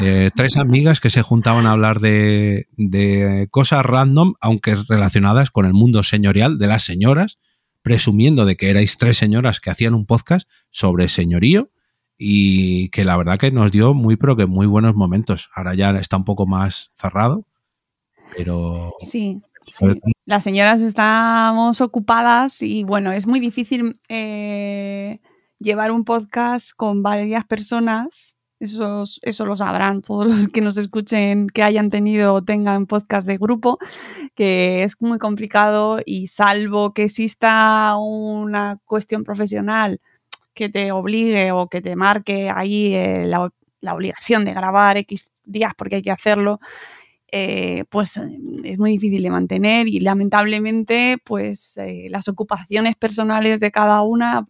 Eh, 0.00 0.30
tres 0.34 0.56
amigas 0.56 1.00
que 1.00 1.10
se 1.10 1.22
juntaban 1.22 1.66
a 1.66 1.72
hablar 1.72 2.00
de, 2.00 2.66
de 2.76 3.48
cosas 3.50 3.84
random, 3.84 4.34
aunque 4.40 4.76
relacionadas 4.88 5.50
con 5.50 5.66
el 5.66 5.74
mundo 5.74 6.02
señorial 6.02 6.58
de 6.58 6.66
las 6.66 6.84
señoras, 6.84 7.38
presumiendo 7.82 8.44
de 8.44 8.56
que 8.56 8.70
erais 8.70 8.98
tres 8.98 9.16
señoras 9.16 9.60
que 9.60 9.70
hacían 9.70 9.94
un 9.94 10.06
podcast 10.06 10.48
sobre 10.70 11.08
señorío 11.08 11.70
y 12.16 12.88
que 12.90 13.04
la 13.04 13.16
verdad 13.16 13.38
que 13.38 13.52
nos 13.52 13.70
dio 13.70 13.94
muy, 13.94 14.16
pero 14.16 14.36
que 14.36 14.46
muy 14.46 14.66
buenos 14.66 14.94
momentos. 14.94 15.48
Ahora 15.54 15.74
ya 15.74 15.90
está 15.92 16.16
un 16.16 16.24
poco 16.24 16.46
más 16.46 16.90
cerrado, 16.92 17.46
pero... 18.36 18.92
Sí. 19.00 19.40
Las 20.24 20.44
señoras 20.44 20.80
estamos 20.80 21.82
ocupadas 21.82 22.62
y 22.62 22.84
bueno, 22.84 23.12
es 23.12 23.26
muy 23.26 23.38
difícil 23.38 24.00
eh, 24.08 25.20
llevar 25.58 25.90
un 25.90 26.04
podcast 26.04 26.70
con 26.74 27.02
varias 27.02 27.44
personas. 27.44 28.37
Eso, 28.60 29.04
eso 29.22 29.46
lo 29.46 29.56
sabrán 29.56 30.02
todos 30.02 30.26
los 30.26 30.48
que 30.48 30.60
nos 30.60 30.76
escuchen, 30.76 31.48
que 31.48 31.62
hayan 31.62 31.90
tenido 31.90 32.34
o 32.34 32.42
tengan 32.42 32.86
podcast 32.86 33.26
de 33.28 33.38
grupo, 33.38 33.78
que 34.34 34.82
es 34.82 35.00
muy 35.00 35.18
complicado 35.18 36.00
y 36.04 36.26
salvo 36.26 36.92
que 36.92 37.04
exista 37.04 37.96
una 37.96 38.78
cuestión 38.84 39.22
profesional 39.22 40.00
que 40.54 40.68
te 40.68 40.90
obligue 40.90 41.52
o 41.52 41.68
que 41.68 41.80
te 41.80 41.94
marque 41.94 42.50
ahí 42.50 42.92
eh, 42.94 43.26
la, 43.26 43.48
obligación 43.94 44.44
de 44.44 44.54
grabar 44.54 44.96
X 44.96 45.30
días 45.44 45.72
porque 45.76 45.96
hay 45.96 46.02
que 46.02 46.10
hacerlo, 46.10 46.58
eh, 47.30 47.84
pues 47.90 48.18
es 48.64 48.78
muy 48.78 48.92
difícil 48.92 49.22
de 49.22 49.30
mantener 49.30 49.86
y 49.86 50.00
lamentablemente 50.00 51.18
pues 51.24 51.76
eh, 51.76 52.08
las 52.10 52.26
ocupaciones 52.28 52.96
personales 52.96 53.60
de 53.60 53.70
cada 53.70 54.00
una, 54.02 54.46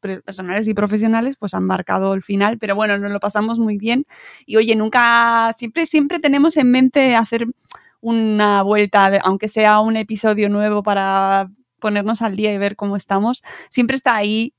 personales 0.00 0.68
y 0.68 0.74
profesionales, 0.74 1.36
pues 1.38 1.54
han 1.54 1.64
marcado 1.64 2.14
el 2.14 2.22
final, 2.22 2.58
pero 2.58 2.76
bueno, 2.76 2.96
nos 2.98 3.10
lo 3.10 3.18
pasamos 3.18 3.58
muy 3.58 3.78
bien. 3.78 4.06
Y 4.46 4.56
oye, 4.56 4.76
nunca, 4.76 5.52
siempre, 5.56 5.86
siempre 5.86 6.20
tenemos 6.20 6.56
en 6.56 6.70
mente 6.70 7.16
hacer 7.16 7.46
una 8.00 8.62
vuelta, 8.62 9.10
aunque 9.24 9.48
sea 9.48 9.80
un 9.80 9.96
episodio 9.96 10.48
nuevo 10.48 10.82
para 10.82 11.50
ponernos 11.80 12.22
al 12.22 12.36
día 12.36 12.52
y 12.52 12.58
ver 12.58 12.76
cómo 12.76 12.96
estamos, 12.96 13.42
siempre 13.70 13.96
está 13.96 14.14
ahí 14.14 14.54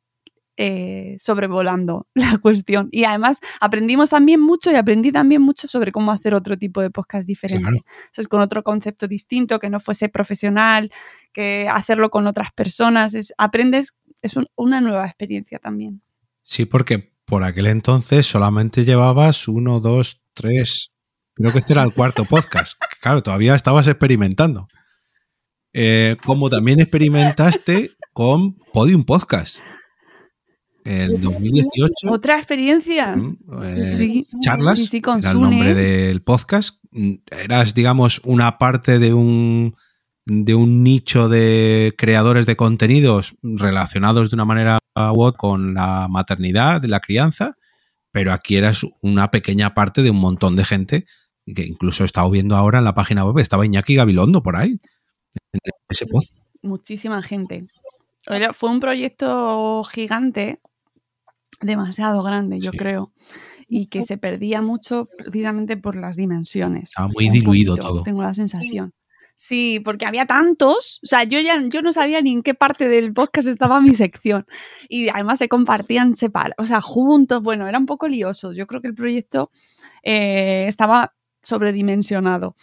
eh, 0.63 1.15
sobrevolando 1.17 2.06
la 2.13 2.38
cuestión. 2.38 2.88
Y 2.91 3.06
además 3.06 3.39
aprendimos 3.60 4.12
también 4.12 4.39
mucho 4.39 4.71
y 4.71 4.76
aprendí 4.76 5.12
también 5.12 5.41
mucho 5.41 5.67
sobre 5.67 5.91
cómo 5.91 6.12
hacer 6.12 6.36
otro 6.36 6.56
tipo 6.56 6.82
de 6.82 6.91
podcast 6.91 7.28
diferente. 7.28 7.84
es 8.15 8.28
con 8.28 8.41
otro 8.41 8.62
concepto 8.62 9.08
distinto, 9.08 9.58
que 9.58 9.71
no 9.71 9.80
fuese 9.80 10.08
profesional, 10.08 10.91
que 11.34 11.67
hacerlo 11.67 12.12
con 12.12 12.28
otras 12.28 12.50
personas. 12.54 13.15
Es, 13.15 13.34
aprendes, 13.39 13.95
es 14.21 14.36
una 14.56 14.82
nueva 14.82 15.08
experiencia 15.08 15.58
también. 15.58 16.04
Sí, 16.43 16.65
porque 16.65 17.12
por 17.26 17.43
aquel 17.43 17.65
entonces 17.65 18.28
solamente 18.28 18.86
llevabas 18.86 19.47
uno, 19.47 19.80
dos, 19.80 20.21
tres. 20.36 20.91
Creo 21.34 21.52
que 21.52 21.58
este 21.58 21.74
era 21.74 21.82
el 21.82 21.91
cuarto 21.91 22.26
podcast. 22.26 22.78
Claro, 23.02 23.24
todavía 23.24 23.56
estabas 23.56 23.88
experimentando. 23.88 24.67
Eh, 25.74 26.17
como 26.24 26.52
también 26.52 26.80
experimentaste 26.82 27.93
con 28.13 28.60
Podium 28.74 29.06
Podcast 29.06 29.60
el 30.84 31.22
2018. 31.22 32.12
Otra 32.12 32.38
experiencia. 32.38 33.15
Eh, 33.63 34.24
charlas, 34.41 34.80
era 34.94 35.32
el 35.32 35.41
nombre 35.41 35.74
del 35.74 36.22
podcast. 36.22 36.84
Eras, 37.32 37.74
digamos, 37.74 38.22
una 38.24 38.58
parte 38.58 39.00
de 39.00 39.13
un, 39.13 39.76
de 40.26 40.56
un 40.56 40.84
nicho 40.84 41.30
de 41.30 41.94
creadores 41.98 42.46
de 42.46 42.56
contenidos 42.56 43.36
relacionados 43.41 44.30
de 44.30 44.36
una 44.36 44.46
manera 44.46 44.80
u 44.96 45.22
otra 45.22 45.38
con 45.38 45.74
la 45.74 46.08
maternidad, 46.10 46.82
de 46.82 46.88
la 46.88 47.00
crianza, 47.00 47.58
pero 48.12 48.34
aquí 48.34 48.58
eras 48.58 48.86
una 49.02 49.32
pequeña 49.32 49.74
parte 49.74 50.02
de 50.02 50.12
un 50.12 50.20
montón 50.20 50.56
de 50.56 50.65
gente 50.65 51.06
que 51.46 51.63
incluso 51.63 52.04
he 52.04 52.06
estado 52.06 52.30
viendo 52.30 52.56
ahora 52.56 52.80
en 52.80 52.86
la 52.86 52.94
página 52.94 53.26
web, 53.26 53.39
estaba 53.39 53.65
Iñaki 53.65 53.96
Gabilondo 53.96 54.44
por 54.44 54.56
ahí, 54.56 54.80
en 55.54 55.60
ese 55.89 56.06
post. 56.06 56.32
Muchísima 56.62 57.24
gente. 57.24 57.67
fue 58.54 58.70
un 58.70 58.80
proyecto 58.80 59.84
gigante 59.84 60.60
demasiado 61.62 62.24
grande, 62.24 62.60
yo 62.60 62.71
creo, 62.71 63.12
y 63.67 63.88
que 63.88 64.04
se 64.04 64.17
perdía 64.17 64.62
mucho 64.62 65.08
precisamente 65.17 65.78
por 65.78 65.95
las 65.95 66.15
dimensiones. 66.15 66.89
Estaba 66.89 67.08
muy 67.08 67.30
diluido 67.30 67.78
todo. 67.78 68.04
Tengo 68.04 68.21
la 68.21 68.34
sensación. 68.34 68.93
Sí, 69.34 69.80
porque 69.84 70.06
había 70.06 70.26
tantos, 70.26 71.00
o 71.04 71.08
sea, 71.08 71.24
yo 71.24 71.39
ya 71.39 71.60
yo 71.67 71.82
no 71.82 71.93
sabía 71.93 72.21
ni 72.21 72.34
en 72.34 72.43
qué 72.43 72.54
parte 72.54 72.88
del 72.88 73.13
podcast 73.13 73.47
estaba 73.47 73.82
mi 73.82 73.95
sección 73.95 74.45
y 74.88 75.10
además 75.10 75.39
se 75.39 75.50
compartían 75.50 76.15
separados, 76.15 76.56
o 76.60 76.65
sea, 76.65 76.82
juntos, 76.82 77.41
bueno, 77.41 77.67
era 77.67 77.80
un 77.80 77.88
poco 77.88 78.08
lioso. 78.08 78.54
Yo 78.54 78.67
creo 78.67 78.82
que 78.82 78.89
el 78.89 78.93
proyecto 78.93 79.50
eh, 80.04 80.65
estaba 80.67 81.15
sobredimensionado. 81.42 82.56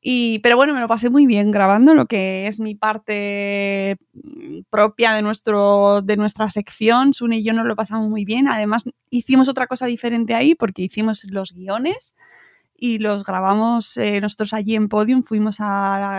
Y, 0.00 0.40
pero 0.40 0.56
bueno, 0.56 0.74
me 0.74 0.80
lo 0.80 0.88
pasé 0.88 1.10
muy 1.10 1.26
bien 1.26 1.50
grabando 1.50 1.94
lo 1.94 2.06
que 2.06 2.46
es 2.46 2.60
mi 2.60 2.74
parte 2.74 3.96
mm, 4.12 4.60
propia 4.70 5.12
de, 5.12 5.22
nuestro, 5.22 6.02
de 6.02 6.16
nuestra 6.16 6.50
sección. 6.50 7.14
Sune 7.14 7.38
y 7.38 7.44
yo 7.44 7.52
nos 7.52 7.66
lo 7.66 7.76
pasamos 7.76 8.10
muy 8.10 8.24
bien. 8.24 8.48
Además, 8.48 8.84
hicimos 9.10 9.48
otra 9.48 9.66
cosa 9.66 9.86
diferente 9.86 10.34
ahí 10.34 10.54
porque 10.54 10.82
hicimos 10.82 11.24
los 11.24 11.52
guiones 11.52 12.14
y 12.76 12.98
los 12.98 13.24
grabamos 13.24 13.96
eh, 13.96 14.20
nosotros 14.20 14.52
allí 14.52 14.74
en 14.74 14.88
Podium. 14.88 15.22
Fuimos 15.22 15.60
a 15.60 15.64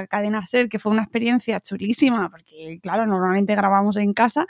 la 0.02 0.08
cadena 0.08 0.46
SER, 0.46 0.70
que 0.70 0.80
fue 0.80 0.92
una 0.92 1.04
experiencia 1.04 1.60
chulísima 1.60 2.30
porque, 2.30 2.80
claro, 2.82 3.06
normalmente 3.06 3.56
grabamos 3.56 3.98
en 3.98 4.14
casa 4.14 4.48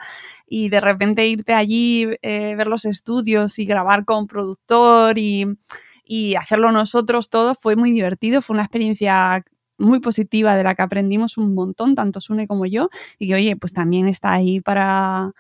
y 0.48 0.70
de 0.70 0.82
repente 0.82 1.28
irte 1.28 1.54
allí, 1.54 2.08
eh, 2.22 2.56
ver 2.56 2.68
los 2.68 2.86
estudios 2.86 3.60
y 3.60 3.66
grabar 3.66 4.06
con 4.06 4.28
productor 4.28 5.18
y 5.18 5.58
y 6.06 6.36
hacerlo 6.36 6.72
nosotros 6.72 7.30
todo 7.30 7.56
fue 7.56 7.76
muy 7.76 7.92
divertido, 7.92 8.42
fue 8.42 8.56
una 8.56 8.64
experiencia 8.64 9.44
muy 9.78 10.00
positiva 10.00 10.56
de 10.56 10.64
la 10.64 10.76
que 10.76 10.84
aprendimos 10.84 11.38
un 11.38 11.54
montón, 11.54 11.96
tanto 11.96 12.22
Sune 12.22 12.48
como 12.48 12.66
yo, 12.66 12.90
y 13.20 13.28
que 13.28 13.36
oye, 13.36 13.56
pues 13.56 13.74
también 13.74 14.08
está 14.08 14.32
ahí 14.32 14.62
para, 14.62 15.34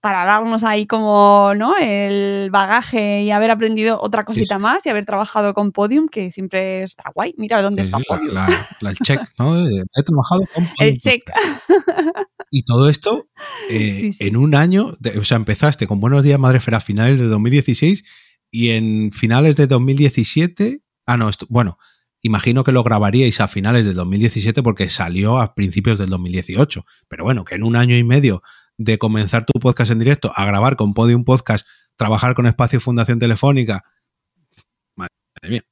para 0.00 0.24
darnos 0.24 0.64
ahí 0.64 0.86
como, 0.86 1.54
¿no? 1.56 1.76
El 1.78 2.50
bagaje 2.50 3.22
y 3.22 3.30
haber 3.30 3.50
aprendido 3.50 4.00
otra 4.00 4.24
cosita 4.24 4.58
más 4.58 4.84
y 4.86 4.88
haber 4.88 5.06
trabajado 5.06 5.54
con 5.54 5.72
Podium, 5.72 6.08
que 6.08 6.30
siempre 6.30 6.82
está 6.82 7.10
guay. 7.14 7.34
Mira 7.38 7.62
dónde 7.62 7.82
está 7.82 7.98
Podium. 8.06 8.36
el 8.82 8.96
check, 8.98 9.20
¿no? 9.38 9.66
He 9.66 10.02
trabajado 10.04 10.42
con 10.54 10.64
Podium. 10.64 10.94
El 10.94 10.98
check. 10.98 11.22
Y 12.50 12.62
todo 12.64 12.88
esto 12.88 13.26
eh, 13.70 14.10
en 14.20 14.36
un 14.36 14.54
año, 14.54 14.92
o 15.18 15.24
sea, 15.24 15.36
empezaste 15.36 15.86
con 15.86 16.00
Buenos 16.00 16.22
Días 16.22 16.38
Madrefera 16.38 16.76
a 16.76 16.80
finales 16.80 17.18
de 17.18 17.26
2016 17.26 18.04
y 18.50 18.70
en 18.70 19.12
finales 19.12 19.56
de 19.56 19.66
2017, 19.66 20.82
ah, 21.06 21.16
no, 21.16 21.30
bueno, 21.48 21.78
imagino 22.22 22.64
que 22.64 22.72
lo 22.72 22.82
grabaríais 22.82 23.40
a 23.40 23.48
finales 23.48 23.86
de 23.86 23.94
2017 23.94 24.62
porque 24.62 24.88
salió 24.88 25.38
a 25.38 25.54
principios 25.54 25.98
del 25.98 26.10
2018, 26.10 26.84
pero 27.08 27.24
bueno, 27.24 27.44
que 27.44 27.54
en 27.54 27.62
un 27.62 27.76
año 27.76 27.96
y 27.96 28.04
medio 28.04 28.42
de 28.78 28.98
comenzar 28.98 29.46
tu 29.46 29.58
podcast 29.58 29.90
en 29.90 29.98
directo 29.98 30.32
a 30.34 30.44
grabar 30.44 30.76
con 30.76 30.94
Podium 30.94 31.24
Podcast, 31.24 31.66
trabajar 31.96 32.34
con 32.34 32.46
Espacio 32.46 32.80
Fundación 32.80 33.18
Telefónica, 33.18 33.84
madre 34.96 35.10
mía. 35.48 35.62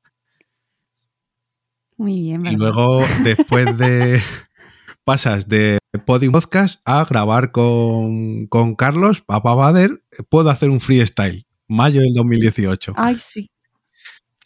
Muy 1.96 2.22
bien. 2.22 2.44
Y 2.46 2.56
luego, 2.56 3.04
después 3.22 3.76
de 3.78 4.20
pasas 5.04 5.48
de 5.48 5.78
Podium 6.06 6.32
Podcast 6.32 6.80
a 6.84 7.04
grabar 7.04 7.52
con, 7.52 8.46
con 8.46 8.74
Carlos, 8.74 9.20
Papa 9.20 9.54
Bader, 9.54 10.02
puedo 10.28 10.50
hacer 10.50 10.70
un 10.70 10.80
freestyle. 10.80 11.46
Mayo 11.68 12.00
del 12.00 12.12
2018. 12.14 12.94
Ay, 12.96 13.16
sí. 13.16 13.50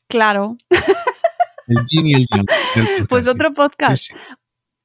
Claro. 0.08 0.56
El 1.66 1.84
Gin 1.86 2.06
y 2.06 2.14
el 2.14 2.26
Pues 3.08 3.28
otro 3.28 3.52
podcast. 3.52 4.10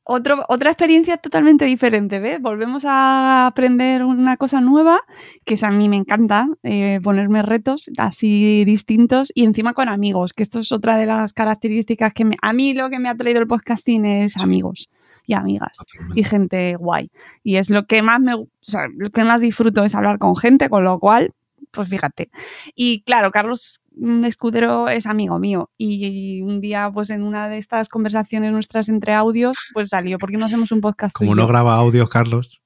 Otro, 0.05 0.43
otra 0.49 0.69
experiencia 0.69 1.15
totalmente 1.15 1.63
diferente, 1.63 2.19
¿ves? 2.19 2.41
Volvemos 2.41 2.83
a 2.85 3.47
aprender 3.47 4.03
una 4.03 4.35
cosa 4.35 4.59
nueva, 4.59 4.99
que 5.45 5.57
a 5.61 5.71
mí 5.71 5.87
me 5.87 5.95
encanta, 5.95 6.47
eh, 6.63 6.99
ponerme 7.01 7.41
retos 7.41 7.89
así 7.97 8.65
distintos 8.65 9.31
y 9.33 9.45
encima 9.45 9.73
con 9.73 9.87
amigos, 9.87 10.33
que 10.33 10.43
esto 10.43 10.59
es 10.59 10.73
otra 10.73 10.97
de 10.97 11.05
las 11.05 11.31
características 11.31 12.13
que 12.13 12.29
a 12.41 12.51
mí 12.51 12.73
lo 12.73 12.89
que 12.89 12.99
me 12.99 13.07
ha 13.07 13.15
traído 13.15 13.39
el 13.39 13.47
podcasting 13.47 14.03
es 14.03 14.35
amigos 14.41 14.89
y 15.25 15.35
amigas 15.35 15.77
y 16.15 16.25
gente 16.25 16.75
guay. 16.75 17.09
Y 17.41 17.55
es 17.55 17.69
lo 17.69 17.85
que 17.85 18.01
más 18.01 18.19
me, 18.19 18.33
o 18.33 18.49
sea, 18.59 18.87
lo 18.93 19.09
que 19.09 19.23
más 19.23 19.39
disfruto 19.39 19.85
es 19.85 19.95
hablar 19.95 20.17
con 20.17 20.35
gente, 20.35 20.67
con 20.67 20.83
lo 20.83 20.99
cual, 20.99 21.33
pues 21.73 21.89
fíjate. 21.89 22.29
Y 22.75 23.03
claro, 23.03 23.31
Carlos 23.31 23.81
Escudero 24.23 24.87
es 24.89 25.05
amigo 25.05 25.39
mío 25.39 25.71
y 25.77 26.41
un 26.41 26.61
día, 26.61 26.89
pues 26.93 27.09
en 27.09 27.23
una 27.23 27.49
de 27.49 27.57
estas 27.57 27.89
conversaciones 27.89 28.51
nuestras 28.51 28.89
entre 28.89 29.13
audios, 29.13 29.57
pues 29.73 29.89
salió, 29.89 30.17
porque 30.17 30.37
no 30.37 30.45
hacemos 30.45 30.71
un 30.71 30.81
podcast? 30.81 31.15
Como 31.15 31.35
no 31.35 31.47
graba 31.47 31.75
audios, 31.75 32.09
Carlos. 32.09 32.61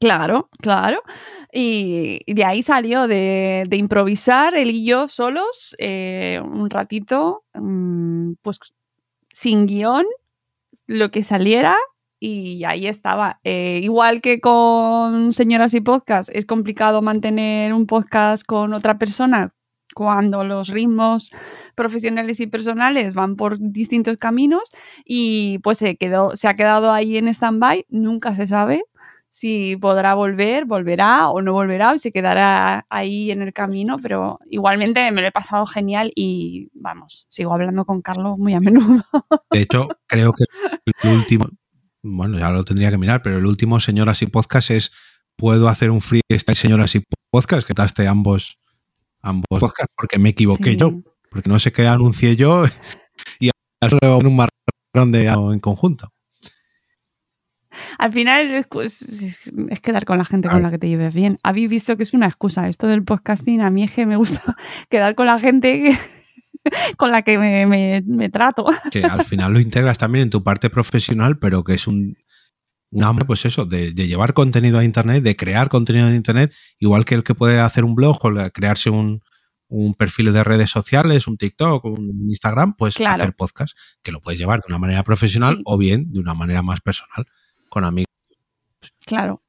Claro, 0.00 0.48
claro. 0.60 1.02
Y 1.52 2.20
de 2.26 2.44
ahí 2.44 2.62
salió 2.62 3.06
de, 3.06 3.66
improvisar 3.70 4.54
él 4.54 4.70
y 4.70 4.84
yo 4.84 5.06
solos 5.06 5.76
eh, 5.78 6.40
un 6.42 6.70
ratito, 6.70 7.44
mm, 7.54 8.32
pues 8.42 8.58
sin 9.30 9.66
guion 9.66 10.06
lo 10.86 11.10
que 11.10 11.22
saliera 11.22 11.76
y 12.24 12.62
ahí 12.64 12.86
estaba. 12.86 13.40
Eh, 13.42 13.80
igual 13.82 14.20
que 14.20 14.40
con 14.40 15.32
Señoras 15.32 15.74
y 15.74 15.80
Podcast, 15.80 16.30
es 16.32 16.46
complicado 16.46 17.02
mantener 17.02 17.72
un 17.74 17.86
podcast 17.86 18.44
con 18.46 18.74
otra 18.74 18.96
persona 18.96 19.52
cuando 19.92 20.44
los 20.44 20.68
ritmos 20.68 21.32
profesionales 21.74 22.38
y 22.38 22.46
personales 22.46 23.14
van 23.14 23.34
por 23.34 23.58
distintos 23.58 24.16
caminos 24.18 24.70
y 25.04 25.58
pues 25.64 25.78
se, 25.78 25.96
quedó, 25.96 26.36
se 26.36 26.46
ha 26.46 26.54
quedado 26.54 26.92
ahí 26.92 27.18
en 27.18 27.26
stand-by, 27.26 27.86
nunca 27.88 28.36
se 28.36 28.46
sabe 28.46 28.84
si 29.32 29.76
podrá 29.76 30.14
volver, 30.14 30.66
volverá 30.66 31.28
o 31.30 31.42
no 31.42 31.54
volverá 31.54 31.94
y 31.94 31.98
se 31.98 32.12
quedará 32.12 32.86
ahí 32.88 33.30
en 33.30 33.42
el 33.42 33.52
camino, 33.52 33.96
pero 34.00 34.38
igualmente 34.48 35.10
me 35.10 35.22
lo 35.22 35.28
he 35.28 35.32
pasado 35.32 35.66
genial 35.66 36.12
y 36.14 36.68
vamos, 36.74 37.26
sigo 37.30 37.52
hablando 37.52 37.84
con 37.84 38.02
Carlos 38.02 38.38
muy 38.38 38.54
a 38.54 38.60
menudo. 38.60 39.02
De 39.50 39.62
hecho, 39.62 39.88
creo 40.06 40.32
que 40.34 40.44
el 40.84 41.16
último, 41.16 41.46
bueno, 42.02 42.38
ya 42.38 42.50
lo 42.50 42.64
tendría 42.64 42.90
que 42.90 42.98
mirar, 42.98 43.22
pero 43.22 43.38
el 43.38 43.46
último 43.46 43.80
Señoras 43.80 44.22
y 44.22 44.26
Podcast 44.26 44.70
es 44.70 44.92
¿Puedo 45.36 45.68
hacer 45.68 45.90
un 45.90 46.00
freestyle 46.00 46.56
Señoras 46.56 46.94
y 46.94 47.04
Podcast? 47.30 47.66
Que 47.66 47.74
taste 47.74 48.06
ambos, 48.06 48.58
ambos 49.20 49.46
podcasts 49.48 49.94
porque 49.96 50.18
me 50.18 50.30
equivoqué 50.30 50.76
yo, 50.76 51.00
porque 51.30 51.48
no 51.48 51.58
sé 51.58 51.72
qué 51.72 51.86
anuncié 51.86 52.36
yo 52.36 52.64
y 53.40 53.50
en 53.80 54.26
un 54.26 54.36
marrón 54.36 55.12
de 55.12 55.26
en 55.26 55.60
conjunto. 55.60 56.12
Al 57.98 58.12
final 58.12 58.52
es, 58.54 58.66
quedar 59.80 60.04
con 60.04 60.18
la 60.18 60.24
gente 60.24 60.48
con 60.48 60.62
la 60.62 60.70
que 60.70 60.78
te 60.78 60.88
lleves 60.88 61.14
bien. 61.14 61.38
Habéis 61.42 61.70
visto 61.70 61.96
que 61.96 62.02
es 62.02 62.12
una 62.12 62.26
excusa. 62.26 62.68
Esto 62.68 62.86
del 62.86 63.02
podcasting, 63.02 63.62
a 63.62 63.70
mí 63.70 63.84
es 63.84 63.92
que 63.92 64.04
me 64.04 64.16
gusta 64.16 64.42
quedar 64.90 65.14
con 65.14 65.26
la 65.26 65.38
gente 65.38 65.98
con 66.96 67.10
la 67.10 67.22
que 67.22 67.38
me, 67.38 68.28
trato. 68.30 68.66
Que 68.90 69.04
al 69.04 69.24
final 69.24 69.52
lo 69.52 69.60
integras 69.60 69.98
también 69.98 70.24
en 70.24 70.30
tu 70.30 70.42
parte 70.42 70.70
profesional, 70.70 71.38
pero 71.38 71.64
que 71.64 71.74
es 71.74 71.86
un, 71.86 72.16
hambre, 73.00 73.24
pues 73.24 73.44
eso, 73.44 73.64
de, 73.64 73.92
llevar 73.94 74.34
contenido 74.34 74.78
a 74.78 74.84
Internet, 74.84 75.22
de 75.22 75.36
crear 75.36 75.68
contenido 75.68 76.08
en 76.08 76.14
Internet, 76.14 76.54
igual 76.78 77.04
que 77.04 77.14
el 77.14 77.24
que 77.24 77.34
puede 77.34 77.60
hacer 77.60 77.84
un 77.84 77.94
blog 77.94 78.18
o 78.24 78.50
crearse 78.52 78.90
un, 78.90 79.20
perfil 79.96 80.34
de 80.34 80.44
redes 80.44 80.68
sociales, 80.70 81.26
un 81.26 81.38
TikTok, 81.38 81.86
un 81.86 82.28
Instagram, 82.28 82.74
pues 82.76 83.00
hacer 83.00 83.34
podcast, 83.34 83.74
que 84.02 84.12
lo 84.12 84.20
puedes 84.20 84.38
llevar 84.38 84.60
de 84.60 84.66
una 84.68 84.78
manera 84.78 85.02
profesional 85.02 85.62
o 85.64 85.78
bien 85.78 86.12
de 86.12 86.20
una 86.20 86.34
manera 86.34 86.60
más 86.60 86.82
personal 86.82 87.26
con 87.70 87.86
amigos. 87.86 88.12
Claro. 89.06 89.42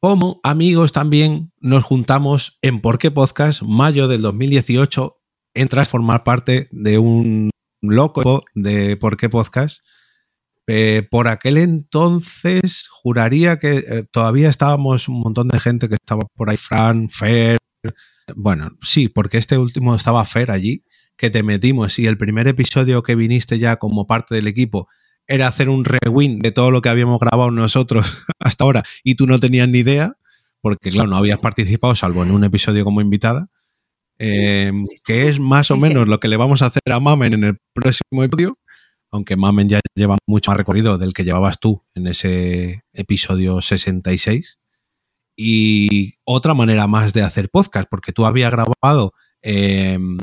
Como 0.00 0.40
amigos 0.42 0.92
también 0.92 1.52
nos 1.58 1.84
juntamos 1.84 2.58
en 2.62 2.80
Por 2.80 2.98
qué 2.98 3.10
Podcast, 3.10 3.62
mayo 3.62 4.08
del 4.08 4.22
2018, 4.22 5.15
entras 5.56 5.88
a 5.88 5.90
formar 5.90 6.24
parte 6.24 6.68
de 6.70 6.98
un 6.98 7.50
loco 7.82 8.44
de 8.54 8.96
Por 8.96 9.16
qué 9.16 9.28
Podcast. 9.28 9.82
Eh, 10.68 11.06
por 11.10 11.28
aquel 11.28 11.58
entonces 11.58 12.88
juraría 12.90 13.58
que 13.58 13.76
eh, 13.76 14.04
todavía 14.10 14.48
estábamos 14.48 15.08
un 15.08 15.20
montón 15.20 15.46
de 15.48 15.60
gente 15.60 15.88
que 15.88 15.94
estaba 15.94 16.24
por 16.34 16.50
ahí, 16.50 16.56
Fran, 16.56 17.08
Fer. 17.08 17.58
Bueno, 18.34 18.70
sí, 18.82 19.08
porque 19.08 19.38
este 19.38 19.58
último 19.58 19.94
estaba 19.94 20.24
Fer 20.24 20.50
allí, 20.50 20.84
que 21.16 21.30
te 21.30 21.42
metimos 21.42 21.98
y 21.98 22.06
el 22.06 22.18
primer 22.18 22.48
episodio 22.48 23.02
que 23.02 23.14
viniste 23.14 23.58
ya 23.58 23.76
como 23.76 24.06
parte 24.06 24.34
del 24.34 24.48
equipo 24.48 24.88
era 25.28 25.48
hacer 25.48 25.68
un 25.68 25.84
rewind 25.84 26.42
de 26.42 26.52
todo 26.52 26.70
lo 26.70 26.82
que 26.82 26.88
habíamos 26.88 27.20
grabado 27.20 27.50
nosotros 27.50 28.06
hasta 28.40 28.64
ahora 28.64 28.82
y 29.04 29.14
tú 29.14 29.26
no 29.26 29.38
tenías 29.38 29.68
ni 29.68 29.78
idea, 29.78 30.16
porque 30.60 30.90
claro, 30.90 31.08
no 31.08 31.16
habías 31.16 31.38
participado 31.38 31.94
salvo 31.94 32.22
en 32.24 32.32
un 32.32 32.44
episodio 32.44 32.84
como 32.84 33.00
invitada, 33.00 33.50
eh, 34.18 34.72
que 35.04 35.28
es 35.28 35.38
más 35.38 35.70
o 35.70 35.76
menos 35.76 36.08
lo 36.08 36.20
que 36.20 36.28
le 36.28 36.36
vamos 36.36 36.62
a 36.62 36.66
hacer 36.66 36.82
a 36.90 37.00
Mamen 37.00 37.34
en 37.34 37.44
el 37.44 37.58
próximo 37.72 38.22
episodio, 38.22 38.58
aunque 39.10 39.36
Mamen 39.36 39.68
ya 39.68 39.80
lleva 39.94 40.18
mucho 40.26 40.50
más 40.50 40.58
recorrido 40.58 40.98
del 40.98 41.12
que 41.12 41.24
llevabas 41.24 41.60
tú 41.60 41.82
en 41.94 42.06
ese 42.06 42.82
episodio 42.92 43.60
66. 43.60 44.58
Y 45.38 46.14
otra 46.24 46.54
manera 46.54 46.86
más 46.86 47.12
de 47.12 47.22
hacer 47.22 47.50
podcast, 47.50 47.88
porque 47.90 48.12
tú 48.12 48.24
habías 48.24 48.50
grabado 48.50 49.12
em, 49.42 50.18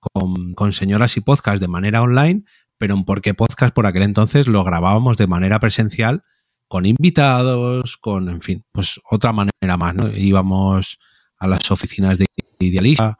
con, 0.00 0.54
con, 0.54 0.72
señoras 0.72 1.16
y 1.18 1.20
podcast 1.20 1.60
de 1.60 1.68
manera 1.68 2.00
online, 2.00 2.44
pero 2.78 2.94
en 2.94 3.04
Por 3.04 3.20
Podcast 3.36 3.74
por 3.74 3.86
aquel 3.86 4.02
entonces 4.02 4.46
lo 4.46 4.64
grabábamos 4.64 5.16
de 5.18 5.26
manera 5.26 5.60
presencial 5.60 6.24
con 6.68 6.86
invitados, 6.86 7.96
con, 7.98 8.28
en 8.28 8.40
fin, 8.40 8.64
pues 8.72 9.00
otra 9.10 9.32
manera 9.32 9.76
más, 9.76 9.94
¿no? 9.94 10.10
Íbamos 10.10 10.98
a 11.38 11.46
las 11.46 11.70
oficinas 11.70 12.18
de 12.18 12.26
Idealista. 12.58 13.18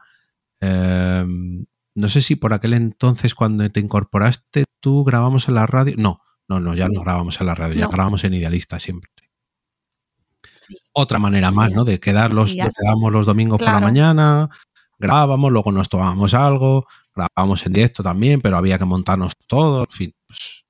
Em, 0.65 1.65
no 1.95 2.09
sé 2.09 2.21
si 2.21 2.35
por 2.35 2.53
aquel 2.53 2.73
entonces 2.73 3.35
cuando 3.35 3.69
te 3.69 3.79
incorporaste 3.79 4.65
tú 4.79 5.03
grabamos 5.03 5.47
en 5.47 5.55
la 5.55 5.65
radio. 5.65 5.95
No, 5.97 6.21
no, 6.47 6.59
no, 6.59 6.73
ya 6.73 6.87
no 6.87 7.01
grabamos 7.01 7.39
en 7.39 7.47
la 7.47 7.55
radio, 7.55 7.75
ya 7.75 7.87
grabamos 7.87 8.23
en 8.23 8.33
Idealista 8.33 8.79
siempre. 8.79 9.11
Otra 10.93 11.19
manera 11.19 11.51
más, 11.51 11.71
¿no? 11.71 11.83
De 11.83 11.99
quedar 11.99 12.33
los, 12.33 12.53
quedamos 12.53 13.11
los 13.11 13.25
domingos 13.25 13.59
por 13.59 13.67
la 13.67 13.79
mañana, 13.79 14.49
grabábamos, 14.97 15.51
luego 15.51 15.71
nos 15.71 15.89
tomábamos 15.89 16.33
algo, 16.33 16.87
grabábamos 17.13 17.65
en 17.65 17.73
directo 17.73 18.01
también, 18.01 18.41
pero 18.41 18.57
había 18.57 18.79
que 18.79 18.85
montarnos 18.85 19.33
todo, 19.47 19.81
en 19.81 19.91
fin, 19.91 20.11
pues, 20.25 20.64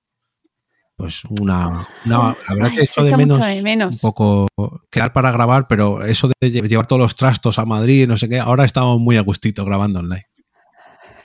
pues 0.95 1.23
una, 1.41 1.87
la 2.05 2.35
verdad 2.49 2.71
que 2.73 2.83
hecho 2.83 3.03
de 3.03 3.17
menos, 3.17 3.45
de 3.45 3.61
menos, 3.61 3.95
un 3.95 3.99
poco 3.99 4.47
quedar 4.89 5.11
para 5.11 5.31
grabar, 5.31 5.67
pero 5.67 6.03
eso 6.03 6.29
de 6.39 6.49
llevar 6.49 6.87
todos 6.87 7.01
los 7.01 7.15
trastos 7.15 7.59
a 7.59 7.65
Madrid 7.65 8.03
y 8.03 8.07
no 8.07 8.17
sé 8.17 8.29
qué, 8.29 8.39
ahora 8.39 8.63
estamos 8.63 8.99
muy 8.99 9.17
a 9.17 9.21
gustito 9.21 9.65
grabando 9.65 9.99
online. 9.99 10.25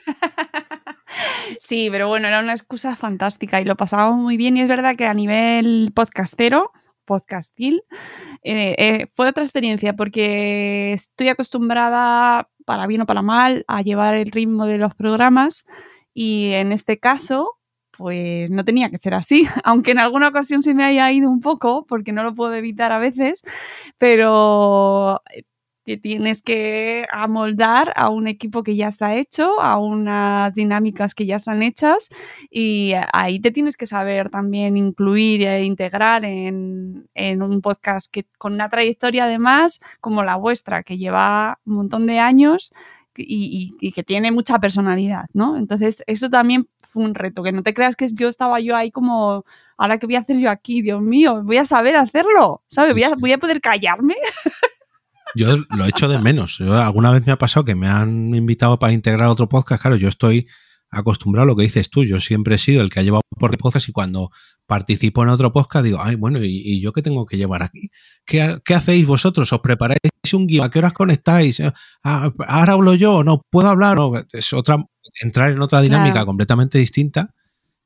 Sí, 1.59 1.89
pero 1.91 2.07
bueno, 2.07 2.27
era 2.27 2.39
una 2.39 2.53
excusa 2.53 2.95
fantástica 2.95 3.61
y 3.61 3.65
lo 3.65 3.75
pasábamos 3.75 4.19
muy 4.19 4.37
bien 4.37 4.57
y 4.57 4.61
es 4.61 4.67
verdad 4.67 4.95
que 4.95 5.05
a 5.05 5.13
nivel 5.13 5.91
podcastero, 5.93 6.71
podcastil, 7.05 7.83
eh, 8.43 8.75
eh, 8.77 9.07
fue 9.13 9.27
otra 9.27 9.43
experiencia 9.43 9.93
porque 9.93 10.93
estoy 10.93 11.29
acostumbrada 11.29 12.49
para 12.65 12.87
bien 12.87 13.01
o 13.01 13.05
para 13.05 13.21
mal, 13.21 13.65
a 13.67 13.81
llevar 13.81 14.15
el 14.15 14.31
ritmo 14.31 14.65
de 14.65 14.77
los 14.77 14.95
programas 14.95 15.65
y 16.13 16.51
en 16.53 16.71
este 16.71 16.99
caso 16.99 17.57
pues 17.97 18.49
no 18.51 18.65
tenía 18.65 18.89
que 18.89 18.97
ser 18.97 19.13
así, 19.13 19.45
aunque 19.63 19.91
en 19.91 19.99
alguna 19.99 20.29
ocasión 20.29 20.63
se 20.63 20.73
me 20.73 20.83
haya 20.85 21.11
ido 21.11 21.29
un 21.29 21.41
poco, 21.41 21.85
porque 21.87 22.11
no 22.13 22.23
lo 22.23 22.35
puedo 22.35 22.53
evitar 22.53 22.91
a 22.91 22.99
veces, 22.99 23.43
pero 23.97 25.21
te 25.83 25.97
tienes 25.97 26.41
que 26.43 27.07
amoldar 27.11 27.91
a 27.95 28.09
un 28.09 28.27
equipo 28.27 28.63
que 28.63 28.75
ya 28.75 28.87
está 28.87 29.15
hecho, 29.15 29.59
a 29.61 29.79
unas 29.79 30.53
dinámicas 30.53 31.15
que 31.15 31.25
ya 31.25 31.35
están 31.35 31.63
hechas 31.63 32.09
y 32.49 32.93
ahí 33.13 33.39
te 33.39 33.51
tienes 33.51 33.77
que 33.77 33.87
saber 33.87 34.29
también 34.29 34.77
incluir 34.77 35.41
e 35.43 35.63
integrar 35.63 36.23
en, 36.25 37.07
un 37.15 37.61
podcast 37.61 38.11
que 38.11 38.25
con 38.37 38.53
una 38.53 38.69
trayectoria 38.69 39.23
además 39.25 39.79
como 39.99 40.23
la 40.23 40.35
vuestra, 40.35 40.83
que 40.83 40.97
lleva 40.97 41.59
un 41.65 41.75
montón 41.75 42.05
de 42.07 42.19
años 42.19 42.71
y, 43.15 43.91
que 43.91 44.03
tiene 44.03 44.31
mucha 44.31 44.59
personalidad, 44.59 45.25
¿no? 45.33 45.57
Entonces, 45.57 46.03
eso 46.07 46.29
también 46.29 46.67
fue 46.83 47.03
un 47.03 47.15
reto, 47.15 47.43
que 47.43 47.51
no 47.51 47.63
te 47.63 47.73
creas 47.73 47.95
que 47.95 48.07
yo 48.13 48.29
estaba 48.29 48.59
yo 48.59 48.75
ahí 48.75 48.91
como, 48.91 49.45
ahora 49.77 49.97
qué 49.97 50.05
voy 50.05 50.15
a 50.15 50.19
hacer 50.19 50.37
yo 50.37 50.49
aquí, 50.49 50.81
Dios 50.81 51.01
mío, 51.01 51.43
voy 51.43 51.57
a 51.57 51.65
saber 51.65 51.95
hacerlo, 51.95 52.63
¿sabes? 52.67 52.93
Voy 52.93 53.03
a, 53.03 53.15
voy 53.15 53.31
a 53.33 53.37
poder 53.37 53.61
callarme. 53.61 54.15
Yo 55.33 55.55
lo 55.69 55.85
echo 55.85 56.09
de 56.09 56.19
menos. 56.19 56.59
alguna 56.59 57.11
vez 57.11 57.25
me 57.25 57.31
ha 57.31 57.37
pasado 57.37 57.63
que 57.63 57.73
me 57.73 57.87
han 57.87 58.35
invitado 58.35 58.79
para 58.79 58.91
integrar 58.91 59.29
otro 59.29 59.47
podcast. 59.47 59.81
Claro, 59.81 59.95
yo 59.95 60.09
estoy 60.09 60.47
acostumbrado 60.89 61.43
a 61.43 61.47
lo 61.47 61.55
que 61.55 61.63
dices 61.63 61.89
tú. 61.89 62.03
Yo 62.03 62.19
siempre 62.19 62.55
he 62.55 62.57
sido 62.57 62.81
el 62.81 62.89
que 62.89 62.99
ha 62.99 63.03
llevado 63.03 63.21
por 63.39 63.57
podcast 63.57 63.87
y 63.87 63.91
cuando 63.91 64.29
participo 64.67 65.23
en 65.23 65.29
otro 65.29 65.51
podcast 65.51 65.85
digo, 65.85 65.99
ay, 66.01 66.15
bueno, 66.15 66.39
¿y, 66.41 66.81
yo 66.81 66.93
qué 66.93 67.01
tengo 67.01 67.25
que 67.25 67.37
llevar 67.37 67.63
aquí? 67.63 67.89
¿Qué, 68.25 68.59
hacéis 68.73 69.07
vosotros? 69.07 69.51
¿Os 69.51 69.61
preparáis 69.61 69.99
un 70.33 70.47
guion? 70.47 70.65
¿A 70.65 70.69
qué 70.69 70.79
horas 70.79 70.93
conectáis? 70.93 71.61
Ah, 72.03 72.31
¿Ahora 72.47 72.73
hablo 72.73 72.95
yo? 72.95 73.23
¿No 73.23 73.41
puedo 73.49 73.69
hablar? 73.69 73.97
No, 73.97 74.13
es 74.31 74.53
otra, 74.53 74.77
entrar 75.21 75.51
en 75.51 75.61
otra 75.61 75.81
dinámica 75.81 76.25
completamente 76.25 76.77
distinta 76.77 77.33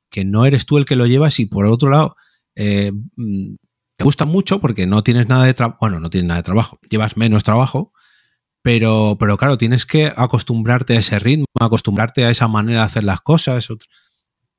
que 0.09 0.23
no 0.23 0.45
eres 0.45 0.65
tú 0.65 0.77
el 0.77 0.85
que 0.85 0.95
lo 0.95 1.07
llevas 1.07 1.39
y 1.39 1.45
por 1.45 1.65
otro 1.65 1.89
lado, 1.89 2.15
eh, 2.55 2.91
mm, 3.17 3.55
te 3.97 4.03
gusta 4.03 4.25
mucho 4.25 4.61
porque 4.61 4.85
no 4.87 5.03
tienes 5.03 5.27
nada 5.27 5.45
de 5.45 5.53
trabajo, 5.53 5.77
bueno, 5.81 5.99
no 5.99 6.09
tienes 6.09 6.27
nada 6.27 6.39
de 6.39 6.43
trabajo, 6.43 6.79
llevas 6.89 7.17
menos 7.17 7.43
trabajo, 7.43 7.91
pero, 8.61 9.17
pero 9.19 9.37
claro, 9.37 9.57
tienes 9.57 9.85
que 9.85 10.11
acostumbrarte 10.15 10.95
a 10.95 10.99
ese 10.99 11.19
ritmo, 11.19 11.45
acostumbrarte 11.59 12.25
a 12.25 12.29
esa 12.29 12.47
manera 12.47 12.79
de 12.79 12.85
hacer 12.85 13.03
las 13.03 13.21
cosas. 13.21 13.67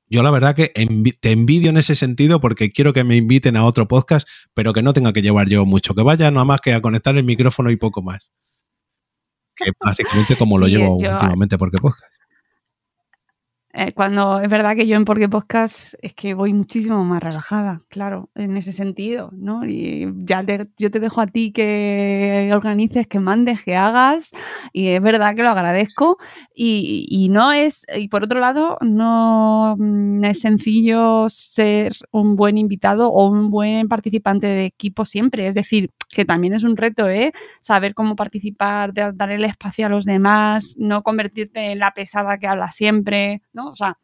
Yo 0.08 0.22
la 0.22 0.30
verdad 0.30 0.54
que 0.54 0.72
te 1.20 1.32
envidio 1.32 1.70
en 1.70 1.76
ese 1.76 1.96
sentido 1.96 2.40
porque 2.40 2.70
quiero 2.70 2.92
que 2.92 3.02
me 3.02 3.16
inviten 3.16 3.56
a 3.56 3.64
otro 3.64 3.88
podcast, 3.88 4.28
pero 4.54 4.72
que 4.72 4.82
no 4.82 4.92
tenga 4.92 5.12
que 5.12 5.22
llevar 5.22 5.48
yo 5.48 5.64
mucho, 5.64 5.94
que 5.94 6.02
vaya 6.02 6.30
nada 6.30 6.44
más 6.44 6.60
que 6.60 6.72
a 6.74 6.80
conectar 6.80 7.16
el 7.16 7.24
micrófono 7.24 7.70
y 7.70 7.76
poco 7.76 8.02
más. 8.02 8.32
Que 9.56 9.72
básicamente 9.84 10.36
como 10.36 10.58
lo 10.58 10.68
llevo 10.68 10.96
últimamente 10.96 11.58
porque 11.58 11.78
podcast. 11.78 12.15
Eh, 13.78 13.92
cuando 13.92 14.40
es 14.40 14.48
verdad 14.48 14.74
que 14.74 14.86
yo 14.86 14.96
en 14.96 15.04
Porque 15.04 15.28
Podcast 15.28 15.92
es 16.00 16.14
que 16.14 16.32
voy 16.32 16.54
muchísimo 16.54 17.04
más 17.04 17.22
relajada, 17.22 17.82
claro, 17.90 18.30
en 18.34 18.56
ese 18.56 18.72
sentido, 18.72 19.28
¿no? 19.34 19.66
Y 19.66 20.10
ya 20.24 20.42
yo 20.78 20.90
te 20.90 20.98
dejo 20.98 21.20
a 21.20 21.26
ti 21.26 21.52
que 21.52 22.50
organices, 22.54 23.06
que 23.06 23.20
mandes, 23.20 23.62
que 23.62 23.76
hagas, 23.76 24.30
y 24.72 24.88
es 24.88 25.02
verdad 25.02 25.36
que 25.36 25.42
lo 25.42 25.50
agradezco. 25.50 26.16
Y, 26.54 27.28
no 27.30 27.52
es, 27.52 27.84
y 27.94 28.08
por 28.08 28.24
otro 28.24 28.40
lado, 28.40 28.78
no 28.80 29.76
mm, 29.78 30.24
es 30.24 30.40
sencillo 30.40 31.26
ser 31.28 31.92
un 32.12 32.34
buen 32.34 32.56
invitado 32.56 33.10
o 33.10 33.28
un 33.28 33.50
buen 33.50 33.88
participante 33.88 34.46
de 34.46 34.64
equipo 34.64 35.04
siempre. 35.04 35.48
Es 35.48 35.54
decir, 35.54 35.90
que 36.10 36.24
también 36.24 36.54
es 36.54 36.64
un 36.64 36.78
reto, 36.78 37.10
¿eh? 37.10 37.32
Saber 37.60 37.94
cómo 37.94 38.16
participar, 38.16 38.94
dar 38.94 39.30
el 39.30 39.44
espacio 39.44 39.84
a 39.84 39.90
los 39.90 40.06
demás, 40.06 40.76
no 40.78 41.02
convertirte 41.02 41.72
en 41.72 41.78
la 41.78 41.92
pesada 41.92 42.38
que 42.38 42.46
habla 42.46 42.72
siempre, 42.72 43.42
¿no? 43.52 43.65
O 43.70 43.74
sea, 43.76 43.98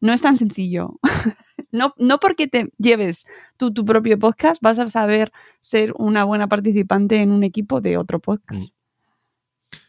no 0.00 0.12
es 0.12 0.20
tan 0.20 0.36
sencillo. 0.36 0.98
no, 1.72 1.94
no 1.96 2.18
porque 2.18 2.48
te 2.48 2.70
lleves 2.78 3.24
tú 3.56 3.72
tu 3.72 3.84
propio 3.84 4.18
podcast 4.18 4.60
vas 4.60 4.78
a 4.78 4.90
saber 4.90 5.32
ser 5.60 5.94
una 5.96 6.24
buena 6.24 6.48
participante 6.48 7.16
en 7.16 7.30
un 7.30 7.44
equipo 7.44 7.80
de 7.80 7.96
otro 7.96 8.20
podcast. 8.20 8.60
Mm. 8.60 8.66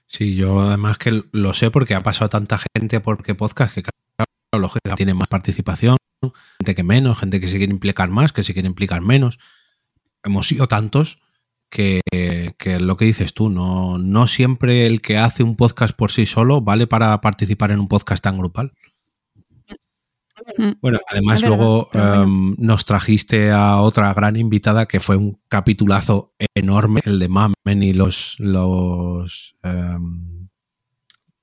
Sí, 0.07 0.35
yo 0.35 0.61
además 0.61 0.99
que 0.99 1.23
lo 1.31 1.53
sé 1.55 1.71
porque 1.71 1.95
ha 1.95 2.01
pasado 2.01 2.29
tanta 2.29 2.59
gente 2.77 2.99
porque 2.99 3.33
podcast 3.33 3.73
que 3.73 3.81
claro, 3.81 4.29
los 4.59 4.71
tienen 4.95 5.17
más 5.17 5.27
participación, 5.27 5.97
gente 6.59 6.75
que 6.75 6.83
menos, 6.83 7.19
gente 7.19 7.41
que 7.41 7.47
se 7.47 7.57
quiere 7.57 7.73
implicar 7.73 8.09
más, 8.09 8.31
que 8.31 8.43
se 8.43 8.53
quiere 8.53 8.67
implicar 8.67 9.01
menos. 9.01 9.39
Hemos 10.23 10.47
sido 10.47 10.67
tantos 10.67 11.19
que, 11.71 12.01
que, 12.59 12.79
lo 12.79 12.95
que 12.95 13.05
dices 13.05 13.33
tú, 13.33 13.49
no, 13.49 13.97
no 13.97 14.27
siempre 14.27 14.85
el 14.85 15.01
que 15.01 15.17
hace 15.17 15.41
un 15.41 15.55
podcast 15.55 15.95
por 15.95 16.11
sí 16.11 16.27
solo 16.27 16.61
vale 16.61 16.85
para 16.85 17.19
participar 17.19 17.71
en 17.71 17.79
un 17.79 17.87
podcast 17.87 18.23
tan 18.23 18.37
grupal. 18.37 18.73
Mm. 20.57 20.71
Bueno, 20.81 20.99
además 21.09 21.41
luego 21.41 21.89
em, 21.93 22.55
nos 22.57 22.85
trajiste 22.85 23.51
a 23.51 23.77
otra 23.77 24.13
gran 24.13 24.35
invitada 24.35 24.87
que 24.87 24.99
fue 24.99 25.15
un 25.15 25.39
capitulazo 25.47 26.33
enorme, 26.55 27.01
el 27.05 27.19
de 27.19 27.27
Mamen 27.27 27.83
y 27.83 27.93
los 27.93 28.35
los, 28.39 29.55
em, 29.63 30.49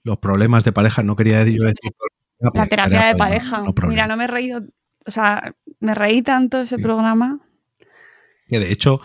los 0.04 0.18
problemas 0.18 0.64
de 0.64 0.72
pareja. 0.72 1.02
No 1.02 1.16
quería 1.16 1.44
decir, 1.44 1.60
decir 1.60 1.92
la 2.38 2.66
terapia 2.66 3.06
de 3.06 3.14
pareja. 3.16 3.62
Mira, 3.88 4.06
no 4.06 4.16
me 4.16 4.24
he 4.24 4.28
reído, 4.28 4.62
o 5.06 5.10
sea, 5.10 5.54
me 5.78 5.94
reí 5.94 6.22
tanto 6.22 6.60
ese 6.60 6.78
programa. 6.78 7.40
Que 8.48 8.58
de 8.58 8.72
hecho 8.72 9.00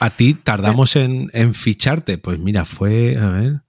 a 0.00 0.10
ti 0.10 0.34
tardamos 0.34 0.96
en, 0.96 1.54
ficharte. 1.54 2.18
Pues 2.18 2.38
mira, 2.38 2.64
fue, 2.64 3.16
a 3.16 3.30
ver, 3.30 3.62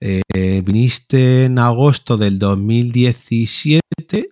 eh, 0.00 0.62
viniste 0.64 1.44
en 1.44 1.58
agosto 1.58 2.16
del 2.16 2.38
2017 2.38 4.30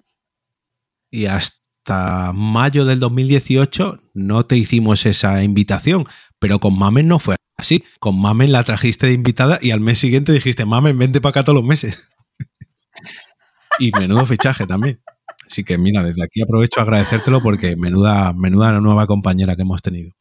y 1.16 1.26
hasta 1.26 2.32
mayo 2.34 2.84
del 2.84 3.00
2018 3.00 3.98
no 4.12 4.44
te 4.44 4.58
hicimos 4.58 5.06
esa 5.06 5.42
invitación, 5.42 6.04
pero 6.38 6.60
con 6.60 6.78
Mamen 6.78 7.08
no 7.08 7.18
fue 7.18 7.36
así. 7.56 7.84
Con 8.00 8.20
Mamen 8.20 8.52
la 8.52 8.62
trajiste 8.64 9.06
de 9.06 9.14
invitada 9.14 9.58
y 9.62 9.70
al 9.70 9.80
mes 9.80 9.98
siguiente 9.98 10.32
dijiste, 10.32 10.66
Mamen, 10.66 10.98
vente 10.98 11.22
para 11.22 11.30
acá 11.30 11.44
todos 11.44 11.56
los 11.56 11.64
meses. 11.64 12.10
y 13.78 13.92
menudo 13.92 14.26
fichaje 14.26 14.66
también. 14.66 15.00
Así 15.46 15.64
que 15.64 15.78
mira, 15.78 16.02
desde 16.02 16.22
aquí 16.22 16.42
aprovecho 16.42 16.80
a 16.80 16.82
agradecértelo 16.82 17.40
porque 17.40 17.76
menuda, 17.76 18.34
menuda 18.34 18.78
nueva 18.80 19.06
compañera 19.06 19.56
que 19.56 19.62
hemos 19.62 19.80
tenido. 19.80 20.12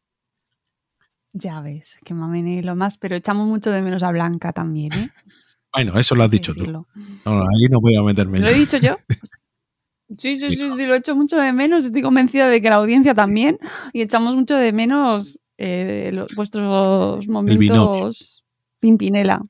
Ya 1.34 1.60
ves, 1.60 1.98
que 2.06 2.14
Mamene 2.14 2.62
lo 2.62 2.74
más, 2.74 2.96
pero 2.96 3.16
echamos 3.16 3.46
mucho 3.46 3.70
de 3.70 3.82
menos 3.82 4.02
a 4.02 4.10
Blanca 4.10 4.54
también, 4.54 4.94
¿eh? 4.94 5.10
Bueno, 5.74 5.98
eso 5.98 6.14
lo 6.14 6.24
has 6.24 6.30
dicho 6.30 6.54
tú. 6.54 6.64
No, 6.64 6.86
ahí 7.26 7.68
no 7.68 7.80
voy 7.82 7.96
a 7.96 8.02
meterme. 8.02 8.38
¿Lo 8.38 8.48
he 8.48 8.54
dicho 8.54 8.78
yo? 8.78 8.96
Sí, 10.18 10.38
sí, 10.38 10.50
sí, 10.50 10.70
sí, 10.76 10.86
lo 10.86 10.94
echo 10.94 11.16
mucho 11.16 11.36
de 11.36 11.52
menos. 11.52 11.84
Estoy 11.84 12.02
convencida 12.02 12.48
de 12.48 12.62
que 12.62 12.70
la 12.70 12.76
audiencia 12.76 13.14
también. 13.14 13.58
Y 13.92 14.02
echamos 14.02 14.36
mucho 14.36 14.54
de 14.56 14.72
menos 14.72 15.40
eh, 15.58 16.24
vuestros 16.36 17.26
momentos 17.26 18.44
Pimpinela. 18.80 19.40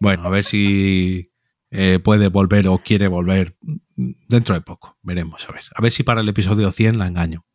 Bueno, 0.00 0.24
a 0.24 0.28
ver 0.28 0.44
si 0.44 1.32
eh, 1.70 1.98
puede 2.02 2.28
volver 2.28 2.68
o 2.68 2.78
quiere 2.78 3.08
volver 3.08 3.56
dentro 3.96 4.54
de 4.54 4.60
poco. 4.60 4.98
Veremos, 5.02 5.48
a 5.48 5.52
ver. 5.52 5.62
A 5.74 5.80
ver 5.80 5.90
si 5.90 6.02
para 6.02 6.20
el 6.20 6.28
episodio 6.28 6.70
100 6.70 6.98
la 6.98 7.06
engaño. 7.06 7.46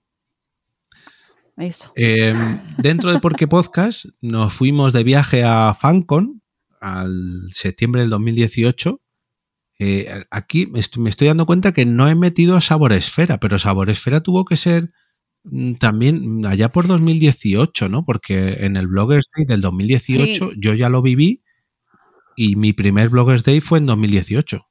Em, 1.95 2.59
dentro 2.77 3.11
de 3.11 3.19
Porque 3.19 3.47
Podcast 3.47 4.05
nos 4.21 4.53
fuimos 4.53 4.93
de 4.93 5.03
viaje 5.03 5.43
a 5.43 5.75
FanCon 5.75 6.41
al 6.79 7.13
septiembre 7.51 8.01
del 8.01 8.09
2018. 8.09 9.00
Eh, 9.83 10.25
aquí 10.29 10.67
me 10.67 10.79
estoy, 10.79 11.27
dando 11.27 11.47
cuenta 11.47 11.71
que 11.71 11.87
no 11.87 12.07
he 12.07 12.13
metido 12.13 12.55
a 12.55 12.61
Saboresfera, 12.61 13.39
pero 13.39 13.57
Saboresfera 13.57 14.21
tuvo 14.21 14.45
que 14.45 14.55
ser 14.55 14.91
mm, 15.43 15.71
también 15.79 16.45
allá 16.45 16.69
por 16.69 16.85
2018, 16.85 17.89
¿no? 17.89 18.05
Porque 18.05 18.57
en 18.59 18.77
el 18.77 18.85
Bloggers 18.85 19.25
Day 19.35 19.45
del 19.47 19.61
2018 19.61 20.51
yo 20.55 20.75
ya 20.75 20.87
lo 20.89 21.01
viví 21.01 21.41
y 22.35 22.57
mi 22.57 22.73
primer 22.73 23.09
Bloggers 23.09 23.43
Day 23.43 23.59
fue 23.59 23.79
en 23.79 23.87
2018. 23.87 24.70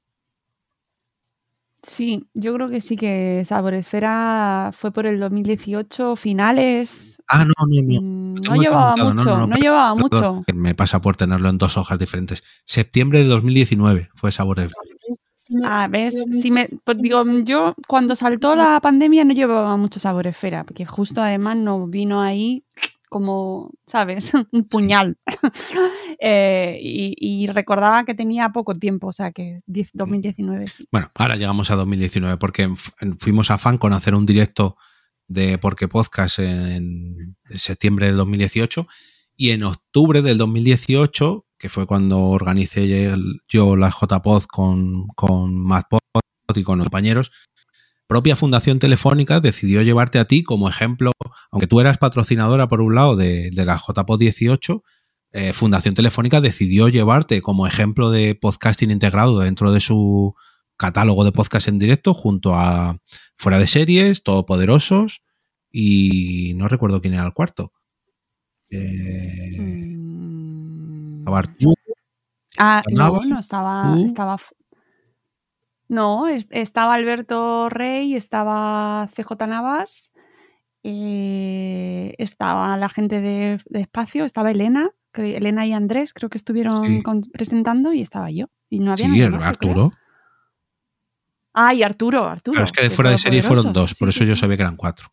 Sí, 1.82 2.28
yo 2.34 2.52
creo 2.54 2.68
que 2.68 2.80
sí 2.80 2.96
que 2.96 3.42
Saboresfera 3.46 4.70
fue 4.74 4.92
por 4.92 5.06
el 5.06 5.18
2018 5.18 6.16
finales. 6.16 7.22
Ah, 7.28 7.44
no, 7.44 7.52
no, 7.66 7.82
no. 7.82 8.00
Mm, 8.00 8.34
no 8.34 8.56
llevaba 8.56 8.94
mucho, 8.96 9.46
no, 9.46 9.56
llevaba 9.56 9.94
mucho. 9.94 10.44
Me 10.54 10.74
pasa 10.74 11.00
por 11.00 11.16
tenerlo 11.16 11.48
en 11.48 11.58
dos 11.58 11.76
hojas 11.76 11.98
diferentes. 11.98 12.42
Septiembre 12.64 13.20
de 13.20 13.26
2019 13.26 14.10
fue 14.14 14.30
Saboresfera. 14.30 14.74
Ah, 15.64 15.88
ves, 15.90 16.14
si 16.30 16.50
me, 16.50 16.68
pues 16.84 16.98
digo, 16.98 17.24
yo 17.42 17.74
cuando 17.88 18.14
saltó 18.14 18.54
la 18.54 18.78
pandemia 18.80 19.24
no 19.24 19.34
llevaba 19.34 19.76
mucho 19.76 19.98
Saboresfera, 19.98 20.64
porque 20.64 20.86
justo 20.86 21.22
además 21.22 21.56
no 21.56 21.86
vino 21.88 22.22
ahí 22.22 22.64
como, 23.10 23.72
¿sabes? 23.86 24.32
Un 24.52 24.64
puñal. 24.64 25.18
Eh, 26.22 26.76
y, 26.82 27.46
recordaba 27.46 28.04
que 28.04 28.14
tenía 28.14 28.50
poco 28.50 28.74
tiempo, 28.74 29.06
o 29.06 29.12
sea 29.12 29.32
que 29.32 29.62
2019 29.66 30.66
sí. 30.66 30.86
Bueno, 30.92 31.10
ahora 31.14 31.36
llegamos 31.36 31.70
a 31.70 31.76
2019 31.76 32.36
porque 32.36 32.68
fuimos 33.16 33.50
a 33.50 33.56
FanCon 33.56 33.94
a 33.94 33.96
hacer 33.96 34.14
un 34.14 34.26
directo 34.26 34.76
de 35.28 35.56
Porque 35.56 35.88
Podcast 35.88 36.40
en 36.40 37.38
septiembre 37.48 38.06
del 38.06 38.16
2018 38.16 38.86
y 39.34 39.52
en 39.52 39.62
octubre 39.62 40.20
del 40.20 40.36
2018, 40.36 41.46
que 41.56 41.70
fue 41.70 41.86
cuando 41.86 42.20
organicé 42.20 43.14
yo 43.48 43.76
la 43.76 43.88
JPod 43.88 44.44
con, 44.44 45.06
con 45.08 45.56
Matt 45.56 45.86
y 46.54 46.62
con 46.62 46.78
los 46.78 46.84
compañeros, 46.84 47.32
propia 48.10 48.34
Fundación 48.34 48.80
Telefónica 48.80 49.38
decidió 49.38 49.82
llevarte 49.82 50.18
a 50.18 50.24
ti 50.24 50.42
como 50.42 50.68
ejemplo, 50.68 51.12
aunque 51.52 51.68
tú 51.68 51.78
eras 51.78 51.96
patrocinadora 51.96 52.66
por 52.66 52.80
un 52.80 52.96
lado 52.96 53.14
de, 53.14 53.52
la 53.54 53.76
JPO 53.76 54.16
18, 54.18 54.82
eh, 55.30 55.52
Fundación 55.52 55.94
Telefónica 55.94 56.40
decidió 56.40 56.88
llevarte 56.88 57.40
como 57.40 57.68
ejemplo 57.68 58.10
de 58.10 58.34
podcasting 58.34 58.90
integrado 58.90 59.38
dentro 59.38 59.70
de 59.70 59.78
su 59.78 60.34
catálogo 60.76 61.24
de 61.24 61.30
podcast 61.30 61.68
en 61.68 61.78
directo 61.78 62.12
junto 62.12 62.56
a 62.56 62.96
Fuera 63.36 63.60
de 63.60 63.68
Series, 63.68 64.24
Todopoderosos 64.24 65.22
y 65.70 66.54
no 66.56 66.66
recuerdo 66.66 67.00
quién 67.00 67.14
era 67.14 67.24
el 67.24 67.32
cuarto. 67.32 67.72
Eh, 68.70 69.94
mm. 69.96 71.26
Ah, 72.58 72.82
no, 72.90 73.22
no 73.22 73.38
estaba, 73.38 73.96
estaba. 74.04 74.36
No, 75.90 76.28
estaba 76.28 76.94
Alberto 76.94 77.68
Rey, 77.68 78.14
estaba 78.14 79.08
CJ 79.12 79.48
Navas, 79.48 80.12
eh, 80.84 82.14
estaba 82.18 82.76
la 82.76 82.88
gente 82.88 83.20
de, 83.20 83.60
Espacio, 83.72 84.24
estaba 84.24 84.52
Elena, 84.52 84.90
Elena 85.14 85.66
y 85.66 85.72
Andrés 85.72 86.14
creo 86.14 86.30
que 86.30 86.38
estuvieron 86.38 87.02
presentando 87.32 87.92
y 87.92 88.02
estaba 88.02 88.30
yo. 88.30 88.46
Y 88.68 88.78
no 88.78 88.92
había 88.92 89.08
sí, 89.08 89.20
Arturo. 89.20 89.92
Ah, 91.52 91.74
y 91.74 91.82
Arturo, 91.82 92.22
Arturo. 92.22 92.54
Pero 92.54 92.64
es 92.66 92.72
que 92.72 92.82
de 92.82 92.90
fuera 92.90 93.10
de 93.10 93.18
serie 93.18 93.42
fueron 93.42 93.72
dos, 93.72 93.96
por 93.96 94.10
eso 94.10 94.22
yo 94.22 94.36
sabía 94.36 94.58
que 94.58 94.62
eran 94.62 94.76
cuatro. 94.76 95.08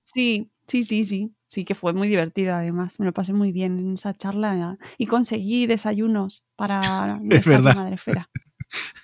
Sí, 0.00 0.50
sí, 0.68 0.84
sí, 0.84 1.04
sí. 1.04 1.34
Sí, 1.48 1.66
que 1.66 1.74
fue 1.74 1.92
muy 1.92 2.08
divertida 2.08 2.60
además. 2.60 2.98
Me 2.98 3.04
lo 3.04 3.12
pasé 3.12 3.34
muy 3.34 3.52
bien 3.52 3.78
en 3.78 3.92
esa 3.92 4.14
charla 4.14 4.78
y 4.96 5.04
conseguí 5.04 5.66
desayunos 5.66 6.44
para 6.56 7.20
es 7.30 7.44
verdad. 7.44 7.74
madrefera. 7.76 8.30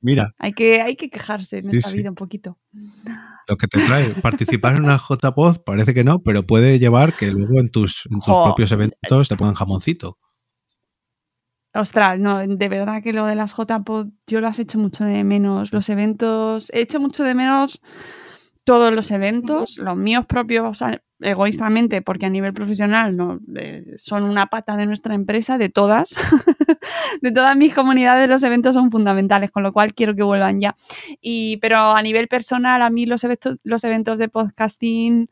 Mira. 0.00 0.34
Hay 0.38 0.52
que, 0.52 0.80
hay 0.80 0.96
que 0.96 1.10
quejarse 1.10 1.58
en 1.58 1.74
esta 1.74 1.90
vida 1.90 2.10
un 2.10 2.14
poquito. 2.14 2.58
Lo 3.48 3.56
que 3.56 3.66
te 3.66 3.84
trae 3.84 4.10
participar 4.22 4.76
en 4.76 4.84
una 4.84 4.96
JPod 4.98 5.62
parece 5.64 5.94
que 5.94 6.04
no, 6.04 6.20
pero 6.20 6.44
puede 6.44 6.78
llevar 6.78 7.14
que 7.14 7.30
luego 7.30 7.58
en 7.58 7.70
tus, 7.70 8.06
en 8.10 8.20
tus 8.20 8.36
propios 8.36 8.70
eventos 8.72 9.28
te 9.28 9.36
pongan 9.36 9.54
jamoncito. 9.54 10.18
Ostras, 11.74 12.18
no, 12.18 12.38
de 12.46 12.68
verdad 12.68 13.02
que 13.02 13.12
lo 13.12 13.26
de 13.26 13.34
las 13.34 13.54
JPod 13.56 14.08
yo 14.26 14.40
las 14.40 14.58
he 14.58 14.62
hecho 14.62 14.78
mucho 14.78 15.04
de 15.04 15.22
menos. 15.24 15.72
Los 15.72 15.88
eventos, 15.88 16.70
he 16.72 16.80
hecho 16.80 16.98
mucho 17.00 17.24
de 17.24 17.34
menos 17.34 17.80
todos 18.68 18.92
los 18.92 19.10
eventos, 19.12 19.78
los 19.78 19.96
míos 19.96 20.26
propios 20.26 20.84
egoístamente, 21.20 22.02
porque 22.02 22.26
a 22.26 22.28
nivel 22.28 22.52
profesional 22.52 23.16
no, 23.16 23.40
son 23.96 24.24
una 24.24 24.48
pata 24.48 24.76
de 24.76 24.84
nuestra 24.84 25.14
empresa, 25.14 25.56
de 25.56 25.70
todas, 25.70 26.18
de 27.22 27.32
todas 27.32 27.56
mis 27.56 27.74
comunidades 27.74 28.28
los 28.28 28.42
eventos 28.42 28.74
son 28.74 28.90
fundamentales, 28.90 29.50
con 29.50 29.62
lo 29.62 29.72
cual 29.72 29.94
quiero 29.94 30.14
que 30.14 30.22
vuelvan 30.22 30.60
ya. 30.60 30.76
Y, 31.22 31.56
pero 31.62 31.78
a 31.78 32.02
nivel 32.02 32.28
personal, 32.28 32.82
a 32.82 32.90
mí 32.90 33.06
los 33.06 33.24
eventos, 33.24 33.56
los 33.62 33.84
eventos 33.84 34.18
de 34.18 34.28
podcasting 34.28 35.30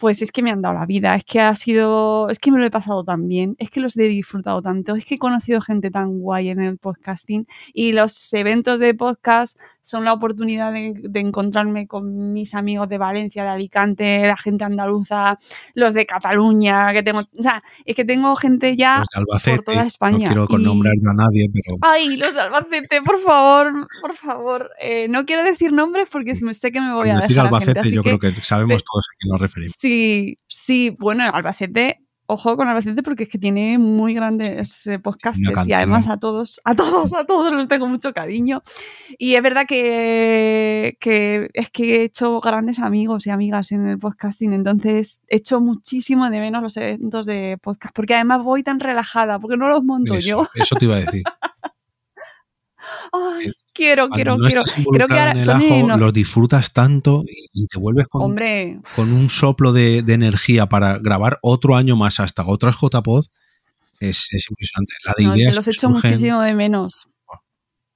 pues 0.00 0.22
es 0.22 0.32
que 0.32 0.42
me 0.42 0.50
han 0.50 0.62
dado 0.62 0.74
la 0.74 0.86
vida, 0.86 1.14
es 1.14 1.24
que 1.24 1.40
ha 1.40 1.54
sido, 1.54 2.30
es 2.30 2.38
que 2.38 2.50
me 2.50 2.58
lo 2.58 2.64
he 2.64 2.70
pasado 2.70 3.04
tan 3.04 3.28
bien, 3.28 3.54
es 3.58 3.68
que 3.68 3.80
los 3.80 3.96
he 3.98 4.04
disfrutado 4.04 4.62
tanto, 4.62 4.96
es 4.96 5.04
que 5.04 5.16
he 5.16 5.18
conocido 5.18 5.60
gente 5.60 5.90
tan 5.90 6.20
guay 6.20 6.48
en 6.48 6.60
el 6.60 6.78
podcasting 6.78 7.46
y 7.74 7.92
los 7.92 8.32
eventos 8.32 8.78
de 8.78 8.94
podcast 8.94 9.58
son 9.82 10.04
la 10.04 10.14
oportunidad 10.14 10.72
de, 10.72 11.20
encontrarme 11.20 11.86
con 11.86 12.32
mis 12.32 12.54
amigos 12.54 12.88
de 12.88 12.96
Valencia, 12.96 13.42
de 13.42 13.50
Alicante, 13.50 14.26
la 14.26 14.36
gente 14.36 14.64
andaluza, 14.64 15.36
los 15.74 15.92
de 15.92 16.06
Cataluña, 16.06 16.92
que 16.92 17.02
tengo, 17.02 17.20
o 17.20 17.42
sea, 17.42 17.62
es 17.84 17.94
que 17.94 18.04
tengo 18.04 18.34
gente 18.36 18.76
ya 18.76 19.02
por 19.44 19.64
toda 19.64 19.84
España. 19.84 20.32
No 20.32 20.46
quiero 20.46 20.64
nombrar 20.64 20.94
a 20.94 21.14
nadie, 21.14 21.50
pero... 21.52 21.76
Ay, 21.82 22.16
los 22.16 22.32
de 22.32 22.40
Albacete, 22.40 23.02
por 23.02 23.20
favor, 23.20 23.86
por 24.00 24.16
favor. 24.16 24.70
Eh, 24.80 25.08
no 25.10 25.26
quiero 25.26 25.42
decir 25.42 25.72
nombres 25.72 26.08
porque 26.10 26.34
sé 26.34 26.72
que 26.72 26.80
me 26.80 26.94
voy 26.94 27.10
a 27.10 27.18
decir 27.18 27.38
Albacete, 27.38 27.90
yo 27.90 28.02
creo 28.02 28.18
que 28.18 28.32
sabemos 28.42 28.82
todos 28.82 29.04
a 29.04 29.12
quién 29.18 29.32
nos 29.32 29.40
referimos. 29.40 29.74
Sí, 29.76 29.89
sí, 30.48 30.96
bueno, 30.98 31.24
Albacete 31.32 32.00
ojo 32.30 32.56
con 32.56 32.68
Albacete 32.68 33.02
porque 33.02 33.24
es 33.24 33.28
que 33.28 33.38
tiene 33.38 33.76
muy 33.76 34.14
grandes 34.14 34.86
eh, 34.86 34.98
podcasters 34.98 35.66
y 35.66 35.72
además 35.72 36.08
a 36.08 36.16
todos, 36.18 36.60
a 36.64 36.76
todos, 36.76 37.12
a 37.12 37.24
todos 37.24 37.52
los 37.52 37.66
tengo 37.66 37.88
mucho 37.88 38.12
cariño. 38.12 38.62
Y 39.18 39.34
es 39.34 39.42
verdad 39.42 39.64
que, 39.66 40.96
es 41.52 41.70
que 41.70 41.96
he 41.96 42.04
hecho 42.04 42.40
grandes 42.40 42.78
amigos 42.78 43.26
y 43.26 43.30
amigas 43.30 43.72
en 43.72 43.86
el 43.86 43.98
podcasting, 43.98 44.52
entonces 44.52 45.20
he 45.26 45.36
hecho 45.36 45.60
muchísimo 45.60 46.30
de 46.30 46.38
menos 46.38 46.62
los 46.62 46.76
eventos 46.76 47.26
de 47.26 47.58
podcast, 47.60 47.94
porque 47.94 48.14
además 48.14 48.42
voy 48.44 48.62
tan 48.62 48.78
relajada, 48.78 49.40
porque 49.40 49.56
no 49.56 49.68
los 49.68 49.82
monto 49.82 50.16
yo. 50.18 50.48
Eso 50.54 50.76
te 50.76 50.84
iba 50.84 50.96
a 50.96 51.00
decir. 51.00 51.22
Ay, 53.12 53.52
quiero, 53.72 54.08
quiero, 54.08 54.36
quiero. 54.38 54.62
Creo 54.92 55.08
que 55.08 55.18
ahora 55.18 55.32
en 55.32 55.90
el 55.90 56.12
disfrutas 56.12 56.72
tanto 56.72 57.24
y, 57.26 57.66
te 57.66 57.78
vuelves 57.78 58.06
con, 58.08 58.36
con 58.96 59.12
un 59.12 59.30
soplo 59.30 59.72
de, 59.72 59.98
energía 59.98 60.68
para 60.68 60.98
grabar 60.98 61.38
otro 61.42 61.76
año 61.76 61.96
más 61.96 62.20
hasta 62.20 62.46
otras 62.46 62.76
JPod. 62.80 63.24
Es, 64.00 64.28
es 64.32 64.46
impresionante. 64.48 64.94
La 65.04 65.14
de 65.16 65.36
ideas 65.36 65.56
los 65.56 65.68
echo 65.68 65.90
muchísimo 65.90 66.40
de 66.40 66.54
menos. 66.54 67.06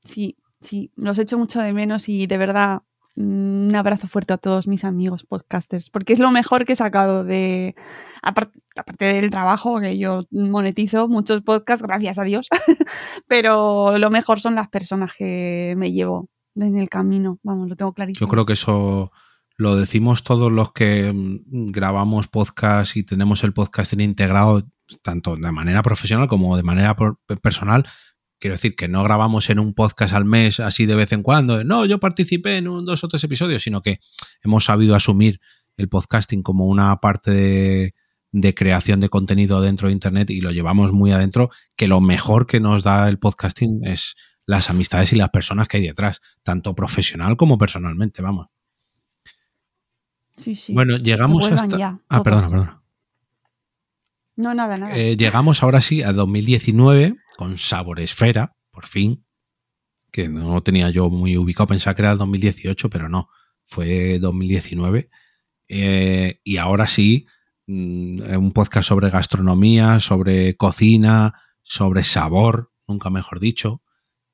Sí, 0.04 0.36
sí, 0.60 0.90
los 0.96 1.18
echo 1.18 1.38
mucho 1.38 1.60
de 1.60 1.72
menos 1.72 2.08
y 2.08 2.26
de 2.26 2.36
verdad 2.36 2.82
un 3.16 3.72
abrazo 3.74 4.08
fuerte 4.08 4.32
a 4.34 4.38
todos 4.38 4.66
mis 4.66 4.84
amigos 4.84 5.24
podcasters, 5.24 5.88
porque 5.88 6.12
es 6.12 6.18
lo 6.18 6.30
mejor 6.30 6.64
que 6.64 6.72
he 6.72 6.76
sacado 6.76 7.24
de, 7.24 7.74
aparte, 8.76 9.04
del 9.06 9.30
trabajo, 9.30 9.80
que 9.80 9.98
yo 9.98 10.26
monetizo 10.30 11.08
muchos 11.08 11.42
podcasts, 11.42 11.86
gracias 11.86 12.18
a 12.18 12.24
Dios, 12.24 12.48
pero 13.28 13.98
lo 13.98 14.10
mejor 14.10 14.40
son 14.40 14.54
las 14.54 14.68
personas 14.68 15.14
que 15.16 15.74
me 15.76 15.92
llevo 15.92 16.28
en 16.56 16.76
el 16.76 16.88
camino, 16.88 17.38
vamos, 17.42 17.68
lo 17.68 17.76
tengo 17.76 17.92
clarísimo. 17.92 18.26
Yo 18.26 18.30
creo 18.30 18.46
que 18.46 18.52
eso 18.54 19.12
lo 19.56 19.76
decimos 19.76 20.24
todos 20.24 20.50
los 20.50 20.72
que 20.72 21.12
mm, 21.12 21.70
grabamos 21.70 22.28
podcast 22.28 22.96
y 22.96 23.02
tenemos 23.02 23.44
el 23.44 23.52
podcasting 23.52 24.00
integrado 24.00 24.62
tanto 25.02 25.36
de 25.36 25.52
manera 25.52 25.82
profesional 25.82 26.28
como 26.28 26.56
de 26.56 26.62
manera 26.62 26.94
personal, 27.40 27.84
Quiero 28.44 28.56
decir 28.56 28.76
que 28.76 28.88
no 28.88 29.02
grabamos 29.02 29.48
en 29.48 29.58
un 29.58 29.72
podcast 29.72 30.12
al 30.12 30.26
mes 30.26 30.60
así 30.60 30.84
de 30.84 30.94
vez 30.94 31.12
en 31.12 31.22
cuando. 31.22 31.64
No, 31.64 31.86
yo 31.86 31.98
participé 31.98 32.58
en 32.58 32.68
un, 32.68 32.84
dos 32.84 33.02
o 33.02 33.08
tres 33.08 33.24
episodios, 33.24 33.62
sino 33.62 33.80
que 33.80 34.00
hemos 34.42 34.66
sabido 34.66 34.94
asumir 34.94 35.40
el 35.78 35.88
podcasting 35.88 36.42
como 36.42 36.66
una 36.66 36.94
parte 37.00 37.30
de, 37.30 37.94
creación 38.54 39.00
de 39.00 39.08
contenido 39.08 39.60
dentro 39.60 39.88
de 39.88 39.94
Internet 39.94 40.30
y 40.30 40.40
lo 40.40 40.50
llevamos 40.50 40.92
muy 40.92 41.12
adentro, 41.12 41.50
que 41.76 41.88
lo 41.88 42.00
mejor 42.00 42.46
que 42.46 42.60
nos 42.60 42.82
da 42.82 43.08
el 43.08 43.18
podcasting 43.18 43.84
es 43.84 44.16
las 44.46 44.70
amistades 44.70 45.12
y 45.12 45.16
las 45.16 45.30
personas 45.30 45.68
que 45.68 45.78
hay 45.78 45.86
detrás, 45.86 46.20
tanto 46.42 46.74
profesional 46.74 47.36
como 47.36 47.58
personalmente, 47.58 48.22
vamos. 48.22 48.48
Sí, 50.36 50.56
sí. 50.56 50.74
Bueno, 50.74 50.96
llegamos 50.96 51.50
hasta... 51.50 52.00
ah, 52.08 52.22
perdona, 52.22 52.48
perdona. 52.48 52.82
No, 54.36 54.52
nada, 54.52 54.76
nada. 54.76 54.96
Eh, 54.96 55.16
llegamos 55.16 55.62
ahora 55.62 55.80
sí 55.80 56.02
a 56.02 56.12
2019 56.12 57.16
con 57.36 57.56
Sabor 57.56 58.00
Esfera, 58.00 58.56
por 58.72 58.86
fin, 58.86 59.24
que 60.10 60.28
no 60.28 60.62
tenía 60.62 60.90
yo 60.90 61.08
muy 61.08 61.36
ubicado, 61.36 61.68
pensaba 61.68 61.94
que 61.94 62.02
era 62.02 62.16
2018, 62.16 62.90
pero 62.90 63.08
no, 63.08 63.28
fue 63.64 64.18
2019. 64.18 65.08
Eh, 65.68 66.40
y 66.42 66.56
ahora 66.56 66.88
sí, 66.88 67.26
un 67.66 68.52
podcast 68.54 68.88
sobre 68.88 69.10
gastronomía, 69.10 70.00
sobre 70.00 70.56
cocina, 70.56 71.34
sobre 71.62 72.04
sabor, 72.04 72.70
nunca 72.86 73.10
mejor 73.10 73.40
dicho. 73.40 73.82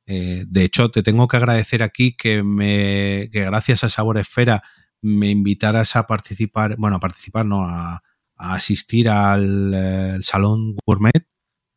Eh, 0.07 0.45
de 0.49 0.65
hecho, 0.65 0.91
te 0.91 1.03
tengo 1.03 1.29
que 1.29 1.37
agradecer 1.37 1.83
aquí 1.83 2.17
que, 2.17 2.43
me, 2.43 3.29
que 3.33 3.45
gracias 3.45 3.85
a 3.85 3.89
Sabor 3.89 4.19
Esfera 4.19 4.63
me 5.01 5.31
invitaras 5.31 5.95
a 5.95 6.09
participar, 6.09 6.77
bueno, 6.77 6.97
a 6.97 7.01
participar, 7.01 7.47
no, 7.47 7.65
a, 7.65 8.03
asistir 8.37 9.09
al 9.09 9.73
eh, 9.75 10.19
Salón 10.23 10.75
Gourmet 10.85 11.29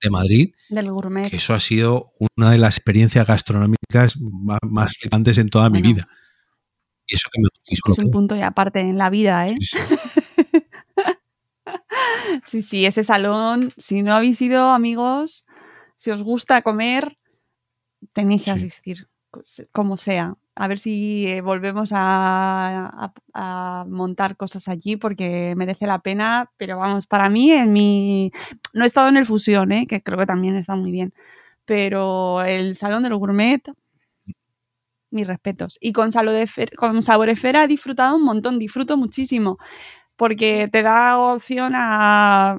de 0.02 0.10
Madrid. 0.10 0.56
Del 0.70 0.92
gourmet. 0.92 1.30
Que 1.30 1.36
eso 1.36 1.54
ha 1.54 1.60
sido 1.60 2.08
una 2.38 2.52
de 2.52 2.58
las 2.58 2.78
experiencias 2.78 3.28
gastronómicas 3.28 4.18
más, 4.20 4.60
más 4.64 4.94
en 5.04 5.50
toda 5.50 5.70
mi 5.70 5.82
vida. 5.82 6.08
Y 7.06 7.16
eso 7.16 7.30
que 7.32 7.42
me 7.42 7.50
Es 7.70 8.00
un 8.00 8.12
punto 8.12 8.36
y 8.36 8.42
aparte 8.42 8.80
en 8.80 8.98
la 8.98 9.10
vida, 9.10 9.46
¿eh? 9.46 9.56
Sí. 9.60 9.78
sí, 9.78 10.22
ese 12.46 13.04
salón, 13.04 13.74
si 13.78 14.04
no 14.04 14.14
habéis 14.14 14.42
ido, 14.42 14.70
amigos, 14.70 15.46
si 15.98 16.12
os 16.12 16.24
gusta 16.24 16.62
comer, 16.62 17.18
tenéis 18.14 18.44
que 18.44 18.52
asistir, 18.52 19.08
como 19.72 19.98
sea 19.98 20.36
a 20.56 20.68
ver 20.68 20.80
si 20.80 21.28
eh, 21.28 21.42
volvemos 21.42 21.90
a, 21.94 23.12
montar 23.88 24.38
cosas 24.38 24.68
allí 24.68 24.96
porque 24.98 25.56
merece 25.56 25.88
la 25.88 26.00
pena, 26.00 26.52
pero 26.58 26.78
vamos, 26.78 27.08
para 27.08 27.30
mí 27.30 27.52
en 27.52 27.74
mi... 27.74 28.32
No 28.74 28.84
he 28.84 28.88
estado 28.88 29.10
en 29.10 29.18
el 29.18 29.26
Fusión, 29.26 29.72
¿eh? 29.72 29.88
que 29.88 30.02
creo 30.02 30.18
que 30.18 30.26
también 30.26 30.56
está 30.56 30.76
muy 30.76 30.92
bien, 30.92 31.14
pero 31.66 32.44
el 32.44 32.76
Salón 32.76 33.04
del 33.04 33.16
Gourmet, 33.16 33.62
mis 35.10 35.28
respetos. 35.28 35.78
Y 35.82 35.94
con, 35.94 36.12
con 36.78 37.02
Sabor 37.02 37.30
Esfera 37.30 37.64
he 37.64 37.68
disfrutado 37.68 38.16
un 38.16 38.24
montón, 38.24 38.60
disfruto 38.60 38.98
muchísimo, 38.98 39.58
porque 40.24 40.70
te 40.72 40.84
da 40.84 41.20
opción 41.20 41.74
a 41.76 42.58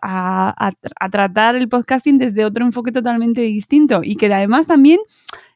a, 0.00 0.72
tratar 1.10 1.54
el 1.54 1.68
podcasting 1.68 2.16
desde 2.16 2.46
otro 2.46 2.64
enfoque 2.64 2.92
totalmente 2.92 3.42
distinto 3.42 4.00
y 4.02 4.16
que 4.16 4.32
además 4.32 4.66
también 4.66 5.00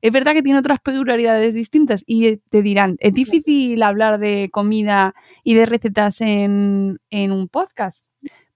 es 0.02 0.12
verdad 0.12 0.34
que 0.34 0.42
tiene 0.42 0.58
otras 0.58 0.78
peculiaridades 0.80 1.54
distintas 1.54 2.04
y 2.06 2.36
te 2.50 2.60
dirán, 2.60 2.96
es 3.00 3.14
difícil 3.14 3.82
hablar 3.82 4.18
de 4.18 4.50
comida 4.52 5.14
y 5.42 5.54
de 5.54 5.64
recetas 5.64 6.20
en, 6.20 6.98
en 7.08 7.32
un 7.32 7.48
podcast. 7.48 8.04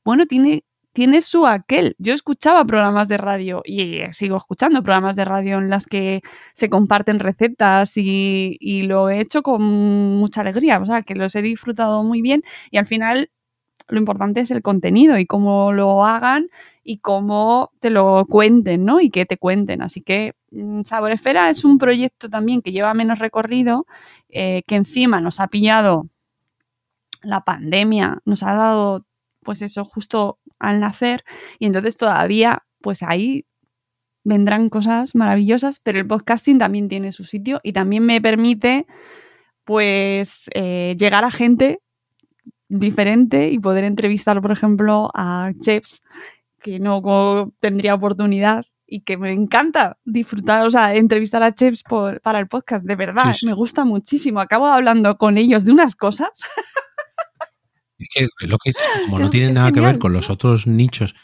Bueno, 0.05 0.27
tiene 0.27 0.65
tiene 0.93 1.23
su 1.23 1.47
aquel. 1.47 1.95
Yo 1.99 2.15
escuchaba 2.15 2.65
programas 2.65 3.09
de 3.09 3.17
radio 3.17 3.63
y 3.65 4.01
sigo 4.13 4.37
escuchando 4.37 4.83
programas 4.83 5.17
de 5.17 5.25
radio 5.25 5.59
en 5.59 5.71
las 5.71 5.87
que 5.87 6.21
se 6.55 6.69
comparten 6.69 7.21
recetas 7.21 7.97
y, 7.97 8.59
lo 8.83 9.11
he 9.11 9.21
hecho 9.21 9.43
con 9.43 9.63
mucha 9.63 10.41
alegría, 10.41 10.79
o 10.81 10.87
sea, 10.87 11.03
que 11.03 11.15
los 11.15 11.35
he 11.35 11.43
disfrutado 11.43 12.03
muy 12.03 12.23
bien 12.23 12.43
y 12.71 12.79
al 12.79 12.87
final 12.87 13.31
lo 13.89 13.99
importante 13.99 14.41
es 14.41 14.51
el 14.51 14.63
contenido 14.63 15.19
y 15.19 15.27
cómo 15.27 15.73
lo 15.73 16.05
hagan 16.05 16.49
y 16.85 16.99
cómo 16.99 17.73
te 17.81 17.91
lo 17.91 18.25
cuenten, 18.29 18.85
¿no? 18.85 19.01
Y 19.01 19.11
que 19.11 19.27
te 19.27 19.37
cuenten. 19.37 19.83
Así 19.83 20.01
que 20.03 20.35
mm, 20.53 20.83
Sabor 20.85 21.13
Esfera 21.13 21.51
es 21.51 21.65
un 21.65 21.79
proyecto 21.79 22.29
también 22.31 22.63
que 22.63 22.73
lleva 22.73 22.95
menos 22.95 23.19
recorrido, 23.19 23.87
eh, 24.29 24.63
que 24.67 24.77
encima 24.77 25.21
nos 25.21 25.41
ha 25.41 25.49
pillado 25.49 26.09
la 27.23 27.43
pandemia, 27.43 28.21
nos 28.25 28.43
ha 28.43 28.55
dado 28.55 29.05
pues 29.43 29.63
eso, 29.63 29.85
justo 29.85 30.39
al 30.61 30.81
nacer. 30.81 31.25
Y 31.59 31.67
entonces 31.67 31.97
todavía, 31.97 32.65
pues 32.81 33.03
ahí 33.03 33.47
vendrán 34.23 34.69
cosas 34.69 35.15
maravillosas, 35.15 35.81
pero 35.81 35.99
el 35.99 36.07
podcasting 36.07 36.59
también 36.59 36.89
tiene 36.89 37.13
su 37.13 37.25
sitio 37.25 37.61
y 37.63 37.73
también 37.73 38.05
me 38.05 38.21
permite, 38.21 38.87
pues, 39.65 40.49
eh, 40.55 40.95
llegar 40.99 41.25
a 41.25 41.31
gente 41.31 41.81
diferente 42.69 43.51
y 43.51 43.59
poder 43.59 43.85
entrevistar, 43.85 44.41
por 44.41 44.53
ejemplo, 44.53 45.11
a 45.15 45.53
chefs 45.61 46.03
que 46.61 46.79
no 46.79 47.53
tendría 47.59 47.95
oportunidad 47.95 48.65
y 48.87 49.01
que 49.01 49.17
me 49.17 49.33
encanta 49.33 49.99
disfrutar, 50.05 50.67
o 50.67 50.71
sea, 50.71 50.95
entrevistar 50.95 51.43
a 51.43 51.55
chefs 51.55 51.83
para 52.23 52.41
el 52.41 52.49
podcast, 52.49 52.85
de 52.85 52.97
verdad, 52.97 53.35
me 53.45 53.53
gusta 53.53 53.85
muchísimo. 53.85 54.41
Acabo 54.41 54.67
hablando 54.67 55.17
con 55.17 55.39
ellos 55.39 55.65
de 55.65 55.73
unas 55.73 55.95
cosas. 55.95 56.31
Es 58.01 58.09
que 58.13 58.29
lo 58.47 58.57
que 58.59 58.73
como 59.05 59.19
no 59.19 59.31
tiene 59.31 59.53
nada 59.53 59.73
que 59.73 59.81
ver 59.81 59.99
con 59.99 60.13
los 60.13 60.31
otros 60.31 60.67
nichos 60.67 61.15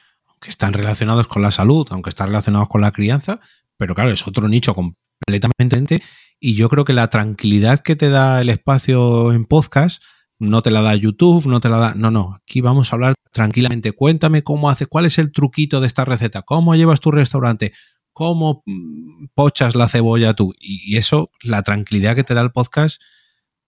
que 0.41 0.51
están 0.51 0.75
relacionados 0.75 1.27
con 1.27 1.41
la 1.41 1.51
salud, 1.51 1.87
aunque 1.91 2.11
están 2.11 2.29
relacionados 2.29 2.69
con 2.69 2.83
la 2.83 2.93
crianza, 2.93 3.41
pero 3.79 3.95
claro, 3.95 4.11
es 4.11 4.27
otro 4.27 4.47
nicho 4.47 4.75
completamente 4.75 6.03
y 6.39 6.55
yo 6.55 6.69
creo 6.69 6.85
que 6.85 6.93
la 6.93 7.09
tranquilidad 7.09 7.81
que 7.81 7.97
te 7.97 8.11
da 8.11 8.41
el 8.43 8.51
espacio 8.51 9.33
en 9.33 9.47
podcast 9.47 10.03
no 10.39 10.63
te 10.63 10.71
la 10.71 10.83
da 10.83 10.95
YouTube, 10.95 11.47
no 11.47 11.61
te 11.61 11.71
la 11.71 11.79
da. 11.79 11.95
No, 11.95 12.11
no. 12.11 12.35
Aquí 12.43 12.61
vamos 12.61 12.93
a 12.93 12.97
hablar 12.97 13.15
tranquilamente. 13.33 13.93
Cuéntame 13.93 14.43
cómo 14.43 14.69
haces, 14.69 14.87
cuál 14.87 15.07
es 15.07 15.19
el 15.19 15.33
truquito 15.33 15.81
de 15.81 15.87
esta 15.87 16.05
receta, 16.05 16.43
cómo 16.43 16.75
llevas 16.75 17.01
tu 17.01 17.11
restaurante, 17.11 17.73
cómo 18.13 18.63
mm, 18.67 19.29
pochas 19.35 19.75
la 19.75 19.89
cebolla 19.89 20.35
tú. 20.35 20.53
Y 20.61 20.99
eso, 20.99 21.31
la 21.43 21.63
tranquilidad 21.63 22.15
que 22.15 22.25
te 22.25 22.35
da 22.35 22.43
el 22.43 22.53
podcast 22.53 23.01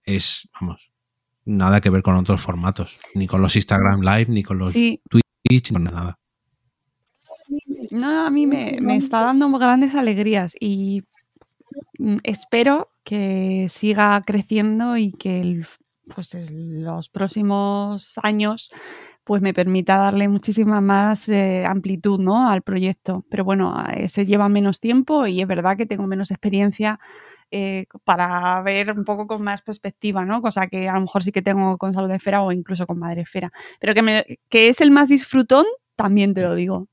es, 0.04 0.48
vamos, 0.60 0.90
nada 1.48 1.80
que 1.80 1.90
ver 1.90 2.02
con 2.02 2.16
otros 2.16 2.40
formatos, 2.40 3.00
ni 3.14 3.26
con 3.26 3.42
los 3.42 3.56
Instagram 3.56 4.02
Live, 4.02 4.26
ni 4.28 4.42
con 4.42 4.58
los 4.58 4.72
Twitch, 4.72 5.72
ni 5.72 5.82
nada. 5.82 6.18
No, 7.90 8.26
a 8.26 8.30
mí 8.30 8.46
me, 8.46 8.78
me, 8.80 8.96
está 8.96 9.22
dando 9.22 9.50
grandes 9.58 9.94
alegrías 9.94 10.54
y 10.60 11.04
mm, 11.98 12.18
espero 12.22 12.90
que 13.02 13.68
siga 13.70 14.22
creciendo 14.26 14.98
y 14.98 15.12
que 15.12 15.40
el, 15.40 15.66
pues 16.14 16.34
los 16.50 17.08
próximos 17.08 18.14
años 18.22 18.70
pues 19.24 19.42
me 19.42 19.52
permita 19.52 19.98
darle 19.98 20.26
muchísima 20.26 20.80
más 20.80 21.28
eh, 21.28 21.64
amplitud 21.66 22.18
¿no? 22.18 22.48
al 22.48 22.62
proyecto. 22.62 23.24
Pero 23.30 23.44
bueno, 23.44 23.76
se 24.06 24.24
lleva 24.24 24.48
menos 24.48 24.80
tiempo 24.80 25.26
y 25.26 25.42
es 25.42 25.46
verdad 25.46 25.76
que 25.76 25.86
tengo 25.86 26.06
menos 26.06 26.30
experiencia 26.30 26.98
eh, 27.50 27.86
para 28.04 28.60
ver 28.62 28.92
un 28.92 29.04
poco 29.04 29.26
con 29.26 29.42
más 29.42 29.62
perspectiva, 29.62 30.24
¿no? 30.24 30.42
Cosa 30.42 30.66
que 30.66 30.88
a 30.88 30.94
lo 30.94 31.02
mejor 31.02 31.22
sí 31.22 31.32
que 31.32 31.42
tengo 31.42 31.78
con 31.78 31.92
Salud 31.92 32.08
de 32.08 32.16
Esfera 32.16 32.42
o 32.42 32.52
incluso 32.52 32.86
con 32.86 32.98
Madre 32.98 33.22
Esfera. 33.22 33.52
Pero 33.80 33.94
que, 33.94 34.38
que 34.48 34.68
es 34.68 34.80
el 34.80 34.90
más 34.90 35.08
disfrutón, 35.08 35.64
también 35.96 36.34
te 36.34 36.42
lo 36.42 36.54
digo. 36.54 36.88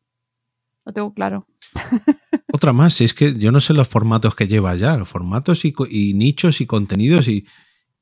Lo 0.85 0.93
tengo 0.93 1.13
claro. 1.13 1.47
Otra 2.53 2.71
más, 2.71 3.01
es 3.01 3.13
que 3.13 3.37
yo 3.37 3.51
no 3.51 3.59
sé 3.59 3.73
los 3.73 3.87
formatos 3.87 4.35
que 4.35 4.47
lleva 4.47 4.75
ya, 4.75 4.95
los 4.97 5.09
formatos 5.09 5.65
y, 5.65 5.73
nichos 6.13 6.61
y 6.61 6.65
contenidos 6.65 7.27
y, 7.27 7.45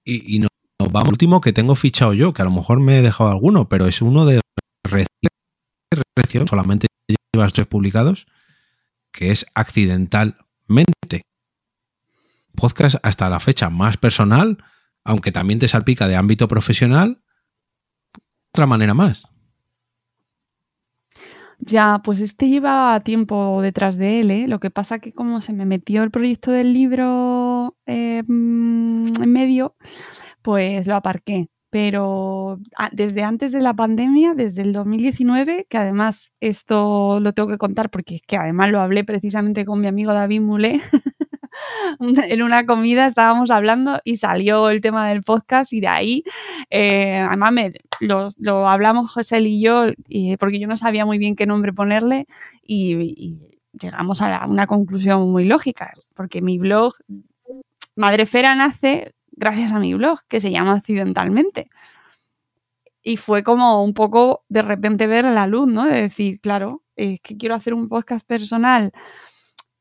y, 0.04 0.36
y 0.36 0.40
no 0.40 0.48
último 1.08 1.42
que 1.42 1.54
tengo 1.54 1.76
fichado 1.76 2.14
yo, 2.14 2.34
que 2.34 2.42
a 2.42 2.46
lo 2.46 2.52
mejor 2.52 2.80
me 2.80 3.00
he 3.00 3.02
dejado 3.02 3.30
alguno, 3.30 3.70
pero 3.70 3.88
es 3.88 4.02
uno 4.02 4.26
de 4.26 4.42
recién, 4.84 6.48
solamente 6.48 6.88
llevas 7.34 7.54
tres 7.54 7.68
publicados, 7.68 8.26
que 9.12 9.32
es 9.32 9.46
accidentalmente. 9.56 11.22
Podcast 12.56 12.98
hasta 13.04 13.30
la 13.30 13.40
fecha 13.40 13.70
más 13.70 13.98
personal, 13.98 14.64
aunque 15.04 15.32
también 15.32 15.60
te 15.60 15.68
salpica 15.68 16.08
de 16.08 16.16
ámbito 16.16 16.48
profesional, 16.48 17.24
otra 18.54 18.68
manera 18.68 18.94
más. 18.94 19.28
Ya, 21.66 22.02
pues 22.04 22.20
este 22.20 22.50
lleva 22.50 23.00
tiempo 23.02 23.62
detrás 23.62 23.98
de 23.98 24.20
él, 24.20 24.32
¿eh? 24.32 24.48
Lo 24.48 24.60
que 24.60 24.70
pasa 24.70 25.00
que 25.00 25.14
como 25.14 25.42
se 25.42 25.54
me 25.54 25.66
metió 25.66 26.04
el 26.04 26.12
proyecto 26.12 26.52
del 26.52 26.74
libro 26.74 27.78
eh, 27.86 28.22
en 28.28 29.32
medio, 29.32 29.76
pues 30.44 30.88
lo 30.88 30.96
aparqué. 30.96 31.48
Pero 31.72 32.60
desde 32.92 33.24
antes 33.24 33.52
de 33.52 33.60
la 33.62 33.74
pandemia, 33.74 34.36
desde 34.36 34.62
el 34.62 34.74
2019, 34.74 35.66
que 35.68 35.78
además 35.80 36.32
esto 36.40 37.20
lo 37.20 37.34
tengo 37.34 37.50
que 37.50 37.58
contar 37.58 37.90
porque 37.90 38.16
es 38.16 38.22
que 38.22 38.38
además 38.38 38.70
lo 38.70 38.80
hablé 38.80 39.04
precisamente 39.04 39.66
con 39.66 39.82
mi 39.82 39.88
amigo 39.88 40.14
David 40.14 40.42
Mulé. 40.42 40.82
en 42.00 42.42
una 42.44 42.66
comida 42.66 43.08
estábamos 43.08 43.52
hablando 43.52 44.00
y 44.04 44.18
salió 44.18 44.70
el 44.70 44.82
tema 44.82 45.10
del 45.10 45.24
podcast 45.24 45.74
y 45.74 45.82
de 45.82 45.88
ahí, 45.88 46.24
eh, 46.70 47.18
además 47.18 47.54
lo, 48.38 48.68
hablamos 48.68 49.12
José 49.12 49.40
y 49.40 49.62
yo, 49.62 49.86
porque 50.40 50.60
yo 50.60 50.68
no 50.68 50.78
sabía 50.78 51.06
muy 51.06 51.18
bien 51.18 51.36
qué 51.36 51.46
nombre 51.46 51.74
ponerle 51.74 52.28
y, 52.62 53.40
llegamos 53.82 54.22
a 54.22 54.46
una 54.46 54.68
conclusión 54.68 55.32
muy 55.32 55.46
lógica, 55.46 55.94
porque 56.14 56.44
mi 56.44 56.60
blog 56.60 56.94
Madrefera 57.96 58.54
nace 58.54 59.14
gracias 59.36 59.72
a 59.72 59.80
mi 59.80 59.94
blog, 59.94 60.20
que 60.28 60.42
se 60.42 60.52
llama 60.52 60.74
Accidentalmente. 60.74 61.70
Y 63.02 63.18
fue 63.18 63.44
como 63.44 63.84
un 63.84 63.94
poco 63.94 64.44
de 64.50 64.62
repente 64.62 65.08
ver 65.08 65.26
la 65.26 65.48
luz, 65.48 65.68
¿no? 65.68 65.86
De 65.86 66.02
decir, 66.02 66.40
claro, 66.40 66.84
es 66.96 67.20
que 67.22 67.38
quiero 67.38 67.56
hacer 67.56 67.74
un 67.74 67.90
podcast 67.90 68.26
personal, 68.26 68.94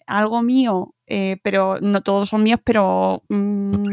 algo 0.07 0.42
mío, 0.42 0.94
eh, 1.07 1.38
pero 1.42 1.78
no 1.80 2.00
todos 2.00 2.30
son 2.30 2.42
míos, 2.42 2.61
pero 2.64 3.22
mm, 3.28 3.84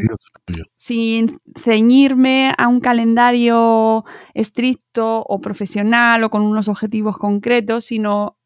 sin 0.78 1.40
ceñirme 1.56 2.54
a 2.58 2.68
un 2.68 2.80
calendario 2.80 4.06
estricto 4.34 5.22
o 5.22 5.40
profesional 5.42 6.24
o 6.24 6.30
con 6.30 6.42
unos 6.42 6.68
objetivos 6.68 7.18
concretos, 7.18 7.86
sino 7.86 8.39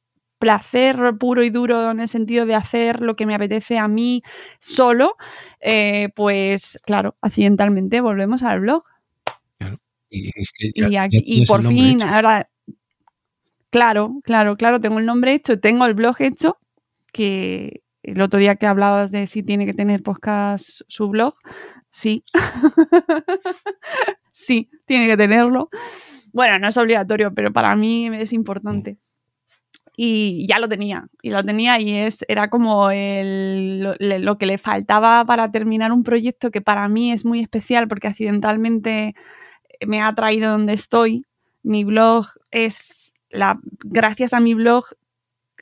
placer 0.43 0.97
puro 1.17 1.41
y 1.41 1.49
duro 1.49 1.91
en 1.91 2.01
el 2.01 2.09
sentido 2.09 2.45
de 2.45 2.53
hacer 2.53 2.99
lo 2.99 3.15
que 3.15 3.25
me 3.25 3.33
apetece 3.33 3.77
a 3.77 3.87
mí 3.87 4.23
solo, 4.59 5.15
eh, 5.61 6.09
pues 6.17 6.77
claro, 6.83 7.15
accidentalmente 7.21 8.01
volvemos 8.01 8.43
al 8.43 8.59
blog. 8.59 8.83
Y, 10.09 11.45
por 11.45 11.65
fin, 11.65 12.03
ahora, 12.03 12.49
claro, 13.69 14.19
claro, 14.25 14.57
claro, 14.57 14.81
tengo 14.81 14.99
el 14.99 15.05
nombre 15.05 15.33
hecho, 15.33 15.57
tengo 15.61 15.85
el 15.85 15.93
blog 15.93 16.17
hecho, 16.19 16.57
que 17.13 17.81
el 18.03 18.21
otro 18.21 18.37
día 18.37 18.57
que 18.57 18.67
hablabas 18.67 19.11
de 19.11 19.25
si 19.25 19.43
tiene 19.43 19.65
que 19.65 19.73
tener 19.73 20.03
podcast 20.03 20.81
su 20.89 21.07
blog, 21.07 21.35
sí. 21.89 22.25
sí, 24.29 24.69
tiene 24.85 25.07
que 25.07 25.15
tenerlo. 25.15 25.69
Bueno, 26.33 26.59
no 26.59 26.67
es 26.67 26.75
obligatorio, 26.75 27.33
pero 27.33 27.53
para 27.53 27.77
mí 27.77 28.07
es 28.13 28.33
importante 28.33 28.97
y 29.95 30.47
ya 30.47 30.59
lo 30.59 30.67
tenía, 30.67 31.07
y 31.21 31.29
lo 31.29 31.43
tenía 31.43 31.79
y 31.79 31.93
es, 31.93 32.25
era 32.27 32.49
como 32.49 32.89
lo, 32.89 34.37
que 34.37 34.45
le 34.45 34.57
faltaba 34.57 35.23
para 35.25 35.51
terminar 35.51 35.91
un 35.91 36.03
proyecto 36.03 36.51
que 36.51 36.61
para 36.61 36.87
mí 36.87 37.11
es 37.11 37.25
muy 37.25 37.39
especial 37.41 37.87
porque 37.87 38.07
accidentalmente 38.07 39.13
me 39.85 40.01
ha 40.01 40.13
traído 40.15 40.51
donde 40.51 40.73
estoy. 40.73 41.25
Mi 41.61 41.83
blog 41.83 42.25
es, 42.51 43.13
gracias 43.83 44.33
a 44.33 44.39
mi 44.39 44.55
blog 44.55 44.85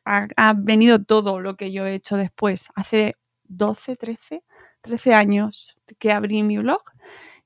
ha, 0.05 0.27
ha 0.37 0.53
venido 0.53 1.03
todo 1.03 1.41
lo 1.41 1.55
que 1.55 1.71
yo 1.71 1.85
he 1.85 1.95
hecho 1.95 2.15
después. 2.15 2.67
Hace 2.75 3.15
12, 3.49 3.97
13, 3.97 4.43
13 4.81 5.13
años 5.13 5.75
que 5.99 6.11
abrí 6.11 6.41
mi 6.43 6.57
blog 6.57 6.81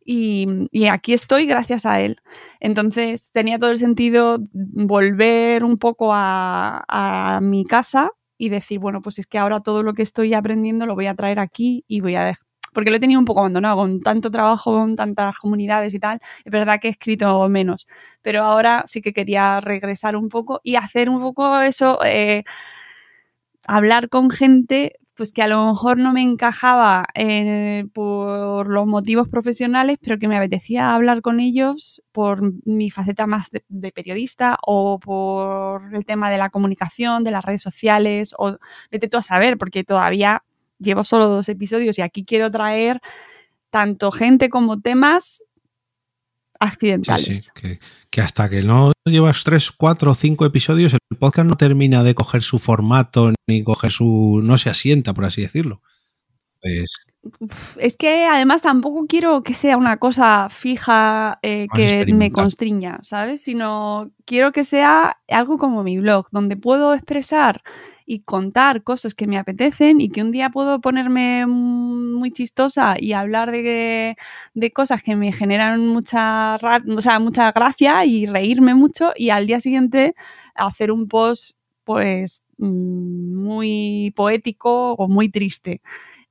y, 0.05 0.87
aquí 0.87 1.13
estoy 1.13 1.47
gracias 1.47 1.85
a 1.85 1.99
él. 1.99 2.21
Entonces 2.59 3.31
tenía 3.33 3.59
todo 3.59 3.71
el 3.71 3.79
sentido 3.79 4.37
volver 4.53 5.63
un 5.63 5.77
poco 5.77 6.11
a, 6.13 7.39
mi 7.41 7.65
casa 7.65 8.11
y 8.37 8.49
decir, 8.49 8.79
bueno, 8.79 9.01
pues 9.01 9.19
es 9.19 9.27
que 9.27 9.37
ahora 9.39 9.61
todo 9.61 9.83
lo 9.83 9.93
que 9.93 10.03
estoy 10.03 10.33
aprendiendo 10.33 10.85
lo 10.85 10.95
voy 10.95 11.07
a 11.07 11.15
traer 11.15 11.39
aquí 11.39 11.83
y 11.87 12.01
voy 12.01 12.15
a 12.15 12.25
dejar 12.25 12.45
porque 12.73 12.89
lo 12.89 12.97
he 12.97 12.99
tenido 12.99 13.19
un 13.21 13.25
poco 13.25 13.39
abandonado 13.39 13.77
con 13.77 14.01
tanto 14.01 14.29
trabajo, 14.29 14.73
con 14.73 14.97
tantas 14.97 15.37
comunidades 15.39 15.93
y 15.93 15.99
tal. 15.99 16.19
Es 16.43 16.51
verdad 16.51 16.77
que 16.81 16.89
he 16.89 16.91
escrito 16.91 17.47
menos, 17.47 17.87
pero 18.21 18.43
ahora 18.43 18.83
sí 18.85 19.01
que 19.01 19.13
quería 19.13 19.61
regresar 19.61 20.17
un 20.17 20.27
poco 20.27 20.59
y 20.61 20.75
hacer 20.75 21.09
un 21.09 21.21
poco 21.21 21.61
eso, 21.61 21.99
eh, 22.03 22.43
hablar 23.65 24.09
con 24.09 24.29
gente 24.29 24.99
pues 25.15 25.31
que 25.31 25.41
a 25.41 25.47
lo 25.47 25.65
mejor 25.65 25.97
no 25.97 26.11
me 26.11 26.21
encajaba 26.21 27.05
eh, 27.15 27.85
por 27.93 28.67
los 28.67 28.85
motivos 28.85 29.29
profesionales, 29.29 29.97
pero 30.01 30.19
que 30.19 30.27
me 30.27 30.37
apetecía 30.37 30.93
hablar 30.93 31.21
con 31.21 31.39
ellos 31.39 32.01
por 32.11 32.41
mi 32.65 32.91
faceta 32.91 33.25
más 33.25 33.49
de, 33.51 33.91
periodista 33.91 34.57
o 34.65 34.99
por 34.99 35.95
el 35.95 36.05
tema 36.05 36.29
de 36.29 36.37
la 36.37 36.49
comunicación, 36.49 37.23
de 37.23 37.31
las 37.31 37.45
redes 37.45 37.61
sociales, 37.61 38.35
o 38.37 38.57
vete 38.91 39.07
tú 39.07 39.17
a 39.17 39.21
saber, 39.21 39.57
porque 39.57 39.83
todavía 39.83 40.43
llevo 40.79 41.03
solo 41.05 41.29
dos 41.29 41.47
episodios 41.47 41.97
y 41.97 42.01
aquí 42.01 42.25
quiero 42.25 42.51
traer 42.51 42.99
tanto 43.69 44.11
gente 44.11 44.49
como 44.49 44.81
temas 44.81 45.45
accidentales. 46.59 47.25
Sí, 47.25 47.41
sí, 47.41 47.79
que, 48.09 48.21
hasta 48.21 48.49
que 48.49 48.61
no 48.61 48.91
llevas 49.05 49.43
tres, 49.43 49.71
cuatro 49.71 50.11
o 50.11 50.15
cinco 50.15 50.45
episodios, 50.45 50.93
el 50.93 51.17
podcast 51.17 51.47
no 51.47 51.55
termina 51.55 52.03
de 52.03 52.15
coger 52.15 52.41
su 52.41 52.59
formato 52.59 53.33
ni 53.47 53.63
coger 53.63 53.91
su. 53.91 54.41
no 54.43 54.57
se 54.57 54.69
asienta, 54.69 55.13
por 55.13 55.25
así 55.25 55.41
decirlo. 55.41 55.81
Es 57.77 57.97
que 57.97 58.25
además 58.25 58.61
tampoco 58.61 59.05
quiero 59.07 59.43
que 59.43 59.53
sea 59.53 59.77
una 59.77 59.97
cosa 59.97 60.47
fija 60.49 61.39
eh, 61.41 61.67
que 61.73 62.05
me 62.13 62.31
constriña, 62.31 62.99
¿sabes? 63.01 63.41
Sino 63.41 64.11
quiero 64.25 64.51
que 64.51 64.63
sea 64.63 65.17
algo 65.27 65.57
como 65.57 65.83
mi 65.83 65.99
blog, 65.99 66.27
donde 66.31 66.57
puedo 66.57 66.93
expresar 66.93 67.61
y 68.05 68.19
contar 68.19 68.83
cosas 68.83 69.15
que 69.15 69.27
me 69.27 69.37
apetecen 69.37 69.99
y 69.99 70.09
que 70.09 70.21
un 70.21 70.31
día 70.31 70.49
puedo 70.49 70.79
ponerme 70.79 71.45
muy 71.47 72.31
chistosa 72.31 72.95
y 72.99 73.13
hablar 73.13 73.51
de, 73.51 74.15
cosas 74.73 75.01
que 75.01 75.15
me 75.15 75.31
generan 75.31 75.87
mucha, 75.87 76.55
o 76.55 77.01
sea, 77.01 77.19
mucha 77.19 77.51
gracia 77.51 78.05
y 78.05 78.25
reírme 78.25 78.75
mucho 78.75 79.11
y 79.15 79.29
al 79.29 79.47
día 79.47 79.59
siguiente 79.59 80.15
hacer 80.53 80.91
un 80.91 81.07
post 81.07 81.57
pues 81.83 82.41
mm, 82.57 83.35
muy 83.35 84.13
poético 84.15 84.93
o 84.93 85.07
muy 85.07 85.29
triste 85.29 85.81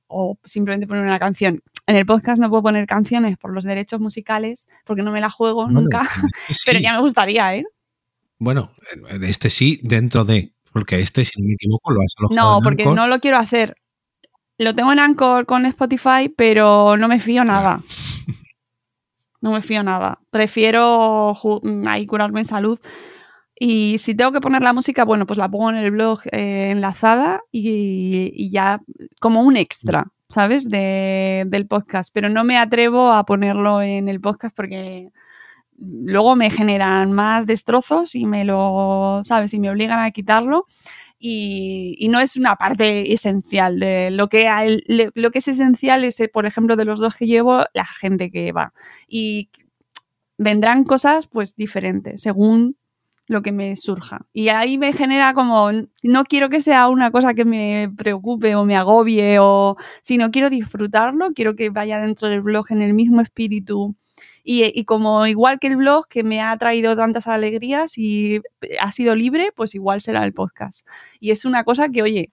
o 0.07 0.37
simplemente 0.43 0.87
poner 0.87 1.03
una 1.03 1.19
canción. 1.19 1.61
En 1.87 1.95
el 1.95 2.05
podcast 2.05 2.39
no 2.39 2.49
puedo 2.49 2.63
poner 2.63 2.87
canciones 2.87 3.37
por 3.37 3.53
los 3.53 3.63
derechos 3.63 3.99
musicales 3.99 4.67
porque 4.85 5.03
no 5.03 5.11
me 5.11 5.21
la 5.21 5.29
juego 5.29 5.67
nunca, 5.69 6.01
este 6.49 6.63
pero 6.65 6.79
ya 6.79 6.93
me 6.93 7.01
gustaría, 7.01 7.55
¿eh? 7.55 7.65
Bueno, 8.37 8.71
este 9.21 9.49
sí, 9.49 9.79
dentro 9.83 10.25
de. 10.25 10.54
Porque 10.75 10.99
este, 10.99 11.23
si 11.23 11.41
no 11.41 11.47
me 11.47 11.53
equivoco, 11.53 11.93
lo 11.93 12.01
has 12.01 12.13
alojado 12.19 12.59
No, 12.59 12.61
porque 12.61 12.85
no 12.85 13.07
lo 13.07 13.21
quiero 13.21 13.37
hacer. 13.37 13.77
Lo 14.57 14.75
tengo 14.75 14.91
en 14.91 14.99
Anchor 14.99 15.45
con 15.45 15.65
Spotify, 15.65 16.27
pero 16.27 16.97
no 16.97 17.07
me 17.07 17.21
fío 17.21 17.45
nada. 17.45 17.79
No 19.41 19.51
me 19.51 19.61
fío 19.61 19.83
nada. 19.83 20.19
Prefiero 20.31 21.33
ahí 21.87 22.07
curarme 22.07 22.39
en 22.39 22.45
salud. 22.45 22.79
Y 23.59 23.99
si 23.99 24.15
tengo 24.15 24.31
que 24.31 24.41
poner 24.41 24.63
la 24.63 24.73
música, 24.73 25.05
bueno, 25.05 25.27
pues 25.27 25.37
la 25.37 25.47
pongo 25.47 25.69
en 25.69 25.75
el 25.75 25.91
blog 25.91 26.21
eh, 26.31 26.71
enlazada 26.71 27.41
y, 27.51 28.49
ya 28.49 28.81
como 29.21 29.43
un 29.43 29.55
extra, 29.55 30.07
¿sabes? 30.29 30.67
del 30.67 31.67
podcast. 31.69 32.09
Pero 32.11 32.29
no 32.29 32.43
me 32.43 32.57
atrevo 32.57 33.13
a 33.13 33.23
ponerlo 33.23 33.83
en 33.83 34.09
el 34.09 34.19
podcast 34.19 34.55
porque 34.55 35.11
luego 35.77 36.35
me 36.35 36.49
generan 36.49 37.11
más 37.11 37.45
destrozos 37.45 38.15
y 38.15 38.25
me 38.25 38.45
lo, 38.45 39.21
¿sabes? 39.23 39.53
Y 39.53 39.59
me 39.59 39.69
obligan 39.69 39.99
a 39.99 40.11
quitarlo. 40.11 40.65
Y, 41.17 42.07
no 42.11 42.19
es 42.19 42.35
una 42.37 42.55
parte 42.55 43.13
esencial 43.13 43.79
de 43.79 44.11
lo 44.11 44.27
que, 44.29 44.47
lo 45.15 45.31
que 45.31 45.39
es 45.39 45.47
esencial 45.47 46.03
es, 46.03 46.19
eh, 46.19 46.27
por 46.27 46.45
ejemplo, 46.45 46.75
de 46.75 46.85
los 46.85 46.99
dos 46.99 47.15
que 47.15 47.25
llevo, 47.25 47.63
la 47.73 47.85
gente 47.85 48.29
que 48.31 48.51
va. 48.51 48.73
Y 49.07 49.49
vendrán 50.37 50.83
cosas 50.83 51.27
pues 51.27 51.55
diferentes 51.55 52.21
según 52.21 52.77
lo 53.27 53.41
que 53.41 53.51
me 53.51 53.75
surja. 53.75 54.25
Y 54.33 54.49
ahí 54.49 54.77
me 54.77 54.93
genera 54.93 55.33
como, 55.33 55.71
no 56.03 56.23
quiero 56.25 56.49
que 56.49 56.61
sea 56.61 56.87
una 56.89 57.11
cosa 57.11 57.33
que 57.33 57.45
me 57.45 57.91
preocupe 57.97 58.55
o 58.55 58.65
me 58.65 58.75
agobie, 58.77 59.39
o, 59.39 59.77
sino 60.03 60.31
quiero 60.31 60.49
disfrutarlo, 60.49 61.33
quiero 61.33 61.55
que 61.55 61.69
vaya 61.69 61.99
dentro 61.99 62.27
del 62.27 62.41
blog 62.41 62.67
en 62.69 62.81
el 62.81 62.93
mismo 62.93 63.21
espíritu 63.21 63.95
y, 64.47 64.85
como 64.85 65.25
igual 65.25 65.59
que 65.59 65.67
el 65.67 65.75
blog 65.75 66.07
que 66.07 66.23
me 66.23 66.39
ha 66.39 66.55
traído 66.57 66.95
tantas 66.95 67.25
alegrías 67.25 67.97
y 67.97 68.41
ha 68.79 68.91
sido 68.91 69.15
libre, 69.15 69.51
pues 69.55 69.73
igual 69.73 70.01
será 70.01 70.23
el 70.23 70.33
podcast. 70.33 70.87
Y 71.19 71.31
es 71.31 71.45
una 71.45 71.63
cosa 71.63 71.89
que, 71.89 72.03
oye, 72.03 72.31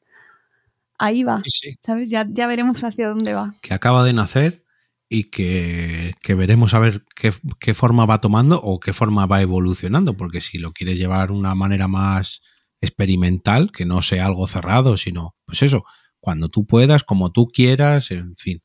ahí 0.99 1.25
va, 1.25 1.43
¿sabes? 1.85 2.11
Ya, 2.11 2.27
ya 2.29 2.47
veremos 2.47 2.85
hacia 2.85 3.09
dónde 3.09 3.33
va. 3.33 3.55
Que 3.63 3.73
acaba 3.73 4.05
de 4.05 4.13
nacer 4.13 4.63
y 5.09 5.25
que, 5.25 6.15
veremos 6.29 6.75
a 6.75 6.81
ver 6.81 7.03
qué, 7.17 7.33
qué, 7.59 7.73
forma 7.73 8.05
va 8.05 8.19
tomando 8.19 8.61
o 8.63 8.79
qué 8.79 8.93
forma 8.93 9.25
va 9.25 9.41
evolucionando, 9.41 10.15
porque 10.15 10.43
si 10.43 10.59
lo 10.59 10.73
quieres 10.73 10.99
llevar 10.99 11.29
de 11.29 11.35
una 11.35 11.55
manera 11.55 11.89
más 11.89 12.43
experimental, 12.83 13.73
que 13.73 13.87
no 13.87 14.03
sea 14.03 14.27
algo 14.27 14.47
cerrado, 14.47 14.99
sino, 14.99 15.35
pues 15.47 15.63
eso, 15.63 15.85
cuando 16.21 16.51
tú 16.51 16.67
puedas, 16.67 17.05
como 17.05 17.33
tú 17.33 17.49
quieras, 17.49 18.11
en 18.11 18.35
fin. 18.37 18.63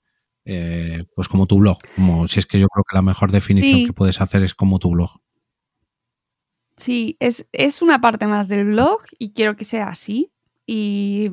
Eh, 0.49 1.03
pues 1.13 1.27
como 1.27 1.45
tu 1.45 1.57
blog. 1.57 1.77
Como 1.97 2.25
si 2.29 2.39
es 2.39 2.45
que 2.45 2.57
yo 2.57 2.67
creo 2.69 2.85
que 2.89 2.95
la 2.95 3.01
mejor 3.01 3.31
definición 3.31 3.85
que 3.85 3.91
puedes 3.91 4.21
hacer 4.21 4.43
es 4.43 4.55
como 4.55 4.79
tu 4.79 4.91
blog. 4.91 5.09
Sí, 6.77 7.17
es, 7.19 7.45
es, 7.51 7.81
una 7.81 7.99
parte 7.99 8.27
más 8.27 8.47
del 8.47 8.63
blog 8.63 9.01
y 9.19 9.33
quiero 9.33 9.57
que 9.57 9.65
sea 9.65 9.89
así. 9.89 10.31
Y, 10.65 11.31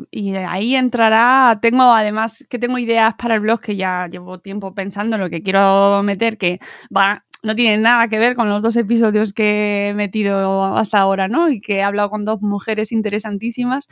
ahí 0.48 0.74
entrará, 0.74 1.60
tengo 1.62 1.92
además 1.92 2.44
que 2.48 2.58
tengo 2.58 2.76
ideas 2.76 3.14
para 3.14 3.36
el 3.36 3.40
blog 3.40 3.60
que 3.60 3.76
ya 3.76 4.08
llevo 4.08 4.40
tiempo 4.40 4.74
pensando 4.74 5.14
en 5.14 5.22
lo 5.22 5.30
que 5.30 5.42
quiero 5.42 6.02
meter, 6.02 6.36
que 6.36 6.58
va, 6.96 7.24
no 7.42 7.54
tiene 7.54 7.78
nada 7.78 8.08
que 8.08 8.18
ver 8.18 8.34
con 8.34 8.48
los 8.48 8.62
dos 8.62 8.74
episodios 8.76 9.32
que 9.32 9.90
he 9.90 9.94
metido 9.94 10.76
hasta 10.76 10.98
ahora, 10.98 11.28
¿no? 11.28 11.48
Y 11.50 11.60
que 11.60 11.76
he 11.76 11.82
hablado 11.84 12.10
con 12.10 12.24
dos 12.24 12.42
mujeres 12.42 12.90
interesantísimas. 12.90 13.88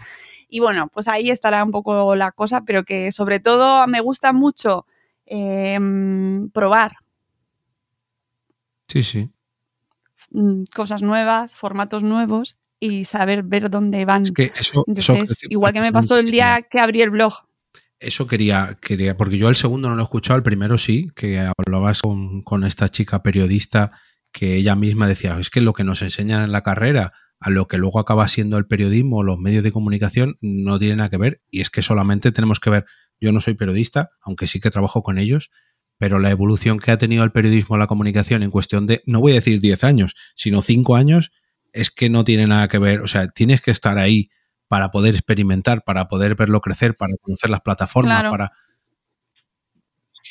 Y 0.49 0.59
bueno, 0.59 0.89
pues 0.93 1.07
ahí 1.07 1.31
estará 1.31 1.63
un 1.63 1.71
poco 1.71 2.17
la 2.17 2.33
cosa, 2.33 2.63
pero 2.63 2.83
que 2.85 3.13
sobre 3.13 3.39
todo 3.39 3.87
me 3.87 4.01
gusta 4.01 4.33
mucho 4.33 4.87
Em, 5.35 6.51
probar. 6.51 6.93
Sí, 8.87 9.03
sí. 9.03 9.31
Mm, 10.31 10.65
cosas 10.75 11.01
nuevas, 11.01 11.55
formatos 11.55 12.03
nuevos 12.03 12.59
y 12.79 13.07
saber 13.07 13.43
ver 13.43 13.71
dónde 13.71 14.05
van. 14.05 14.23
Es 14.23 14.33
que 14.33 14.53
eso, 14.55 14.85
igual 15.49 15.73
que 15.73 15.81
me 15.81 15.91
pasó 15.91 16.19
el 16.19 16.31
día 16.31 16.61
que 16.71 16.81
abrí 16.81 17.01
el 17.01 17.09
blog. 17.09 17.33
Eso 17.99 18.27
quería, 18.27 18.77
quería, 18.83 19.17
porque 19.17 19.39
yo 19.39 19.49
el 19.49 19.57
segundo 19.57 19.89
no 19.89 19.97
lo 19.97 20.03
he 20.03 20.05
escuchado, 20.05 20.37
el 20.37 20.43
primero 20.43 20.77
sí, 20.77 21.11
que 21.17 21.39
hablabas 21.41 22.03
con, 22.03 22.43
con 22.43 22.65
esta 22.65 22.91
chica 22.91 23.23
periodista 23.23 23.93
que 24.33 24.57
ella 24.57 24.75
misma 24.75 25.09
decía, 25.09 25.39
es 25.39 25.49
que 25.49 25.63
lo 25.63 25.73
que 25.73 25.85
nos 25.85 26.03
enseñan 26.03 26.43
en 26.43 26.53
la 26.53 26.63
carrera 26.63 27.15
a 27.41 27.49
lo 27.49 27.69
que 27.69 27.79
luego 27.79 28.01
acaba 28.01 28.29
siendo 28.29 28.59
el 28.59 28.67
periodismo 28.67 29.19
o 29.19 29.23
los 29.23 29.39
medios 29.39 29.65
de 29.65 29.73
comunicación 29.73 30.37
no 30.43 30.79
tiene 30.79 30.97
nada 30.97 31.09
que 31.09 31.17
ver 31.17 31.41
y 31.51 31.63
es 31.63 31.71
que 31.71 31.81
solamente 31.81 32.33
tenemos 32.33 32.61
que 32.61 32.71
ver 32.71 32.85
yo 33.23 33.33
no 33.33 33.41
soy 33.41 33.55
periodista, 33.55 34.11
aunque 34.21 34.49
sí 34.49 34.61
que 34.61 34.71
trabajo 34.71 35.03
con 35.03 35.17
ellos, 35.19 35.51
pero 35.97 36.19
la 36.19 36.31
evolución 36.31 36.81
que 36.81 36.91
ha 36.91 36.99
tenido 36.99 37.23
el 37.23 37.31
periodismo, 37.31 37.77
la 37.77 37.87
comunicación 37.87 38.43
en 38.43 38.51
cuestión 38.51 38.89
de, 38.89 39.03
no 39.07 39.21
voy 39.21 39.33
a 39.33 39.37
decir 39.37 39.61
10 39.61 39.85
años, 39.85 40.17
sino 40.35 40.61
5 40.61 40.97
años, 40.97 41.31
es 41.73 41.93
que 41.93 42.11
no 42.11 42.25
tiene 42.25 42.49
nada 42.49 42.67
que 42.67 42.79
ver. 42.79 43.01
O 43.03 43.07
sea, 43.07 43.29
tienes 43.29 43.63
que 43.63 43.71
estar 43.71 43.99
ahí 43.99 44.29
para 44.67 44.91
poder 44.91 45.15
experimentar, 45.15 45.85
para 45.85 46.09
poder 46.09 46.35
verlo 46.35 46.61
crecer, 46.61 46.97
para 46.97 47.15
conocer 47.21 47.51
las 47.51 47.61
plataformas, 47.61 48.25
para... 48.29 48.51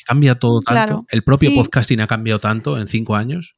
cambia 0.06 0.34
todo 0.34 0.60
tanto. 0.60 1.06
El 1.08 1.24
propio 1.24 1.54
podcasting 1.54 2.02
ha 2.02 2.06
cambiado 2.06 2.40
tanto 2.40 2.78
en 2.78 2.86
5 2.86 3.16
años. 3.16 3.56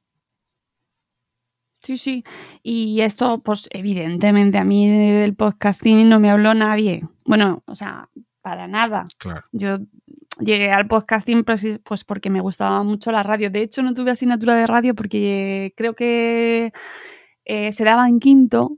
Sí, 1.81 1.99
sí. 1.99 2.25
Y 2.63 3.01
esto, 3.01 3.43
pues 3.43 3.69
evidentemente 3.71 4.59
a 4.59 4.65
mí 4.65 4.89
del 4.89 5.35
podcasting 5.35 6.09
no 6.09 6.21
me 6.21 6.31
habló 6.31 6.55
nadie. 6.55 7.09
Bueno, 7.25 7.63
o 7.67 7.75
sea, 7.75 8.09
para 8.45 8.69
nada. 8.69 9.07
Yo 9.53 9.79
llegué 10.39 10.71
al 10.71 10.87
podcasting 10.87 11.45
pues, 11.45 11.81
pues, 11.83 12.05
porque 12.05 12.29
me 12.29 12.43
gustaba 12.43 12.83
mucho 12.83 13.11
la 13.11 13.23
radio. 13.23 13.49
De 13.49 13.63
hecho, 13.63 13.83
no 13.83 13.95
tuve 13.95 14.11
asignatura 14.11 14.55
de 14.55 14.67
radio 14.67 14.95
porque 14.95 15.73
creo 15.79 15.95
que 15.95 16.71
eh, 17.47 17.73
se 17.73 17.85
daba 17.85 18.07
en 18.07 18.21
quinto, 18.21 18.77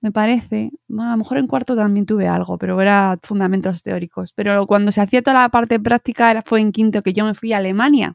me 0.00 0.12
parece. 0.12 0.70
a 0.96 1.10
lo 1.10 1.16
mejor 1.16 1.38
en 1.38 1.48
cuarto 1.48 1.74
también 1.74 2.06
tuve 2.06 2.28
algo, 2.28 2.58
pero 2.58 2.80
era 2.80 3.18
fundamentos 3.20 3.82
teóricos. 3.82 4.32
Pero 4.34 4.64
cuando 4.68 4.92
se 4.92 5.00
hacía 5.00 5.20
toda 5.20 5.42
la 5.42 5.48
parte 5.48 5.80
práctica 5.80 6.30
era, 6.30 6.42
fue 6.42 6.60
en 6.60 6.70
quinto 6.70 7.02
que 7.02 7.12
yo 7.12 7.24
me 7.24 7.34
fui 7.34 7.52
a 7.52 7.56
Alemania 7.56 8.14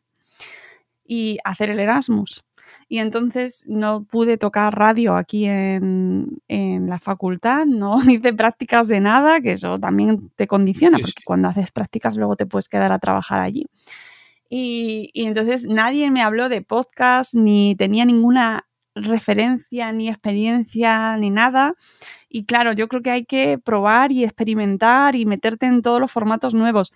y 1.04 1.38
a 1.44 1.50
hacer 1.50 1.70
el 1.70 1.82
Erasmus 1.82 2.46
y 2.88 3.00
entonces 3.00 3.66
no 3.68 4.04
pude 4.04 4.38
tocar 4.38 4.78
radio 4.78 5.16
aquí 5.16 5.46
en, 5.46 6.42
la 6.50 7.00
facultad, 7.00 7.66
no 7.66 7.98
hice 8.10 8.34
prácticas 8.34 8.88
de 8.88 9.00
nada, 9.00 9.42
que 9.42 9.54
eso 9.54 9.80
también 9.80 10.30
te 10.36 10.48
condiciona, 10.48 10.98
porque 11.00 11.24
cuando 11.26 11.48
haces 11.48 11.72
prácticas 11.72 12.16
luego 12.16 12.36
te 12.36 12.46
puedes 12.46 12.70
quedar 12.70 12.92
a 12.92 13.00
trabajar 13.00 13.40
allí. 13.40 13.66
Y, 14.50 15.12
entonces 15.16 15.66
nadie 15.66 16.12
me 16.12 16.22
habló 16.22 16.50
de 16.50 16.62
podcast, 16.62 17.34
ni 17.34 17.76
tenía 17.76 18.06
ninguna 18.06 18.68
referencia, 18.94 19.92
ni 19.92 20.10
experiencia, 20.10 21.18
ni 21.18 21.32
nada. 21.32 21.74
Y 22.30 22.46
claro, 22.46 22.74
yo 22.74 22.88
creo 22.88 23.02
que 23.02 23.12
hay 23.12 23.26
que 23.26 23.58
probar 23.58 24.12
y 24.12 24.24
experimentar 24.24 25.16
y 25.16 25.26
meterte 25.26 25.66
en 25.66 25.82
todos 25.82 26.00
los 26.00 26.12
formatos 26.12 26.54
nuevos. 26.54 26.94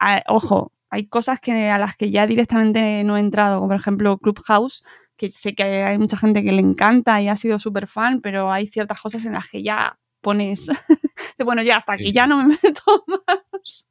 Ah, 0.00 0.22
ojo, 0.26 0.72
hay 0.90 1.06
cosas 1.06 1.40
que, 1.40 1.70
a 1.70 1.78
las 1.78 1.96
que 1.96 2.10
ya 2.10 2.26
directamente 2.26 3.04
no 3.04 3.16
he 3.16 3.20
entrado, 3.20 3.58
como 3.58 3.68
por 3.68 3.76
ejemplo 3.76 4.18
Clubhouse, 4.18 4.84
que 5.18 5.30
sé 5.32 5.54
que 5.54 5.64
hay 5.64 5.98
mucha 5.98 6.16
gente 6.16 6.42
que 6.42 6.52
le 6.52 6.62
encanta 6.62 7.20
y 7.20 7.28
ha 7.28 7.36
sido 7.36 7.58
súper 7.58 7.88
fan, 7.88 8.20
pero 8.22 8.50
hay 8.50 8.68
ciertas 8.68 9.00
cosas 9.00 9.24
en 9.26 9.34
las 9.34 9.50
que 9.50 9.62
ya 9.62 9.98
pones, 10.20 10.66
bueno, 11.44 11.62
ya 11.62 11.76
hasta 11.76 11.92
aquí, 11.92 12.12
ya 12.12 12.26
no 12.26 12.38
me 12.38 12.56
meto 12.62 13.04
más. 13.06 13.86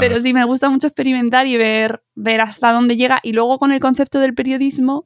Pero 0.00 0.20
sí, 0.20 0.32
me 0.32 0.44
gusta 0.44 0.70
mucho 0.70 0.86
experimentar 0.86 1.46
y 1.46 1.56
ver, 1.56 2.02
ver 2.14 2.40
hasta 2.40 2.72
dónde 2.72 2.96
llega. 2.96 3.20
Y 3.22 3.32
luego 3.32 3.58
con 3.58 3.72
el 3.72 3.80
concepto 3.80 4.20
del 4.20 4.34
periodismo, 4.34 5.04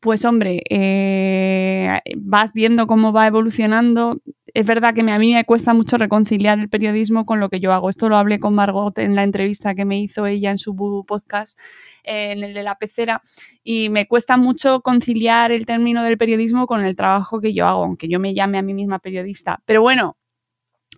pues 0.00 0.24
hombre, 0.24 0.62
eh, 0.70 2.00
vas 2.16 2.52
viendo 2.52 2.86
cómo 2.86 3.12
va 3.12 3.26
evolucionando. 3.26 4.20
Es 4.52 4.66
verdad 4.66 4.94
que 4.94 5.02
a 5.02 5.18
mí 5.18 5.32
me 5.32 5.44
cuesta 5.44 5.74
mucho 5.74 5.98
reconciliar 5.98 6.58
el 6.58 6.68
periodismo 6.68 7.26
con 7.26 7.38
lo 7.38 7.50
que 7.50 7.60
yo 7.60 7.72
hago. 7.72 7.90
Esto 7.90 8.08
lo 8.08 8.16
hablé 8.16 8.40
con 8.40 8.54
Margot 8.54 8.98
en 8.98 9.14
la 9.14 9.22
entrevista 9.22 9.74
que 9.74 9.84
me 9.84 10.00
hizo 10.00 10.26
ella 10.26 10.50
en 10.50 10.58
su 10.58 10.74
podcast, 11.06 11.58
en 12.04 12.42
el 12.44 12.54
de 12.54 12.62
la 12.62 12.76
pecera, 12.76 13.22
y 13.62 13.88
me 13.88 14.06
cuesta 14.06 14.36
mucho 14.36 14.80
conciliar 14.80 15.52
el 15.52 15.66
término 15.66 16.02
del 16.02 16.18
periodismo 16.18 16.66
con 16.66 16.84
el 16.84 16.96
trabajo 16.96 17.40
que 17.40 17.52
yo 17.52 17.66
hago, 17.66 17.84
aunque 17.84 18.08
yo 18.08 18.20
me 18.20 18.34
llame 18.34 18.58
a 18.58 18.62
mí 18.62 18.74
misma 18.74 18.98
periodista. 18.98 19.62
Pero 19.64 19.82
bueno, 19.82 20.16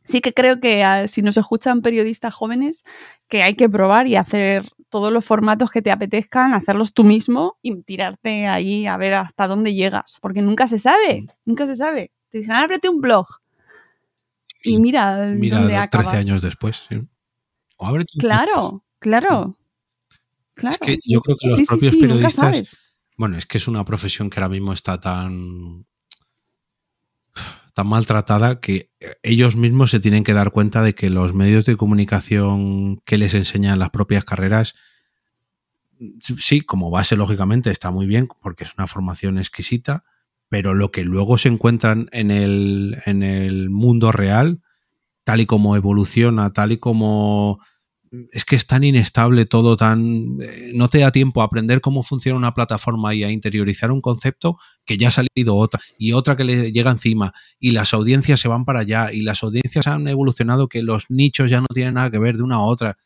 sí 0.04 0.20
que 0.20 0.32
creo 0.32 0.60
que 0.60 0.84
ah, 0.84 1.06
si 1.08 1.22
nos 1.22 1.36
escuchan 1.36 1.82
periodistas 1.82 2.34
jóvenes, 2.34 2.84
que 3.28 3.42
hay 3.42 3.54
que 3.54 3.68
probar 3.68 4.06
y 4.06 4.16
hacer 4.16 4.70
todos 4.88 5.12
los 5.12 5.24
formatos 5.24 5.70
que 5.70 5.80
te 5.80 5.90
apetezcan, 5.90 6.52
hacerlos 6.52 6.92
tú 6.92 7.02
mismo 7.04 7.56
y 7.62 7.82
tirarte 7.82 8.46
ahí 8.46 8.86
a 8.86 8.96
ver 8.98 9.14
hasta 9.14 9.46
dónde 9.46 9.74
llegas, 9.74 10.18
porque 10.20 10.42
nunca 10.42 10.68
se 10.68 10.78
sabe, 10.78 11.26
nunca 11.44 11.66
se 11.66 11.76
sabe. 11.76 12.12
Te 12.28 12.38
dicen, 12.38 12.54
ábrete 12.54 12.88
un 12.88 13.00
blog. 13.00 13.26
Y 14.62 14.78
mira, 14.78 15.26
Mira, 15.34 15.58
dónde 15.58 15.72
13 15.74 15.82
acabas. 15.82 16.14
años 16.14 16.42
después. 16.42 16.86
¿sí? 16.88 17.00
O 17.78 17.86
ábrete 17.86 18.12
un 18.16 18.20
Claro, 18.20 18.84
claro. 18.98 19.56
Claro. 20.54 20.78
Es 20.80 20.86
que 20.86 20.98
yo 21.04 21.20
creo 21.20 21.36
que 21.40 21.48
los 21.48 21.58
Sí, 21.58 21.64
propios 21.64 21.92
sí, 21.92 22.00
periodistas, 22.00 22.76
bueno, 23.16 23.38
es 23.38 23.46
que 23.46 23.58
es 23.58 23.68
una 23.68 23.84
profesión 23.84 24.30
que 24.30 24.38
ahora 24.40 24.48
mismo 24.48 24.72
está 24.72 25.00
tan 25.00 25.86
tan 27.74 27.86
maltratada 27.86 28.60
que 28.60 28.90
ellos 29.22 29.56
mismos 29.56 29.90
se 29.90 30.00
tienen 30.00 30.24
que 30.24 30.34
dar 30.34 30.50
cuenta 30.50 30.82
de 30.82 30.94
que 30.94 31.08
los 31.08 31.32
medios 31.32 31.64
de 31.64 31.76
comunicación 31.76 32.98
que 33.06 33.16
les 33.16 33.32
enseñan 33.34 33.78
las 33.78 33.90
propias 33.90 34.24
carreras 34.24 34.74
sí, 36.20 36.60
como 36.62 36.90
base 36.90 37.16
lógicamente 37.16 37.70
está 37.70 37.90
muy 37.90 38.06
bien 38.06 38.28
porque 38.42 38.64
es 38.64 38.74
una 38.76 38.86
formación 38.86 39.38
exquisita, 39.38 40.04
pero 40.48 40.74
lo 40.74 40.90
que 40.90 41.04
luego 41.04 41.38
se 41.38 41.48
encuentran 41.48 42.08
en 42.12 42.30
el, 42.30 43.00
en 43.06 43.22
el 43.22 43.70
mundo 43.70 44.12
real, 44.12 44.60
tal 45.24 45.40
y 45.40 45.46
como 45.46 45.76
evoluciona, 45.76 46.50
tal 46.52 46.72
y 46.72 46.78
como 46.78 47.60
es 48.30 48.44
que 48.44 48.56
es 48.56 48.66
tan 48.66 48.84
inestable 48.84 49.46
todo, 49.46 49.76
tan 49.76 50.38
eh, 50.42 50.72
no 50.74 50.88
te 50.88 50.98
da 50.98 51.12
tiempo 51.12 51.40
a 51.40 51.46
aprender 51.46 51.80
cómo 51.80 52.02
funciona 52.02 52.36
una 52.36 52.54
plataforma 52.54 53.14
y 53.14 53.24
a 53.24 53.30
interiorizar 53.30 53.90
un 53.90 54.02
concepto 54.02 54.58
que 54.84 54.98
ya 54.98 55.08
ha 55.08 55.10
salido 55.10 55.56
otra 55.56 55.80
y 55.98 56.12
otra 56.12 56.36
que 56.36 56.44
le 56.44 56.72
llega 56.72 56.90
encima 56.90 57.32
y 57.58 57.70
las 57.70 57.94
audiencias 57.94 58.40
se 58.40 58.48
van 58.48 58.64
para 58.64 58.80
allá 58.80 59.12
y 59.12 59.22
las 59.22 59.42
audiencias 59.42 59.86
han 59.86 60.06
evolucionado 60.08 60.68
que 60.68 60.82
los 60.82 61.10
nichos 61.10 61.50
ya 61.50 61.60
no 61.60 61.68
tienen 61.72 61.94
nada 61.94 62.10
que 62.10 62.18
ver 62.18 62.36
de 62.36 62.42
una 62.42 62.56
a 62.56 62.60
otra 62.60 62.98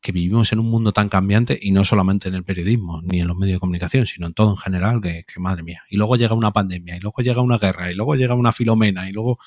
que 0.00 0.12
vivimos 0.12 0.52
en 0.52 0.60
un 0.60 0.70
mundo 0.70 0.92
tan 0.92 1.08
cambiante 1.08 1.58
y 1.60 1.72
no 1.72 1.84
solamente 1.84 2.28
en 2.28 2.34
el 2.36 2.44
periodismo 2.44 3.02
ni 3.02 3.20
en 3.20 3.26
los 3.26 3.36
medios 3.36 3.56
de 3.56 3.60
comunicación, 3.60 4.06
sino 4.06 4.28
en 4.28 4.34
todo 4.34 4.50
en 4.52 4.56
general, 4.56 5.00
que, 5.00 5.24
que 5.24 5.40
madre 5.40 5.64
mía. 5.64 5.82
Y 5.90 5.96
luego 5.96 6.14
llega 6.16 6.34
una 6.34 6.52
pandemia, 6.52 6.96
y 6.96 7.00
luego 7.00 7.22
llega 7.22 7.40
una 7.40 7.58
guerra, 7.58 7.90
y 7.90 7.96
luego 7.96 8.14
llega 8.14 8.34
una 8.34 8.52
filomena, 8.52 9.08
y 9.08 9.12
luego... 9.12 9.38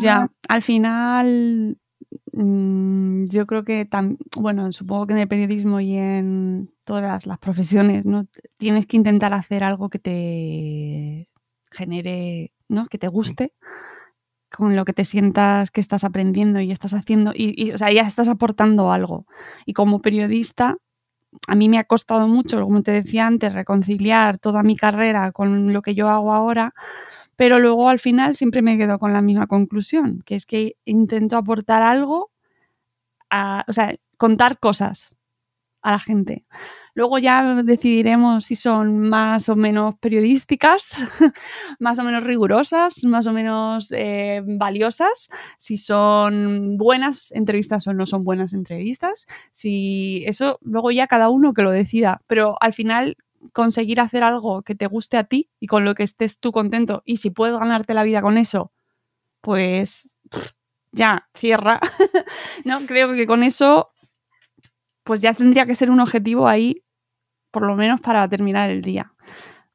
Ya, 0.00 0.30
al 0.48 0.62
final, 0.62 1.78
mm, 2.32 3.24
yo 3.26 3.46
creo 3.46 3.64
que, 3.64 3.88
tam- 3.88 4.16
bueno, 4.36 4.70
supongo 4.72 5.06
que 5.06 5.12
en 5.14 5.18
el 5.20 5.28
periodismo 5.28 5.80
y 5.80 5.96
en 5.96 6.70
todas 6.84 7.26
las 7.26 7.38
profesiones, 7.38 8.06
¿no? 8.06 8.26
Tienes 8.58 8.86
que 8.86 8.96
intentar 8.96 9.34
hacer 9.34 9.64
algo 9.64 9.88
que 9.88 9.98
te 9.98 11.28
genere, 11.70 12.52
¿no? 12.68 12.86
Que 12.86 12.98
te 12.98 13.08
guste, 13.08 13.52
con 14.50 14.76
lo 14.76 14.84
que 14.84 14.92
te 14.92 15.04
sientas 15.04 15.70
que 15.70 15.80
estás 15.80 16.04
aprendiendo 16.04 16.60
y 16.60 16.70
estás 16.70 16.94
haciendo, 16.94 17.32
y, 17.34 17.54
y, 17.56 17.72
o 17.72 17.78
sea, 17.78 17.90
ya 17.92 18.02
estás 18.02 18.28
aportando 18.28 18.92
algo. 18.92 19.26
Y 19.66 19.72
como 19.72 20.00
periodista, 20.00 20.76
a 21.48 21.54
mí 21.56 21.68
me 21.68 21.78
ha 21.78 21.84
costado 21.84 22.28
mucho, 22.28 22.62
como 22.62 22.82
te 22.82 22.92
decía 22.92 23.26
antes, 23.26 23.52
reconciliar 23.52 24.38
toda 24.38 24.62
mi 24.62 24.76
carrera 24.76 25.32
con 25.32 25.72
lo 25.72 25.82
que 25.82 25.94
yo 25.96 26.08
hago 26.08 26.32
ahora, 26.32 26.74
pero 27.36 27.58
luego 27.58 27.88
al 27.88 28.00
final 28.00 28.36
siempre 28.36 28.62
me 28.62 28.78
quedo 28.78 28.98
con 28.98 29.12
la 29.12 29.22
misma 29.22 29.46
conclusión, 29.46 30.22
que 30.24 30.36
es 30.36 30.46
que 30.46 30.76
intento 30.84 31.36
aportar 31.36 31.82
algo, 31.82 32.30
a, 33.30 33.64
o 33.68 33.72
sea, 33.72 33.94
contar 34.16 34.58
cosas 34.58 35.14
a 35.82 35.92
la 35.92 36.00
gente. 36.00 36.44
Luego 36.94 37.18
ya 37.18 37.62
decidiremos 37.62 38.44
si 38.46 38.56
son 38.56 39.00
más 39.00 39.48
o 39.48 39.56
menos 39.56 39.96
periodísticas, 39.98 40.96
más 41.78 41.98
o 41.98 42.04
menos 42.04 42.24
rigurosas, 42.24 43.04
más 43.04 43.26
o 43.26 43.32
menos 43.32 43.92
eh, 43.92 44.42
valiosas, 44.46 45.28
si 45.58 45.76
son 45.76 46.76
buenas 46.78 47.32
entrevistas 47.32 47.86
o 47.86 47.92
no 47.92 48.06
son 48.06 48.24
buenas 48.24 48.54
entrevistas, 48.54 49.26
si 49.52 50.24
eso 50.26 50.58
luego 50.62 50.90
ya 50.90 51.06
cada 51.06 51.28
uno 51.28 51.52
que 51.52 51.62
lo 51.62 51.70
decida, 51.70 52.22
pero 52.28 52.56
al 52.60 52.72
final 52.72 53.16
conseguir 53.52 54.00
hacer 54.00 54.22
algo 54.22 54.62
que 54.62 54.74
te 54.74 54.86
guste 54.86 55.16
a 55.16 55.24
ti 55.24 55.50
y 55.60 55.66
con 55.66 55.84
lo 55.84 55.94
que 55.94 56.02
estés 56.02 56.38
tú 56.38 56.52
contento 56.52 57.02
y 57.04 57.18
si 57.18 57.30
puedes 57.30 57.58
ganarte 57.58 57.94
la 57.94 58.02
vida 58.02 58.22
con 58.22 58.38
eso, 58.38 58.72
pues 59.40 60.08
ya 60.92 61.28
cierra. 61.34 61.80
no 62.64 62.80
creo 62.86 63.12
que 63.12 63.26
con 63.26 63.42
eso 63.42 63.90
pues 65.04 65.20
ya 65.20 65.34
tendría 65.34 65.66
que 65.66 65.74
ser 65.74 65.90
un 65.90 66.00
objetivo 66.00 66.48
ahí 66.48 66.82
por 67.50 67.62
lo 67.64 67.76
menos 67.76 68.00
para 68.00 68.28
terminar 68.28 68.70
el 68.70 68.82
día. 68.82 69.12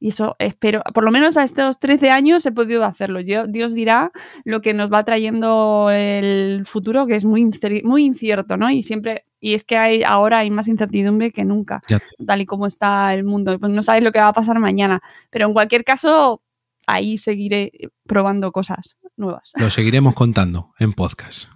Y 0.01 0.09
eso 0.09 0.35
espero, 0.39 0.81
por 0.93 1.03
lo 1.03 1.11
menos 1.11 1.35
a 1.37 1.43
estos 1.43 1.79
13 1.79 2.09
años 2.09 2.45
he 2.45 2.51
podido 2.51 2.85
hacerlo. 2.85 3.19
Yo, 3.19 3.47
Dios 3.47 3.73
dirá 3.73 4.11
lo 4.45 4.61
que 4.61 4.73
nos 4.73 4.91
va 4.91 5.03
trayendo 5.03 5.89
el 5.91 6.63
futuro, 6.65 7.05
que 7.05 7.15
es 7.15 7.25
muy, 7.25 7.49
muy 7.83 8.05
incierto, 8.05 8.55
¿no? 8.55 8.69
Y 8.71 8.83
siempre, 8.83 9.25
y 9.39 9.53
es 9.53 9.63
que 9.63 9.77
hay, 9.77 10.03
ahora 10.03 10.39
hay 10.39 10.51
más 10.51 10.67
incertidumbre 10.67 11.31
que 11.31 11.45
nunca 11.45 11.81
tal 12.25 12.41
y 12.41 12.45
como 12.45 12.67
está 12.67 13.13
el 13.13 13.23
mundo. 13.23 13.57
Pues 13.59 13.71
no 13.71 13.83
sabes 13.83 14.03
lo 14.03 14.11
que 14.11 14.19
va 14.19 14.29
a 14.29 14.33
pasar 14.33 14.59
mañana. 14.59 15.01
Pero 15.29 15.47
en 15.47 15.53
cualquier 15.53 15.83
caso, 15.83 16.41
ahí 16.87 17.17
seguiré 17.17 17.71
probando 18.05 18.51
cosas 18.51 18.97
nuevas. 19.15 19.51
lo 19.55 19.69
seguiremos 19.69 20.13
contando 20.15 20.73
en 20.79 20.93
podcast 20.93 21.49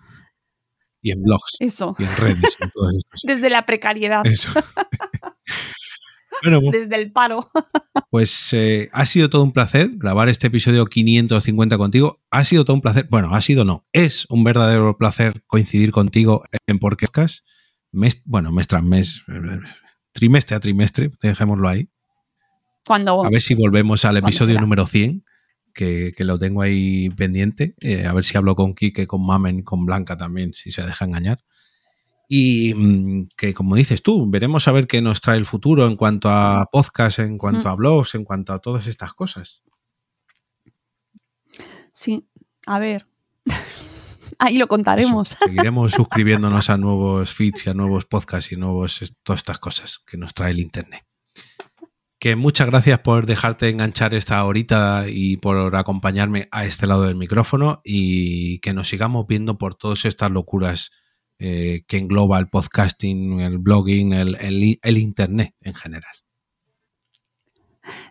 y 1.01 1.11
en 1.11 1.21
blogs 1.21 1.57
Eso. 1.59 1.95
y 1.99 2.03
en 2.03 2.15
redes. 2.15 2.57
En. 2.61 2.71
Desde 3.23 3.49
la 3.49 3.65
precariedad, 3.65 4.25
Eso. 4.25 4.49
bueno, 6.43 6.61
desde 6.71 6.95
el 6.95 7.11
paro. 7.11 7.51
Pues 8.09 8.53
eh, 8.53 8.89
ha 8.93 9.05
sido 9.05 9.29
todo 9.29 9.43
un 9.43 9.51
placer 9.51 9.91
grabar 9.95 10.29
este 10.29 10.47
episodio 10.47 10.85
550 10.85 11.77
contigo. 11.77 12.21
Ha 12.31 12.43
sido 12.45 12.63
todo 12.63 12.75
un 12.75 12.81
placer. 12.81 13.07
Bueno, 13.09 13.35
ha 13.35 13.41
sido 13.41 13.65
no. 13.65 13.85
Es 13.91 14.25
un 14.29 14.43
verdadero 14.43 14.97
placer 14.97 15.43
coincidir 15.45 15.91
contigo 15.91 16.43
en 16.67 16.79
Podcast. 16.79 17.45
Mes, 17.93 18.23
bueno, 18.25 18.51
mes 18.51 18.67
tras 18.67 18.83
mes, 18.83 19.23
trimestre 20.11 20.55
a 20.55 20.59
trimestre, 20.59 21.11
dejémoslo 21.21 21.69
ahí. 21.69 21.89
Cuando 22.85 23.23
A 23.23 23.29
ver 23.29 23.41
si 23.41 23.53
volvemos 23.53 24.03
al 24.03 24.15
¿Cuándo 24.15 24.27
episodio 24.27 24.53
será? 24.55 24.61
número 24.61 24.85
100, 24.85 25.23
que, 25.73 26.11
que 26.17 26.23
lo 26.25 26.37
tengo 26.37 26.61
ahí 26.61 27.09
pendiente. 27.11 27.75
Eh, 27.79 28.05
a 28.05 28.13
ver 28.13 28.25
si 28.25 28.35
hablo 28.35 28.55
con 28.55 28.73
Quique, 28.73 29.07
con 29.07 29.25
Mamen, 29.25 29.61
con 29.61 29.85
Blanca 29.85 30.17
también, 30.17 30.53
si 30.53 30.71
se 30.71 30.83
deja 30.83 31.05
engañar. 31.05 31.39
Y 32.27 32.73
mm, 32.73 33.23
que, 33.37 33.53
como 33.53 33.75
dices 33.75 34.01
tú, 34.01 34.29
veremos 34.29 34.67
a 34.67 34.71
ver 34.71 34.87
qué 34.87 35.01
nos 35.01 35.21
trae 35.21 35.37
el 35.37 35.45
futuro 35.45 35.85
en 35.85 35.95
cuanto 35.95 36.29
a 36.29 36.65
podcast, 36.71 37.19
en 37.19 37.37
cuanto 37.37 37.69
a 37.69 37.75
blogs, 37.75 38.15
en 38.15 38.23
cuanto 38.23 38.53
a 38.53 38.59
todas 38.59 38.87
estas 38.87 39.13
cosas. 39.13 39.63
Sí, 41.93 42.27
a 42.65 42.79
ver. 42.79 43.05
Ahí 44.45 44.57
lo 44.57 44.67
contaremos. 44.67 45.31
Eso, 45.31 45.45
seguiremos 45.45 45.93
suscribiéndonos 45.93 46.69
a 46.69 46.77
nuevos 46.77 47.33
feeds 47.33 47.65
y 47.67 47.69
a 47.69 47.73
nuevos 47.73 48.03
podcasts 48.05 48.51
y 48.51 48.57
nuevos 48.57 49.15
todas 49.23 49.39
estas 49.39 49.57
cosas 49.59 49.99
que 50.05 50.17
nos 50.17 50.33
trae 50.33 50.51
el 50.51 50.59
internet. 50.59 51.05
Que 52.19 52.35
muchas 52.35 52.67
gracias 52.67 52.99
por 52.99 53.25
dejarte 53.25 53.69
enganchar 53.69 54.13
esta 54.13 54.43
horita 54.43 55.05
y 55.07 55.37
por 55.37 55.75
acompañarme 55.77 56.49
a 56.51 56.65
este 56.65 56.87
lado 56.87 57.03
del 57.03 57.15
micrófono 57.15 57.81
y 57.85 58.59
que 58.59 58.73
nos 58.73 58.89
sigamos 58.89 59.27
viendo 59.27 59.57
por 59.57 59.75
todas 59.75 60.03
estas 60.03 60.29
locuras 60.31 60.91
eh, 61.39 61.83
que 61.87 61.97
engloba 61.97 62.37
el 62.39 62.47
podcasting, 62.49 63.39
el 63.39 63.59
blogging, 63.59 64.11
el, 64.13 64.35
el- 64.41 64.79
el 64.81 64.97
internet 64.97 65.53
en 65.61 65.73
general. 65.73 66.13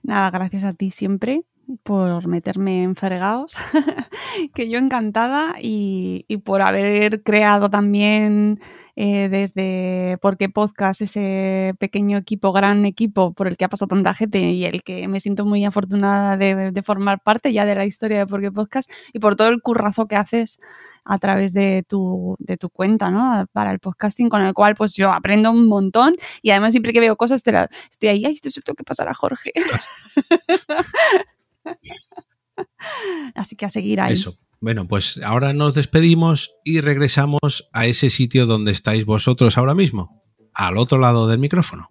Nada, 0.02 0.30
gracias 0.30 0.64
a 0.64 0.72
ti 0.74 0.90
siempre 0.90 1.44
por 1.82 2.26
meterme 2.26 2.82
en 2.82 2.96
fregados, 2.96 3.56
que 4.54 4.68
yo 4.68 4.78
encantada 4.78 5.54
y, 5.60 6.24
y 6.28 6.38
por 6.38 6.62
haber 6.62 7.22
creado 7.22 7.70
también 7.70 8.60
eh, 8.94 9.30
desde 9.30 10.18
Porque 10.20 10.50
Podcast 10.50 11.00
ese 11.00 11.74
pequeño 11.78 12.18
equipo, 12.18 12.52
gran 12.52 12.84
equipo 12.84 13.32
por 13.32 13.48
el 13.48 13.56
que 13.56 13.64
ha 13.64 13.68
pasado 13.68 13.88
tanta 13.88 14.12
gente 14.12 14.38
y 14.38 14.66
el 14.66 14.82
que 14.82 15.08
me 15.08 15.18
siento 15.18 15.46
muy 15.46 15.64
afortunada 15.64 16.36
de, 16.36 16.82
formar 16.84 17.22
parte 17.22 17.52
ya 17.54 17.64
de 17.64 17.74
la 17.74 17.86
historia 17.86 18.18
de 18.18 18.26
Porque 18.26 18.52
Podcast 18.52 18.90
y 19.14 19.18
por 19.18 19.34
todo 19.36 19.48
el 19.48 19.62
currazo 19.62 20.06
que 20.06 20.16
haces 20.16 20.60
a 21.04 21.18
través 21.18 21.54
de 21.54 21.84
tu, 21.88 22.36
de 22.38 22.58
tu 22.58 22.68
cuenta, 22.68 23.10
¿no? 23.10 23.46
Para 23.52 23.72
el 23.72 23.78
podcasting, 23.80 24.28
con 24.28 24.42
el 24.42 24.52
cual 24.52 24.74
pues 24.74 24.94
yo 24.94 25.10
aprendo 25.10 25.50
un 25.50 25.66
montón 25.68 26.16
y 26.42 26.50
además 26.50 26.72
siempre 26.72 26.92
que 26.92 27.00
veo 27.00 27.16
cosas 27.16 27.42
te 27.42 27.52
estoy 27.90 28.08
ahí, 28.10 28.24
ay, 28.26 28.34
esto 28.34 28.50
se 28.50 28.60
lo 28.66 28.74
que 28.74 28.84
pasar 28.84 29.08
a 29.08 29.14
Jorge. 29.14 29.52
Así 33.34 33.56
que 33.56 33.66
a 33.66 33.70
seguir 33.70 34.00
ahí. 34.00 34.14
Eso. 34.14 34.36
Bueno, 34.60 34.86
pues 34.86 35.20
ahora 35.24 35.52
nos 35.52 35.74
despedimos 35.74 36.54
y 36.64 36.80
regresamos 36.80 37.68
a 37.72 37.86
ese 37.86 38.10
sitio 38.10 38.46
donde 38.46 38.70
estáis 38.70 39.04
vosotros 39.04 39.58
ahora 39.58 39.74
mismo, 39.74 40.22
al 40.54 40.78
otro 40.78 40.98
lado 40.98 41.26
del 41.26 41.40
micrófono. 41.40 41.88